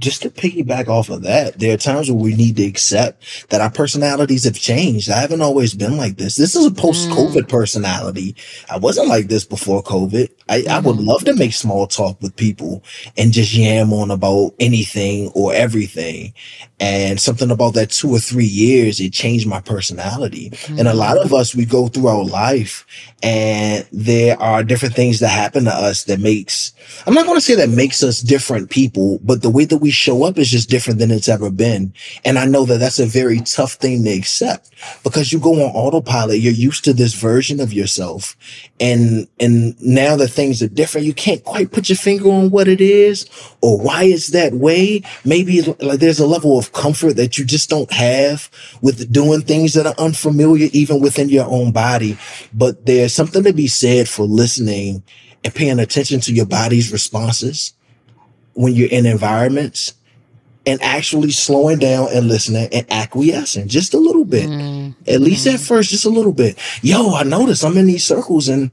just 0.00 0.22
to 0.22 0.30
piggyback 0.30 0.88
off 0.88 1.10
of 1.10 1.22
that, 1.22 1.58
there 1.58 1.74
are 1.74 1.78
times 1.78 2.10
where 2.10 2.22
we 2.22 2.34
need 2.34 2.56
to 2.56 2.64
accept 2.64 3.48
that 3.50 3.60
our 3.60 3.70
personalities 3.70 4.44
have 4.44 4.58
changed. 4.58 5.10
I 5.10 5.20
haven't 5.20 5.42
always 5.42 5.74
been 5.74 5.96
like 5.96 6.16
this. 6.16 6.36
This 6.36 6.56
is 6.56 6.66
a 6.66 6.70
mm. 6.70 6.78
post-COVID 6.78 7.48
personality. 7.48 8.34
I 8.70 8.78
wasn't 8.78 9.08
like 9.08 9.28
this 9.28 9.44
before 9.44 9.82
COVID. 9.82 10.30
I, 10.48 10.64
I 10.68 10.80
would 10.80 10.96
mm-hmm. 10.96 11.06
love 11.06 11.24
to 11.24 11.34
make 11.36 11.52
small 11.52 11.86
talk 11.86 12.20
with 12.20 12.34
people 12.34 12.82
and 13.16 13.32
just 13.32 13.54
yam 13.54 13.92
on 13.92 14.10
about 14.10 14.54
anything 14.58 15.28
or 15.34 15.54
everything. 15.54 16.34
And 16.80 17.20
something 17.20 17.50
about 17.50 17.74
that 17.74 17.90
two 17.90 18.10
or 18.10 18.18
three 18.18 18.46
years, 18.46 19.00
it 19.00 19.12
changed 19.12 19.46
my 19.46 19.60
personality. 19.60 20.52
And 20.70 20.88
a 20.88 20.94
lot 20.94 21.16
mm-hmm. 21.16 21.26
of 21.26 21.34
us, 21.34 21.54
we 21.54 21.66
go 21.66 21.88
through 21.88 22.08
our 22.08 22.24
life 22.24 22.86
and 23.22 23.86
there 23.92 24.40
are 24.40 24.64
different 24.64 24.94
things 24.94 25.20
that 25.20 25.28
happen 25.28 25.64
to 25.64 25.70
us 25.70 26.04
that 26.04 26.20
makes, 26.20 26.72
I'm 27.06 27.14
not 27.14 27.26
going 27.26 27.36
to 27.36 27.42
say 27.42 27.54
that 27.54 27.68
makes 27.68 28.02
us 28.02 28.20
different 28.20 28.70
people, 28.70 29.20
but 29.22 29.42
the 29.42 29.50
way 29.50 29.66
that 29.66 29.76
we 29.76 29.89
show 29.90 30.24
up 30.24 30.38
is 30.38 30.50
just 30.50 30.70
different 30.70 30.98
than 30.98 31.10
it's 31.10 31.28
ever 31.28 31.50
been. 31.50 31.92
And 32.24 32.38
I 32.38 32.44
know 32.44 32.64
that 32.66 32.78
that's 32.78 32.98
a 32.98 33.06
very 33.06 33.40
tough 33.40 33.74
thing 33.74 34.04
to 34.04 34.10
accept 34.10 34.70
because 35.02 35.32
you 35.32 35.38
go 35.38 35.54
on 35.54 35.72
autopilot. 35.74 36.40
You're 36.40 36.52
used 36.52 36.84
to 36.84 36.92
this 36.92 37.14
version 37.14 37.60
of 37.60 37.72
yourself. 37.72 38.36
And, 38.78 39.28
and 39.38 39.80
now 39.80 40.16
that 40.16 40.28
things 40.28 40.62
are 40.62 40.68
different, 40.68 41.06
you 41.06 41.14
can't 41.14 41.44
quite 41.44 41.72
put 41.72 41.88
your 41.88 41.96
finger 41.96 42.28
on 42.28 42.50
what 42.50 42.68
it 42.68 42.80
is 42.80 43.28
or 43.60 43.78
why 43.78 44.04
it's 44.04 44.28
that 44.28 44.54
way. 44.54 45.02
Maybe 45.24 45.62
like 45.62 46.00
there's 46.00 46.20
a 46.20 46.26
level 46.26 46.58
of 46.58 46.72
comfort 46.72 47.14
that 47.14 47.38
you 47.38 47.44
just 47.44 47.68
don't 47.68 47.92
have 47.92 48.50
with 48.80 49.12
doing 49.12 49.42
things 49.42 49.74
that 49.74 49.86
are 49.86 49.94
unfamiliar, 49.98 50.68
even 50.72 51.00
within 51.00 51.28
your 51.28 51.46
own 51.46 51.72
body. 51.72 52.18
But 52.52 52.86
there's 52.86 53.14
something 53.14 53.42
to 53.44 53.52
be 53.52 53.68
said 53.68 54.08
for 54.08 54.24
listening 54.24 55.02
and 55.44 55.54
paying 55.54 55.78
attention 55.78 56.20
to 56.20 56.34
your 56.34 56.46
body's 56.46 56.92
responses 56.92 57.74
when 58.54 58.74
you're 58.74 58.88
in 58.88 59.06
environments 59.06 59.94
and 60.66 60.80
actually 60.82 61.30
slowing 61.30 61.78
down 61.78 62.08
and 62.12 62.28
listening 62.28 62.68
and 62.72 62.86
acquiescing 62.90 63.68
just 63.68 63.94
a 63.94 63.98
little 63.98 64.24
bit. 64.24 64.48
Mm. 64.48 64.94
At 65.08 65.20
least 65.20 65.46
mm. 65.46 65.54
at 65.54 65.60
first, 65.60 65.90
just 65.90 66.04
a 66.04 66.10
little 66.10 66.32
bit. 66.32 66.58
Yo, 66.82 67.14
I 67.14 67.22
notice 67.22 67.64
I'm 67.64 67.76
in 67.76 67.86
these 67.86 68.04
circles 68.04 68.48
and 68.48 68.70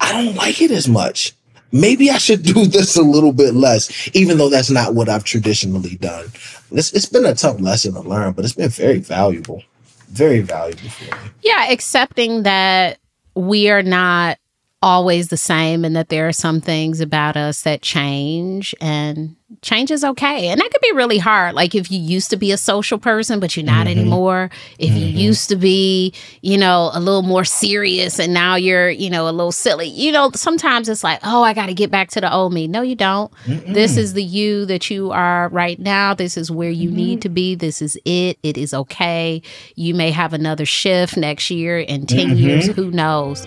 I 0.00 0.12
don't 0.12 0.36
like 0.36 0.62
it 0.62 0.70
as 0.70 0.88
much. 0.88 1.32
Maybe 1.72 2.10
I 2.10 2.18
should 2.18 2.42
do 2.54 2.66
this 2.66 2.96
a 2.96 3.02
little 3.02 3.32
bit 3.32 3.54
less, 3.54 4.08
even 4.14 4.38
though 4.38 4.48
that's 4.48 4.70
not 4.70 4.94
what 4.94 5.08
I've 5.08 5.24
traditionally 5.24 5.96
done. 5.96 6.26
It's, 6.70 6.92
it's 6.92 7.06
been 7.06 7.26
a 7.26 7.34
tough 7.34 7.60
lesson 7.60 7.94
to 7.94 8.00
learn, 8.00 8.32
but 8.32 8.44
it's 8.44 8.54
been 8.54 8.70
very 8.70 8.98
valuable. 8.98 9.62
Very 10.08 10.40
valuable 10.40 10.88
for 10.88 11.04
me. 11.04 11.30
Yeah, 11.42 11.70
accepting 11.70 12.44
that 12.44 12.98
we 13.34 13.68
are 13.68 13.82
not 13.82 14.38
always 14.82 15.28
the 15.28 15.36
same 15.36 15.84
and 15.84 15.96
that 15.96 16.08
there 16.08 16.28
are 16.28 16.32
some 16.32 16.60
things 16.60 17.00
about 17.00 17.36
us 17.36 17.62
that 17.62 17.82
change 17.82 18.74
and 18.80 19.34
change 19.62 19.90
is 19.90 20.04
okay. 20.04 20.48
And 20.48 20.60
that 20.60 20.70
could 20.70 20.80
be 20.80 20.92
really 20.92 21.18
hard. 21.18 21.54
Like 21.54 21.74
if 21.74 21.90
you 21.90 21.98
used 21.98 22.30
to 22.30 22.36
be 22.36 22.52
a 22.52 22.58
social 22.58 22.98
person, 22.98 23.40
but 23.40 23.56
you're 23.56 23.64
not 23.64 23.86
mm-hmm. 23.86 23.98
anymore. 23.98 24.50
If 24.78 24.90
mm-hmm. 24.90 24.98
you 24.98 25.06
used 25.06 25.48
to 25.48 25.56
be, 25.56 26.12
you 26.42 26.58
know, 26.58 26.90
a 26.92 27.00
little 27.00 27.22
more 27.22 27.44
serious 27.44 28.20
and 28.20 28.32
now 28.32 28.54
you're, 28.54 28.90
you 28.90 29.10
know, 29.10 29.28
a 29.28 29.32
little 29.32 29.50
silly. 29.50 29.88
You 29.88 30.12
know, 30.12 30.30
sometimes 30.34 30.88
it's 30.88 31.02
like, 31.02 31.20
oh, 31.24 31.42
I 31.42 31.54
got 31.54 31.66
to 31.66 31.74
get 31.74 31.90
back 31.90 32.10
to 32.10 32.20
the 32.20 32.32
old 32.32 32.52
me. 32.52 32.68
No, 32.68 32.82
you 32.82 32.94
don't. 32.94 33.32
Mm-mm. 33.46 33.74
This 33.74 33.96
is 33.96 34.12
the 34.12 34.22
you 34.22 34.66
that 34.66 34.90
you 34.90 35.10
are 35.10 35.48
right 35.48 35.78
now. 35.78 36.14
This 36.14 36.36
is 36.36 36.50
where 36.50 36.70
you 36.70 36.88
mm-hmm. 36.88 36.96
need 36.96 37.22
to 37.22 37.28
be. 37.28 37.54
This 37.54 37.82
is 37.82 37.98
it. 38.04 38.38
It 38.42 38.58
is 38.58 38.74
okay. 38.74 39.42
You 39.74 39.94
may 39.94 40.10
have 40.10 40.34
another 40.34 40.66
shift 40.66 41.16
next 41.16 41.50
year 41.50 41.80
in 41.80 42.06
10 42.06 42.36
years. 42.36 42.68
Mm-hmm. 42.68 42.80
Who 42.80 42.90
knows? 42.90 43.46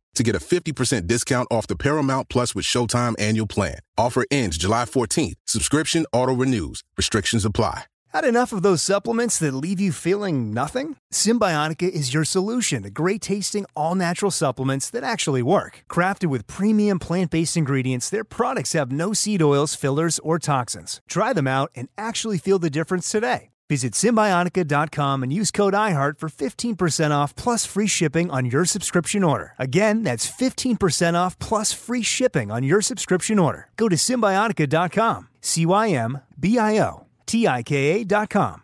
to 0.15 0.23
get 0.23 0.35
a 0.35 0.39
50% 0.39 1.07
discount 1.07 1.47
off 1.51 1.67
the 1.67 1.75
Paramount 1.75 2.29
Plus 2.29 2.53
with 2.55 2.65
Showtime 2.65 3.15
annual 3.19 3.47
plan. 3.47 3.79
Offer 3.97 4.25
ends 4.31 4.57
July 4.57 4.85
14th. 4.85 5.35
Subscription 5.45 6.05
auto-renews. 6.13 6.83
Restrictions 6.97 7.45
apply. 7.45 7.85
Had 8.13 8.25
enough 8.25 8.51
of 8.51 8.61
those 8.61 8.83
supplements 8.83 9.39
that 9.39 9.53
leave 9.53 9.79
you 9.79 9.93
feeling 9.93 10.53
nothing? 10.53 10.97
Cymbiotika 11.13 11.89
is 11.89 12.13
your 12.13 12.25
solution 12.25 12.83
to 12.83 12.89
great 12.89 13.21
tasting, 13.21 13.65
all 13.73 13.95
natural 13.95 14.31
supplements 14.31 14.89
that 14.89 15.01
actually 15.01 15.41
work. 15.41 15.85
Crafted 15.89 16.25
with 16.25 16.45
premium 16.45 16.99
plant 16.99 17.31
based 17.31 17.55
ingredients, 17.55 18.09
their 18.09 18.25
products 18.25 18.73
have 18.73 18.91
no 18.91 19.13
seed 19.13 19.41
oils, 19.41 19.75
fillers, 19.75 20.19
or 20.19 20.39
toxins. 20.39 20.99
Try 21.07 21.31
them 21.31 21.47
out 21.47 21.71
and 21.73 21.87
actually 21.97 22.37
feel 22.37 22.59
the 22.59 22.69
difference 22.69 23.09
today. 23.09 23.51
Visit 23.71 23.93
Cymbiotika.com 23.93 25.23
and 25.23 25.31
use 25.31 25.49
code 25.49 25.73
IHEART 25.73 26.19
for 26.19 26.27
15% 26.27 27.11
off 27.11 27.33
plus 27.37 27.65
free 27.65 27.87
shipping 27.87 28.29
on 28.29 28.45
your 28.45 28.65
subscription 28.65 29.23
order. 29.23 29.53
Again, 29.57 30.03
that's 30.03 30.29
15% 30.29 31.13
off 31.13 31.39
plus 31.39 31.71
free 31.71 32.03
shipping 32.03 32.51
on 32.51 32.63
your 32.63 32.81
subscription 32.81 33.39
order. 33.39 33.69
Go 33.77 33.87
to 33.87 33.95
Cymbiotika.com, 33.95 35.29
C 35.39 35.65
Y 35.65 35.87
M 35.91 36.19
B 36.37 36.59
I 36.59 36.79
O 36.79 37.05
T 37.25 37.47
I 37.47 37.63
K 37.63 38.01
A.com. 38.01 38.63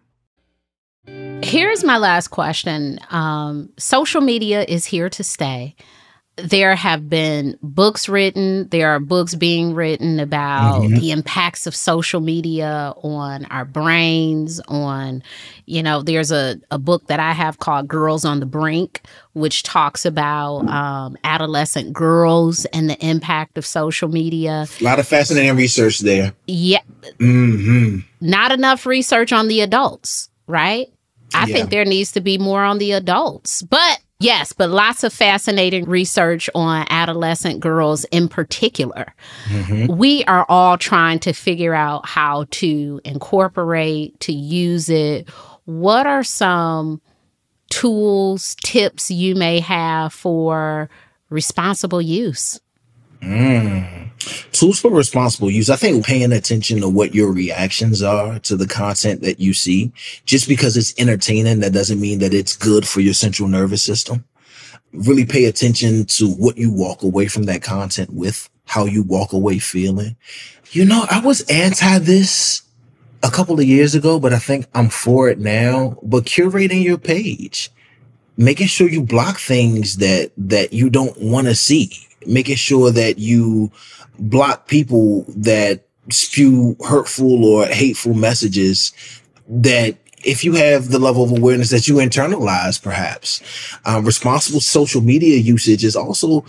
Here's 1.42 1.86
my 1.86 1.98
last 1.98 2.28
question 2.28 3.00
um, 3.10 3.70
Social 3.78 4.20
media 4.20 4.66
is 4.68 4.84
here 4.84 5.10
to 5.12 5.24
stay 5.24 5.78
there 6.38 6.76
have 6.76 7.10
been 7.10 7.58
books 7.64 8.08
written 8.08 8.68
there 8.70 8.90
are 8.90 9.00
books 9.00 9.34
being 9.34 9.74
written 9.74 10.20
about 10.20 10.82
mm-hmm. 10.82 10.96
the 10.96 11.10
impacts 11.10 11.66
of 11.66 11.76
social 11.76 12.22
media 12.22 12.94
on 13.02 13.46
our 13.46 13.66
brains 13.66 14.62
on 14.68 15.24
you 15.66 15.82
know 15.82 16.04
there's 16.04 16.32
a, 16.32 16.60
a 16.70 16.78
book 16.78 17.08
that 17.08 17.20
i 17.20 17.32
have 17.32 17.58
called 17.58 17.88
girls 17.88 18.24
on 18.24 18.40
the 18.40 18.46
brink 18.46 19.02
which 19.34 19.64
talks 19.64 20.06
about 20.06 20.68
um, 20.70 21.18
adolescent 21.24 21.92
girls 21.92 22.66
and 22.66 22.90
the 22.90 23.06
impact 23.06 23.58
of 23.58 23.66
social 23.66 24.08
media 24.08 24.68
a 24.80 24.84
lot 24.84 25.00
of 25.00 25.08
fascinating 25.08 25.56
research 25.56 26.00
there 26.00 26.34
yeah 26.46 26.82
mm-hmm. 27.20 28.00
not 28.22 28.52
enough 28.52 28.86
research 28.86 29.34
on 29.34 29.48
the 29.48 29.62
adults 29.62 30.30
right 30.46 30.94
i 31.34 31.46
yeah. 31.48 31.56
think 31.56 31.72
there 31.72 31.86
needs 31.86 32.12
to 32.12 32.22
be 32.22 32.38
more 32.38 32.64
on 32.64 32.78
the 32.78 32.92
adults 32.92 33.64
but 33.64 34.00
Yes, 34.20 34.52
but 34.52 34.72
lots 34.72 35.04
of 35.04 35.14
fascinating 35.14 35.86
research 35.86 36.50
on 36.56 36.88
adolescent 36.90 37.60
girls 37.60 38.04
in 38.06 38.28
particular. 38.28 39.14
Mm-hmm. 39.46 39.96
We 39.96 40.24
are 40.24 40.46
all 40.50 40.78
trying 40.78 41.20
to 41.20 41.34
figure 41.34 41.76
out 41.76 42.08
how 42.08 42.46
to 42.52 43.00
incorporate, 43.06 44.20
to 44.22 44.34
use 44.34 44.90
it. 44.90 45.30
What 45.66 46.08
are 46.08 46.24
some 46.24 47.00
tools, 47.70 48.56
tips 48.64 49.12
you 49.12 49.36
may 49.36 49.60
have 49.60 50.14
for 50.14 50.90
responsible 51.30 52.02
use? 52.02 52.60
Mm. 53.22 54.10
Tools 54.52 54.80
for 54.80 54.92
responsible 54.92 55.52
use. 55.52 55.70
I 55.70 55.76
think 55.76 56.06
paying 56.06 56.32
attention 56.32 56.82
to 56.82 56.90
what 56.90 57.14
your 57.14 57.32
reactions 57.32 58.02
are 58.02 58.40
to 58.40 58.56
the 58.56 58.68
content 58.68 59.22
that 59.22 59.40
you 59.40 59.54
see, 59.54 59.92
just 60.26 60.48
because 60.48 60.76
it's 60.76 60.98
entertaining, 60.98 61.60
that 61.60 61.74
doesn't 61.74 62.02
mean 62.02 62.20
that 62.20 62.34
it's 62.34 62.56
good 62.56 62.88
for 62.88 63.02
your 63.02 63.14
central 63.14 63.48
nervous 63.48 63.84
system. 63.84 64.26
Really 64.94 65.26
pay 65.26 65.46
attention 65.46 66.06
to 66.06 66.30
what 66.30 66.58
you 66.58 66.72
walk 66.72 67.04
away 67.04 67.28
from 67.28 67.44
that 67.44 67.62
content 67.62 68.12
with, 68.12 68.50
how 68.66 68.86
you 68.86 69.04
walk 69.04 69.34
away 69.34 69.60
feeling. 69.60 70.16
You 70.72 70.86
know, 70.86 71.06
I 71.10 71.20
was 71.20 71.42
anti 71.50 72.00
this 72.00 72.64
a 73.24 73.30
couple 73.30 73.60
of 73.60 73.66
years 73.66 73.96
ago, 73.96 74.20
but 74.20 74.34
I 74.34 74.40
think 74.40 74.66
I'm 74.74 74.90
for 74.90 75.30
it 75.30 75.40
now. 75.40 75.98
But 76.02 76.26
curating 76.26 76.84
your 76.84 76.98
page, 76.98 77.70
making 78.38 78.68
sure 78.68 78.90
you 78.90 79.04
block 79.04 79.38
things 79.38 79.98
that 79.98 80.32
that 80.38 80.74
you 80.74 80.90
don't 80.90 81.20
want 81.22 81.48
to 81.48 81.56
see 81.56 82.07
making 82.28 82.56
sure 82.56 82.92
that 82.92 83.18
you 83.18 83.72
block 84.20 84.68
people 84.68 85.26
that 85.30 85.84
spew 86.10 86.76
hurtful 86.88 87.46
or 87.46 87.66
hateful 87.66 88.14
messages 88.14 88.92
that 89.48 89.98
if 90.24 90.44
you 90.44 90.54
have 90.54 90.90
the 90.90 91.00
level 91.00 91.24
of 91.24 91.32
awareness 91.32 91.70
that 91.70 91.88
you 91.88 91.96
internalize, 91.96 92.82
perhaps 92.82 93.42
um, 93.86 94.04
responsible 94.04 94.60
social 94.60 95.00
media 95.02 95.38
usage 95.38 95.84
is 95.84 95.96
also 95.96 96.44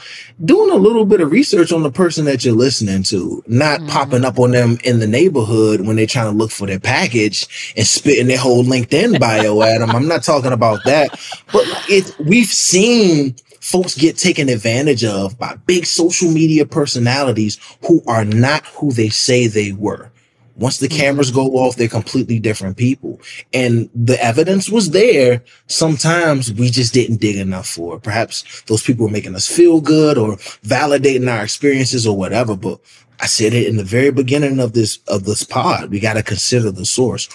doing 0.45 0.71
a 0.71 0.77
little 0.77 1.05
bit 1.05 1.21
of 1.21 1.31
research 1.31 1.71
on 1.71 1.83
the 1.83 1.91
person 1.91 2.25
that 2.25 2.45
you're 2.45 2.55
listening 2.55 3.03
to, 3.03 3.43
not 3.47 3.79
mm-hmm. 3.81 3.91
popping 3.91 4.25
up 4.25 4.39
on 4.39 4.53
them 4.53 4.79
in 4.85 5.01
the 5.01 5.07
neighborhood 5.07 5.83
when 5.83 5.97
they're 5.97 6.07
trying 6.07 6.33
to 6.33 6.37
look 6.37 6.51
for 6.51 6.67
their 6.67 6.81
package 6.81 7.75
and 7.77 7.87
spitting 7.87 8.27
their 8.27 8.39
whole 8.39 8.65
LinkedIn 8.65 9.21
bio 9.21 9.63
at 9.63 9.79
them. 9.79 9.91
I'm 9.91 10.09
not 10.09 10.23
talking 10.23 10.53
about 10.53 10.81
that, 10.87 11.11
but 11.53 11.65
it 11.89 12.15
we've 12.19 12.47
seen 12.47 13.37
folks 13.69 13.95
get 13.95 14.17
taken 14.17 14.49
advantage 14.49 15.05
of 15.05 15.39
by 15.39 15.55
big 15.67 15.85
social 15.85 16.31
media 16.31 16.65
personalities 16.65 17.59
who 17.87 18.03
are 18.07 18.25
not 18.25 18.65
who 18.67 18.91
they 18.93 19.11
say 19.11 19.47
they 19.47 19.73
were. 19.73 20.11
Once 20.57 20.79
the 20.79 20.89
mm-hmm. 20.89 20.99
cameras 20.99 21.31
go 21.31 21.47
off, 21.53 21.77
they're 21.77 21.87
completely 21.87 22.41
different 22.41 22.79
people. 22.79 23.21
And 23.53 23.91
the 23.95 24.21
evidence 24.25 24.71
was 24.71 24.91
there. 24.91 25.45
Sometimes 25.67 26.51
we 26.51 26.71
just 26.71 26.95
didn't 26.95 27.21
dig 27.21 27.37
enough 27.37 27.69
for 27.69 27.97
it. 27.97 28.03
Perhaps 28.03 28.63
those 28.63 28.83
people 28.83 29.05
were 29.05 29.13
making 29.13 29.35
us 29.35 29.47
feel 29.47 29.83
good 29.83 30.17
or 30.17 30.37
validating 30.65 31.31
our 31.31 31.45
experiences 31.45 32.07
or 32.07 32.17
whatever. 32.17 32.57
But 32.57 32.81
I 33.21 33.27
said 33.27 33.53
it 33.53 33.69
in 33.69 33.77
the 33.77 33.85
very 33.85 34.11
beginning 34.11 34.61
of 34.61 34.73
this, 34.73 34.99
of 35.09 35.25
this 35.25 35.45
pod. 35.45 35.91
We 35.91 36.01
got 36.01 36.15
to 36.15 36.23
consider 36.23 36.71
the 36.71 36.87
source. 36.87 37.29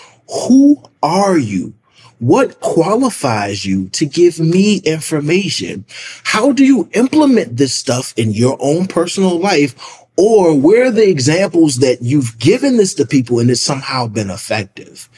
Who 0.48 0.84
are 1.04 1.38
you? 1.38 1.76
What 2.24 2.61
qualifies 2.61 3.65
you 3.65 3.89
to 3.89 4.05
give 4.05 4.39
me 4.39 4.78
information? 4.78 5.84
How 6.24 6.53
do 6.53 6.63
you 6.63 6.88
implement 6.93 7.57
this 7.57 7.74
stuff 7.74 8.13
in 8.15 8.32
your 8.32 8.55
own 8.61 8.88
personal 8.88 9.38
life? 9.38 9.76
Or 10.15 10.57
where 10.57 10.86
are 10.86 10.91
the 10.91 11.09
examples 11.09 11.80
that 11.80 12.01
you've 12.01 12.39
given 12.39 12.78
this 12.78 12.93
to 12.93 13.05
people 13.05 13.39
and 13.39 13.51
it's 13.51 13.59
somehow 13.59 14.07
been 14.07 14.30
effective? 14.30 15.09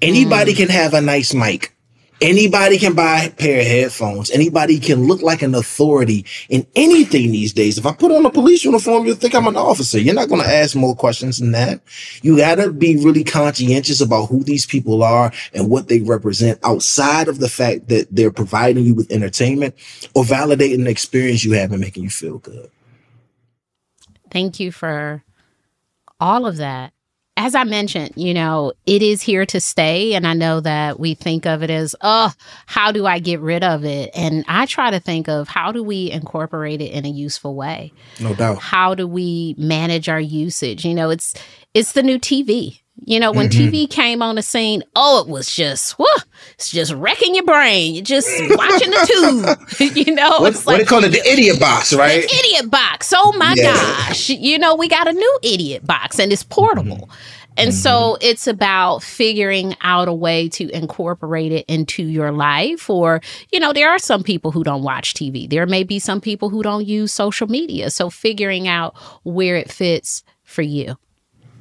Anybody 0.00 0.54
mm. 0.54 0.56
can 0.56 0.68
have 0.70 0.94
a 0.94 1.02
nice 1.02 1.34
mic. 1.34 1.75
Anybody 2.22 2.78
can 2.78 2.94
buy 2.94 3.24
a 3.24 3.30
pair 3.30 3.60
of 3.60 3.66
headphones. 3.66 4.30
Anybody 4.30 4.80
can 4.80 5.06
look 5.06 5.20
like 5.20 5.42
an 5.42 5.54
authority 5.54 6.24
in 6.48 6.66
anything 6.74 7.30
these 7.30 7.52
days. 7.52 7.76
If 7.76 7.84
I 7.84 7.92
put 7.92 8.10
on 8.10 8.24
a 8.24 8.30
police 8.30 8.64
uniform, 8.64 9.04
you'll 9.04 9.16
think 9.16 9.34
I'm 9.34 9.46
an 9.46 9.56
officer. 9.56 9.98
You're 9.98 10.14
not 10.14 10.30
going 10.30 10.40
to 10.40 10.48
ask 10.48 10.74
more 10.74 10.96
questions 10.96 11.38
than 11.38 11.52
that. 11.52 11.82
You 12.22 12.38
got 12.38 12.54
to 12.54 12.72
be 12.72 12.96
really 12.96 13.22
conscientious 13.22 14.00
about 14.00 14.26
who 14.26 14.42
these 14.42 14.64
people 14.64 15.02
are 15.02 15.30
and 15.52 15.68
what 15.68 15.88
they 15.88 16.00
represent 16.00 16.58
outside 16.64 17.28
of 17.28 17.38
the 17.38 17.50
fact 17.50 17.88
that 17.88 18.08
they're 18.10 18.32
providing 18.32 18.86
you 18.86 18.94
with 18.94 19.12
entertainment 19.12 19.74
or 20.14 20.24
validating 20.24 20.84
the 20.84 20.90
experience 20.90 21.44
you 21.44 21.52
have 21.52 21.70
and 21.70 21.82
making 21.82 22.04
you 22.04 22.10
feel 22.10 22.38
good. 22.38 22.70
Thank 24.30 24.58
you 24.58 24.72
for 24.72 25.22
all 26.18 26.46
of 26.46 26.56
that 26.56 26.94
as 27.36 27.54
I 27.54 27.64
mentioned, 27.64 28.12
you 28.16 28.32
know, 28.32 28.72
it 28.86 29.02
is 29.02 29.20
here 29.20 29.44
to 29.46 29.60
stay. 29.60 30.14
And 30.14 30.26
I 30.26 30.32
know 30.32 30.60
that 30.60 30.98
we 30.98 31.14
think 31.14 31.44
of 31.44 31.62
it 31.62 31.70
as, 31.70 31.94
oh, 32.00 32.32
how 32.64 32.92
do 32.92 33.06
I 33.06 33.18
get 33.18 33.40
rid 33.40 33.62
of 33.62 33.84
it? 33.84 34.10
And 34.14 34.44
I 34.48 34.64
try 34.66 34.90
to 34.90 35.00
think 35.00 35.28
of 35.28 35.48
how 35.48 35.70
do 35.70 35.82
we 35.82 36.10
incorporate 36.10 36.80
it 36.80 36.92
in 36.92 37.04
a 37.04 37.10
useful 37.10 37.54
way? 37.54 37.92
No 38.20 38.34
doubt. 38.34 38.58
How 38.58 38.94
do 38.94 39.06
we 39.06 39.54
manage 39.58 40.08
our 40.08 40.20
usage? 40.20 40.84
You 40.84 40.94
know, 40.94 41.10
it's 41.10 41.34
it's 41.74 41.92
the 41.92 42.02
new 42.02 42.18
TV. 42.18 42.80
You 43.04 43.20
know, 43.20 43.30
when 43.30 43.48
mm-hmm. 43.48 43.74
TV 43.74 43.88
came 43.88 44.22
on 44.22 44.36
the 44.36 44.42
scene, 44.42 44.82
oh, 44.96 45.20
it 45.20 45.28
was 45.28 45.54
just, 45.54 45.92
whew, 45.92 46.06
it's 46.54 46.70
just 46.70 46.92
wrecking 46.92 47.34
your 47.34 47.44
brain. 47.44 47.94
You're 47.94 48.02
just 48.02 48.28
watching 48.56 48.90
the 48.90 49.66
tube. 49.78 49.96
you 50.06 50.14
know, 50.14 50.38
what, 50.40 50.52
it's 50.52 50.66
like, 50.66 50.74
what 50.74 50.78
they 50.78 50.84
call 50.84 51.04
it, 51.04 51.10
the 51.10 51.30
idiot 51.30 51.60
box, 51.60 51.92
right? 51.92 52.22
The 52.22 52.34
idiot 52.34 52.70
box. 52.70 53.12
Oh 53.14 53.32
my 53.36 53.54
yeah. 53.56 53.74
gosh. 53.74 54.30
You 54.30 54.58
know, 54.58 54.74
we 54.74 54.88
got 54.88 55.06
a 55.06 55.12
new 55.12 55.38
idiot 55.42 55.86
box 55.86 56.18
and 56.18 56.32
it's 56.32 56.42
portable. 56.42 56.96
Mm-hmm. 56.96 57.36
And 57.58 57.70
mm-hmm. 57.70 57.78
so 57.78 58.18
it's 58.20 58.46
about 58.46 59.02
figuring 59.02 59.76
out 59.80 60.08
a 60.08 60.12
way 60.12 60.48
to 60.50 60.68
incorporate 60.70 61.52
it 61.52 61.64
into 61.68 62.02
your 62.02 62.32
life. 62.32 62.90
Or, 62.90 63.20
you 63.50 63.60
know, 63.60 63.72
there 63.72 63.90
are 63.90 63.98
some 63.98 64.22
people 64.22 64.52
who 64.52 64.64
don't 64.64 64.82
watch 64.82 65.14
TV. 65.14 65.48
There 65.48 65.66
may 65.66 65.84
be 65.84 65.98
some 65.98 66.20
people 66.20 66.50
who 66.50 66.62
don't 66.62 66.86
use 66.86 67.12
social 67.12 67.46
media. 67.46 67.90
So 67.90 68.10
figuring 68.10 68.68
out 68.68 68.96
where 69.22 69.56
it 69.56 69.70
fits 69.70 70.22
for 70.44 70.62
you. 70.62 70.96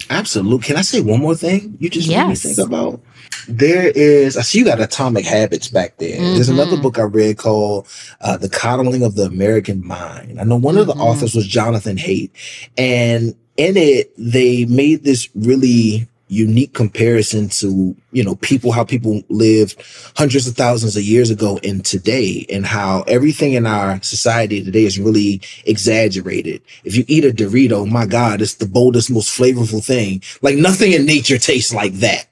Absolutely. 0.09 0.65
Can 0.65 0.77
I 0.77 0.81
say 0.81 1.01
one 1.01 1.19
more 1.19 1.35
thing? 1.35 1.77
You 1.79 1.89
just 1.89 2.07
yes. 2.07 2.23
made 2.23 2.29
me 2.29 2.35
think 2.35 2.67
about. 2.67 3.01
There 3.47 3.87
is, 3.89 4.37
I 4.37 4.41
see 4.41 4.59
you 4.59 4.65
got 4.65 4.79
Atomic 4.79 5.25
Habits 5.25 5.67
back 5.67 5.97
there. 5.97 6.17
Mm-hmm. 6.17 6.33
There's 6.33 6.49
another 6.49 6.77
book 6.77 6.97
I 6.97 7.03
read 7.03 7.37
called 7.37 7.87
uh, 8.21 8.37
The 8.37 8.49
Coddling 8.49 9.03
of 9.03 9.15
the 9.15 9.25
American 9.25 9.85
Mind. 9.85 10.39
I 10.39 10.43
know 10.43 10.55
one 10.55 10.73
mm-hmm. 10.73 10.81
of 10.81 10.87
the 10.87 10.93
mm-hmm. 10.93 11.01
authors 11.01 11.35
was 11.35 11.45
Jonathan 11.47 11.97
Haidt, 11.97 12.31
and 12.77 13.35
in 13.57 13.77
it, 13.77 14.13
they 14.17 14.65
made 14.65 15.03
this 15.03 15.29
really 15.35 16.07
unique 16.27 16.73
comparison 16.73 17.49
to, 17.49 17.95
you 18.11 18.23
know, 18.23 18.35
people, 18.35 18.71
how 18.71 18.83
people 18.83 19.21
lived 19.29 19.81
hundreds 20.15 20.47
of 20.47 20.55
thousands 20.55 20.97
of 20.97 21.03
years 21.03 21.29
ago 21.29 21.59
and 21.63 21.85
today, 21.85 22.45
and 22.49 22.65
how 22.65 23.03
everything 23.07 23.53
in 23.53 23.65
our 23.65 24.01
society 24.01 24.63
today 24.63 24.85
is 24.85 24.99
really 24.99 25.41
exaggerated. 25.65 26.61
If 26.83 26.95
you 26.95 27.05
eat 27.07 27.25
a 27.25 27.31
Dorito, 27.31 27.89
my 27.89 28.05
God, 28.05 28.41
it's 28.41 28.55
the 28.55 28.65
boldest, 28.65 29.11
most 29.11 29.37
flavorful 29.37 29.85
thing. 29.85 30.21
Like 30.41 30.55
nothing 30.55 30.93
in 30.93 31.05
nature 31.05 31.37
tastes 31.37 31.73
like 31.73 31.93
that. 31.95 32.27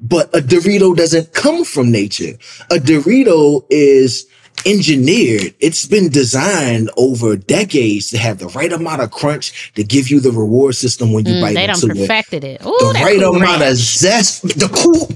But 0.00 0.34
a 0.34 0.40
Dorito 0.40 0.96
doesn't 0.96 1.32
come 1.32 1.64
from 1.64 1.92
nature. 1.92 2.36
A 2.70 2.76
Dorito 2.76 3.64
is 3.70 4.26
engineered. 4.66 5.54
It's 5.60 5.86
been 5.86 6.08
designed 6.08 6.90
over 6.96 7.36
decades 7.36 8.10
to 8.10 8.18
have 8.18 8.38
the 8.38 8.48
right 8.48 8.72
amount 8.72 9.02
of 9.02 9.10
crunch 9.10 9.72
to 9.74 9.84
give 9.84 10.08
you 10.10 10.20
the 10.20 10.30
reward 10.32 10.74
system 10.74 11.12
when 11.12 11.26
you 11.26 11.34
mm, 11.34 11.40
bite 11.40 11.54
they 11.54 11.68
into 11.68 11.86
it. 11.86 11.94
They 11.94 12.00
perfected 12.00 12.44
it. 12.44 12.64
Ooh, 12.64 12.78
the 12.78 13.00
right 13.02 13.18
cool 13.20 13.36
amount 13.36 13.60
ranch. 13.60 13.72
of 13.72 13.78
zest. 13.78 14.42
The 14.42 14.68
cool. 14.72 15.08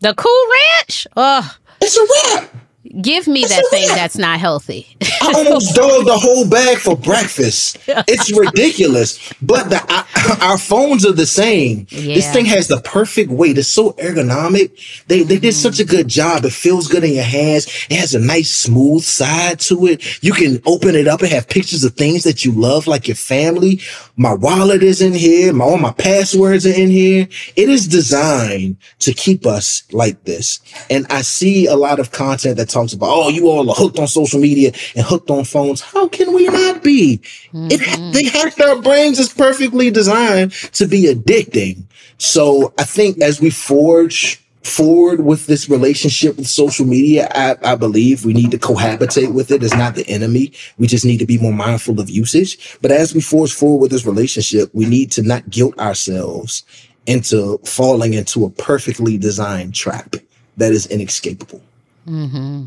The 0.00 0.14
cool 0.14 0.46
ranch. 0.52 1.06
Oh, 1.16 1.56
it's 1.80 1.96
a 1.96 2.36
wrap. 2.36 2.65
Give 3.00 3.26
me 3.26 3.42
that 3.42 3.64
thing 3.70 3.88
that's 3.88 4.16
not 4.16 4.40
healthy. 4.40 4.86
I 5.20 5.32
almost 5.34 5.74
dogged 5.74 6.06
the 6.06 6.16
whole 6.16 6.48
bag 6.48 6.78
for 6.78 6.96
breakfast. 6.96 7.78
It's 7.86 8.32
ridiculous. 8.36 9.32
But 9.42 9.68
the, 9.68 9.80
our, 9.92 10.42
our 10.52 10.58
phones 10.58 11.04
are 11.04 11.12
the 11.12 11.26
same. 11.26 11.86
Yeah. 11.90 12.14
This 12.14 12.32
thing 12.32 12.46
has 12.46 12.68
the 12.68 12.80
perfect 12.80 13.30
weight. 13.30 13.58
It's 13.58 13.68
so 13.68 13.92
ergonomic. 13.92 15.04
They 15.08 15.22
they 15.24 15.38
did 15.38 15.52
such 15.52 15.78
a 15.78 15.82
mm-hmm. 15.82 15.96
good 15.96 16.08
job. 16.08 16.44
It 16.44 16.52
feels 16.52 16.88
good 16.88 17.04
in 17.04 17.12
your 17.12 17.24
hands. 17.24 17.66
It 17.90 17.98
has 17.98 18.14
a 18.14 18.20
nice 18.20 18.50
smooth 18.50 19.02
side 19.02 19.60
to 19.60 19.86
it. 19.86 20.22
You 20.22 20.32
can 20.32 20.62
open 20.64 20.94
it 20.94 21.06
up 21.06 21.20
and 21.20 21.30
have 21.30 21.48
pictures 21.48 21.84
of 21.84 21.94
things 21.94 22.24
that 22.24 22.44
you 22.44 22.52
love, 22.52 22.86
like 22.86 23.08
your 23.08 23.16
family. 23.16 23.80
My 24.16 24.32
wallet 24.32 24.82
is 24.82 25.02
in 25.02 25.12
here. 25.12 25.52
My, 25.52 25.64
all 25.64 25.78
my 25.78 25.92
passwords 25.92 26.66
are 26.66 26.72
in 26.72 26.90
here. 26.90 27.28
It 27.56 27.68
is 27.68 27.86
designed 27.86 28.78
to 29.00 29.12
keep 29.12 29.44
us 29.44 29.82
like 29.92 30.24
this. 30.24 30.60
And 30.88 31.06
I 31.10 31.22
see 31.22 31.66
a 31.66 31.76
lot 31.76 32.00
of 32.00 32.12
content 32.12 32.56
that 32.56 32.70
talks 32.70 32.85
about, 32.92 33.10
oh, 33.10 33.28
you 33.28 33.48
all 33.48 33.68
are 33.70 33.74
hooked 33.74 33.98
on 33.98 34.06
social 34.06 34.40
media 34.40 34.72
and 34.94 35.04
hooked 35.04 35.30
on 35.30 35.44
phones. 35.44 35.80
How 35.80 36.08
can 36.08 36.32
we 36.34 36.46
not 36.46 36.82
be? 36.82 37.18
Mm-hmm. 37.52 37.68
It, 37.70 38.12
they 38.12 38.24
hacked 38.24 38.60
our 38.60 38.80
brains 38.80 39.18
is 39.18 39.32
perfectly 39.32 39.90
designed 39.90 40.52
to 40.72 40.86
be 40.86 41.04
addicting. 41.04 41.84
So 42.18 42.72
I 42.78 42.84
think 42.84 43.20
as 43.20 43.40
we 43.40 43.50
forge 43.50 44.42
forward 44.66 45.24
with 45.24 45.46
this 45.46 45.68
relationship 45.68 46.36
with 46.36 46.48
social 46.48 46.86
media, 46.86 47.28
I, 47.32 47.56
I, 47.62 47.76
believe 47.76 48.24
we 48.24 48.32
need 48.32 48.50
to 48.50 48.58
cohabitate 48.58 49.32
with 49.32 49.50
it. 49.52 49.62
It's 49.62 49.74
not 49.74 49.94
the 49.94 50.06
enemy. 50.08 50.52
We 50.76 50.88
just 50.88 51.04
need 51.04 51.18
to 51.18 51.26
be 51.26 51.38
more 51.38 51.52
mindful 51.52 52.00
of 52.00 52.10
usage. 52.10 52.76
But 52.82 52.90
as 52.90 53.14
we 53.14 53.20
forge 53.20 53.52
forward 53.52 53.80
with 53.80 53.90
this 53.92 54.04
relationship, 54.04 54.70
we 54.74 54.86
need 54.86 55.12
to 55.12 55.22
not 55.22 55.48
guilt 55.48 55.78
ourselves 55.78 56.64
into 57.06 57.58
falling 57.58 58.14
into 58.14 58.44
a 58.44 58.50
perfectly 58.50 59.16
designed 59.16 59.74
trap 59.74 60.16
that 60.56 60.72
is 60.72 60.86
inescapable. 60.86 61.62
Mm-hmm. 62.08 62.66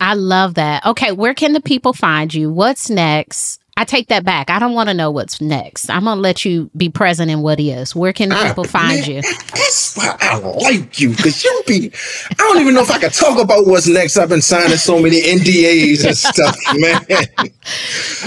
I 0.00 0.14
love 0.14 0.54
that. 0.54 0.84
Okay, 0.86 1.12
where 1.12 1.34
can 1.34 1.52
the 1.52 1.60
people 1.60 1.92
find 1.92 2.32
you? 2.32 2.50
What's 2.50 2.88
next? 2.88 3.60
I 3.76 3.84
take 3.84 4.08
that 4.08 4.24
back. 4.24 4.50
I 4.50 4.58
don't 4.58 4.74
want 4.74 4.88
to 4.90 4.94
know 4.94 5.10
what's 5.10 5.40
next. 5.40 5.88
I'm 5.88 6.04
gonna 6.04 6.20
let 6.20 6.44
you 6.44 6.70
be 6.76 6.90
present 6.90 7.30
in 7.30 7.40
what 7.40 7.58
is. 7.58 7.96
Where 7.96 8.12
can 8.12 8.30
ah, 8.30 8.48
people 8.48 8.64
find 8.64 9.00
man, 9.00 9.08
you? 9.08 9.22
That's 9.22 9.96
why 9.96 10.16
I 10.20 10.38
like 10.38 11.00
you 11.00 11.10
because 11.10 11.42
you 11.42 11.62
be. 11.66 11.90
I 12.30 12.34
don't 12.34 12.60
even 12.60 12.74
know 12.74 12.82
if 12.82 12.90
I 12.90 12.98
can 12.98 13.10
talk 13.10 13.38
about 13.38 13.66
what's 13.66 13.86
next. 13.86 14.18
I've 14.18 14.28
been 14.28 14.42
signing 14.42 14.76
so 14.76 15.00
many 15.00 15.22
NDAs 15.22 16.04
and 16.06 16.16
stuff, 16.16 16.56
man. 16.76 17.50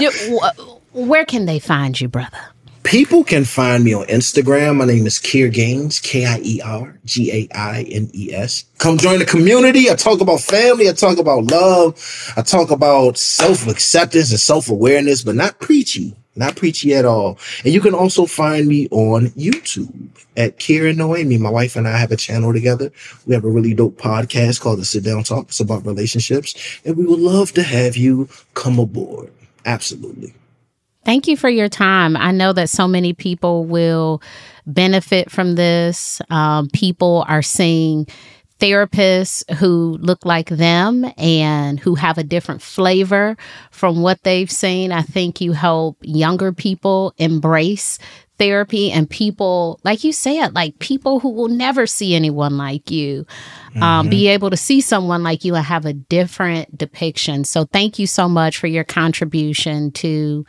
You, 0.00 0.40
where 0.92 1.24
can 1.24 1.46
they 1.46 1.58
find 1.58 2.00
you, 2.00 2.08
brother? 2.08 2.38
People 2.84 3.24
can 3.24 3.44
find 3.46 3.82
me 3.82 3.94
on 3.94 4.04
Instagram. 4.08 4.76
My 4.76 4.84
name 4.84 5.06
is 5.06 5.18
Kier 5.18 5.50
Gaines, 5.50 5.98
K 6.00 6.26
I 6.26 6.38
E 6.44 6.60
R 6.60 6.98
G 7.06 7.32
A 7.32 7.56
I 7.56 7.82
N 7.90 8.10
E 8.14 8.32
S. 8.34 8.66
Come 8.76 8.98
join 8.98 9.18
the 9.18 9.24
community. 9.24 9.90
I 9.90 9.94
talk 9.94 10.20
about 10.20 10.40
family. 10.40 10.90
I 10.90 10.92
talk 10.92 11.16
about 11.16 11.50
love. 11.50 12.32
I 12.36 12.42
talk 12.42 12.70
about 12.70 13.16
self 13.16 13.66
acceptance 13.66 14.30
and 14.30 14.38
self 14.38 14.68
awareness, 14.68 15.22
but 15.22 15.34
not 15.34 15.60
preachy, 15.60 16.14
not 16.36 16.56
preachy 16.56 16.94
at 16.94 17.06
all. 17.06 17.38
And 17.64 17.72
you 17.72 17.80
can 17.80 17.94
also 17.94 18.26
find 18.26 18.68
me 18.68 18.86
on 18.90 19.28
YouTube 19.30 19.90
at 20.36 20.58
Kira 20.58 20.94
Noemi. 20.94 21.38
My 21.38 21.50
wife 21.50 21.76
and 21.76 21.88
I 21.88 21.96
have 21.96 22.12
a 22.12 22.16
channel 22.16 22.52
together. 22.52 22.92
We 23.24 23.34
have 23.34 23.44
a 23.44 23.50
really 23.50 23.72
dope 23.72 23.96
podcast 23.96 24.60
called 24.60 24.78
the 24.78 24.84
Sit 24.84 25.04
Down 25.04 25.24
Talk. 25.24 25.46
It's 25.46 25.58
about 25.60 25.86
relationships. 25.86 26.54
And 26.84 26.98
we 26.98 27.06
would 27.06 27.20
love 27.20 27.52
to 27.52 27.62
have 27.62 27.96
you 27.96 28.28
come 28.52 28.78
aboard. 28.78 29.32
Absolutely. 29.64 30.34
Thank 31.04 31.28
you 31.28 31.36
for 31.36 31.48
your 31.48 31.68
time. 31.68 32.16
I 32.16 32.32
know 32.32 32.52
that 32.52 32.70
so 32.70 32.88
many 32.88 33.12
people 33.12 33.64
will 33.64 34.22
benefit 34.66 35.30
from 35.30 35.54
this. 35.54 36.20
Um, 36.30 36.68
people 36.68 37.24
are 37.28 37.42
seeing 37.42 38.06
therapists 38.60 39.48
who 39.56 39.98
look 40.00 40.24
like 40.24 40.48
them 40.48 41.04
and 41.18 41.78
who 41.78 41.94
have 41.96 42.18
a 42.18 42.22
different 42.22 42.62
flavor 42.62 43.36
from 43.70 44.00
what 44.00 44.22
they've 44.22 44.50
seen. 44.50 44.92
I 44.92 45.02
think 45.02 45.40
you 45.40 45.52
help 45.52 45.98
younger 46.02 46.52
people 46.52 47.12
embrace 47.18 47.98
therapy 48.38 48.90
and 48.90 49.08
people, 49.08 49.80
like 49.84 50.02
you 50.02 50.12
said, 50.12 50.54
like 50.54 50.78
people 50.78 51.20
who 51.20 51.30
will 51.30 51.48
never 51.48 51.86
see 51.86 52.14
anyone 52.14 52.56
like 52.56 52.90
you, 52.90 53.26
um, 53.76 53.82
mm-hmm. 53.82 54.10
be 54.10 54.28
able 54.28 54.50
to 54.50 54.56
see 54.56 54.80
someone 54.80 55.22
like 55.22 55.44
you 55.44 55.54
and 55.54 55.64
have 55.64 55.84
a 55.84 55.92
different 55.92 56.76
depiction. 56.76 57.44
So, 57.44 57.64
thank 57.64 57.98
you 57.98 58.06
so 58.06 58.28
much 58.28 58.58
for 58.58 58.66
your 58.66 58.84
contribution 58.84 59.92
to 59.92 60.44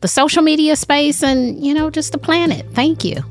the 0.00 0.08
social 0.08 0.42
media 0.42 0.76
space 0.76 1.22
and, 1.22 1.64
you 1.64 1.74
know, 1.74 1.90
just 1.90 2.12
the 2.12 2.18
planet. 2.18 2.66
Thank 2.72 3.04
you. 3.04 3.22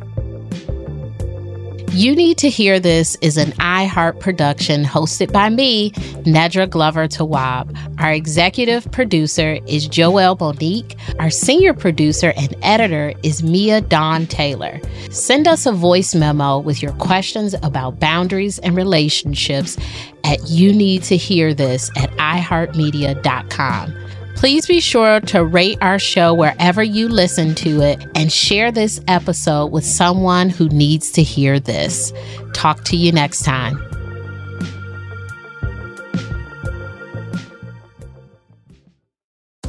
You 1.92 2.16
Need 2.16 2.38
to 2.38 2.50
Hear 2.50 2.80
This 2.80 3.18
is 3.20 3.36
an 3.36 3.52
iHeart 3.54 4.20
production 4.20 4.86
hosted 4.86 5.34
by 5.34 5.50
me, 5.50 5.90
Nedra 6.24 6.70
Glover 6.70 7.08
Tawwab. 7.08 7.76
Our 8.00 8.14
executive 8.14 8.90
producer 8.92 9.58
is 9.66 9.88
Joel 9.88 10.38
Bonique. 10.38 10.96
Our 11.20 11.32
senior 11.32 11.74
producer 11.74 12.32
and 12.38 12.56
editor 12.62 13.14
is 13.24 13.42
Mia 13.42 13.82
Dawn 13.82 14.28
Taylor. 14.28 14.80
Send 15.10 15.48
us 15.48 15.66
a 15.66 15.72
voice 15.72 16.14
memo 16.14 16.60
with 16.60 16.84
your 16.84 16.94
questions 16.94 17.56
about 17.64 18.00
boundaries 18.00 18.60
and 18.60 18.76
relationships 18.76 19.76
at 20.24 20.48
You 20.48 20.72
Need 20.72 21.02
to 21.04 21.18
Hear 21.18 21.56
This 21.56 21.90
at 21.98 22.12
iHeartMedia.com. 22.12 24.09
Please 24.40 24.66
be 24.66 24.80
sure 24.80 25.20
to 25.20 25.44
rate 25.44 25.80
our 25.82 26.00
show 26.00 26.34
wherever 26.34 26.82
you 26.82 27.10
listen 27.10 27.54
to 27.56 27.82
it 27.82 28.02
and 28.16 28.32
share 28.32 28.72
this 28.72 29.02
episode 29.06 29.66
with 29.66 29.84
someone 29.84 30.50
who 30.50 30.70
needs 30.70 31.12
to 31.12 31.24
hear 31.24 31.60
this. 31.60 32.14
Talk 32.54 32.86
to 32.86 32.96
you 32.96 33.12
next 33.12 33.44
time. 33.44 33.89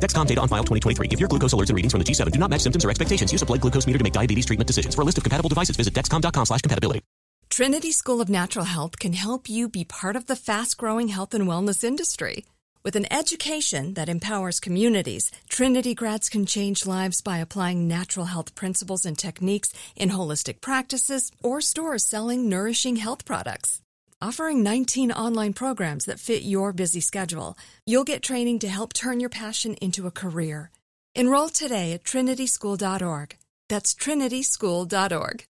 Dexcom 0.00 0.26
data 0.26 0.40
on 0.40 0.48
file 0.48 0.64
2023. 0.64 1.08
If 1.08 1.20
your 1.20 1.28
glucose 1.28 1.54
alerts 1.54 1.68
and 1.68 1.76
readings 1.76 1.92
from 1.92 2.00
the 2.00 2.04
G7 2.04 2.32
do 2.32 2.40
not 2.40 2.50
match 2.50 2.62
symptoms 2.62 2.84
or 2.84 2.90
expectations, 2.90 3.30
use 3.30 3.42
a 3.42 3.46
blood 3.46 3.60
glucose 3.60 3.86
meter 3.86 3.98
to 3.98 4.04
make 4.04 4.12
diabetes 4.12 4.46
treatment 4.46 4.66
decisions. 4.66 4.96
For 4.96 5.02
a 5.02 5.04
list 5.04 5.18
of 5.18 5.24
compatible 5.24 5.48
devices, 5.48 5.76
visit 5.76 5.94
dexcom.com 5.94 6.46
slash 6.46 6.62
compatibility. 6.62 7.02
Trinity 7.50 7.90
School 7.92 8.20
of 8.20 8.28
Natural 8.28 8.64
Health 8.64 8.98
can 8.98 9.12
help 9.12 9.48
you 9.48 9.68
be 9.68 9.84
part 9.84 10.16
of 10.16 10.26
the 10.26 10.36
fast 10.36 10.76
growing 10.78 11.08
health 11.08 11.34
and 11.34 11.46
wellness 11.46 11.84
industry. 11.84 12.44
With 12.82 12.96
an 12.96 13.12
education 13.12 13.92
that 13.94 14.08
empowers 14.08 14.58
communities, 14.58 15.30
Trinity 15.50 15.94
grads 15.94 16.30
can 16.30 16.46
change 16.46 16.86
lives 16.86 17.20
by 17.20 17.36
applying 17.38 17.86
natural 17.86 18.26
health 18.26 18.54
principles 18.54 19.04
and 19.04 19.18
techniques 19.18 19.74
in 19.96 20.10
holistic 20.10 20.62
practices 20.62 21.30
or 21.42 21.60
stores 21.60 22.06
selling 22.06 22.48
nourishing 22.48 22.96
health 22.96 23.26
products. 23.26 23.82
Offering 24.22 24.62
19 24.62 25.12
online 25.12 25.54
programs 25.54 26.04
that 26.04 26.20
fit 26.20 26.42
your 26.42 26.74
busy 26.74 27.00
schedule, 27.00 27.56
you'll 27.86 28.04
get 28.04 28.22
training 28.22 28.58
to 28.58 28.68
help 28.68 28.92
turn 28.92 29.18
your 29.18 29.30
passion 29.30 29.76
into 29.76 30.06
a 30.06 30.10
career. 30.10 30.70
Enroll 31.14 31.48
today 31.48 31.92
at 31.92 32.04
trinityschool.org. 32.04 33.36
That's 33.70 33.94
trinityschool.org. 33.94 35.44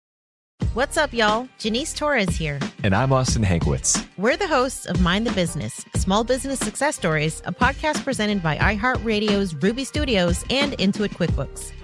What's 0.74 0.98
up, 0.98 1.14
y'all? 1.14 1.48
Janice 1.56 1.94
Torres 1.94 2.36
here. 2.36 2.60
And 2.82 2.94
I'm 2.94 3.10
Austin 3.10 3.42
Hankwitz. 3.42 4.06
We're 4.18 4.36
the 4.36 4.46
hosts 4.46 4.84
of 4.84 5.00
Mind 5.00 5.26
the 5.26 5.32
Business 5.32 5.82
Small 5.94 6.22
Business 6.22 6.58
Success 6.58 6.94
Stories, 6.94 7.40
a 7.46 7.52
podcast 7.52 8.04
presented 8.04 8.42
by 8.42 8.58
iHeartRadio's 8.58 9.54
Ruby 9.54 9.84
Studios 9.84 10.44
and 10.50 10.74
Intuit 10.74 11.14
QuickBooks. 11.14 11.72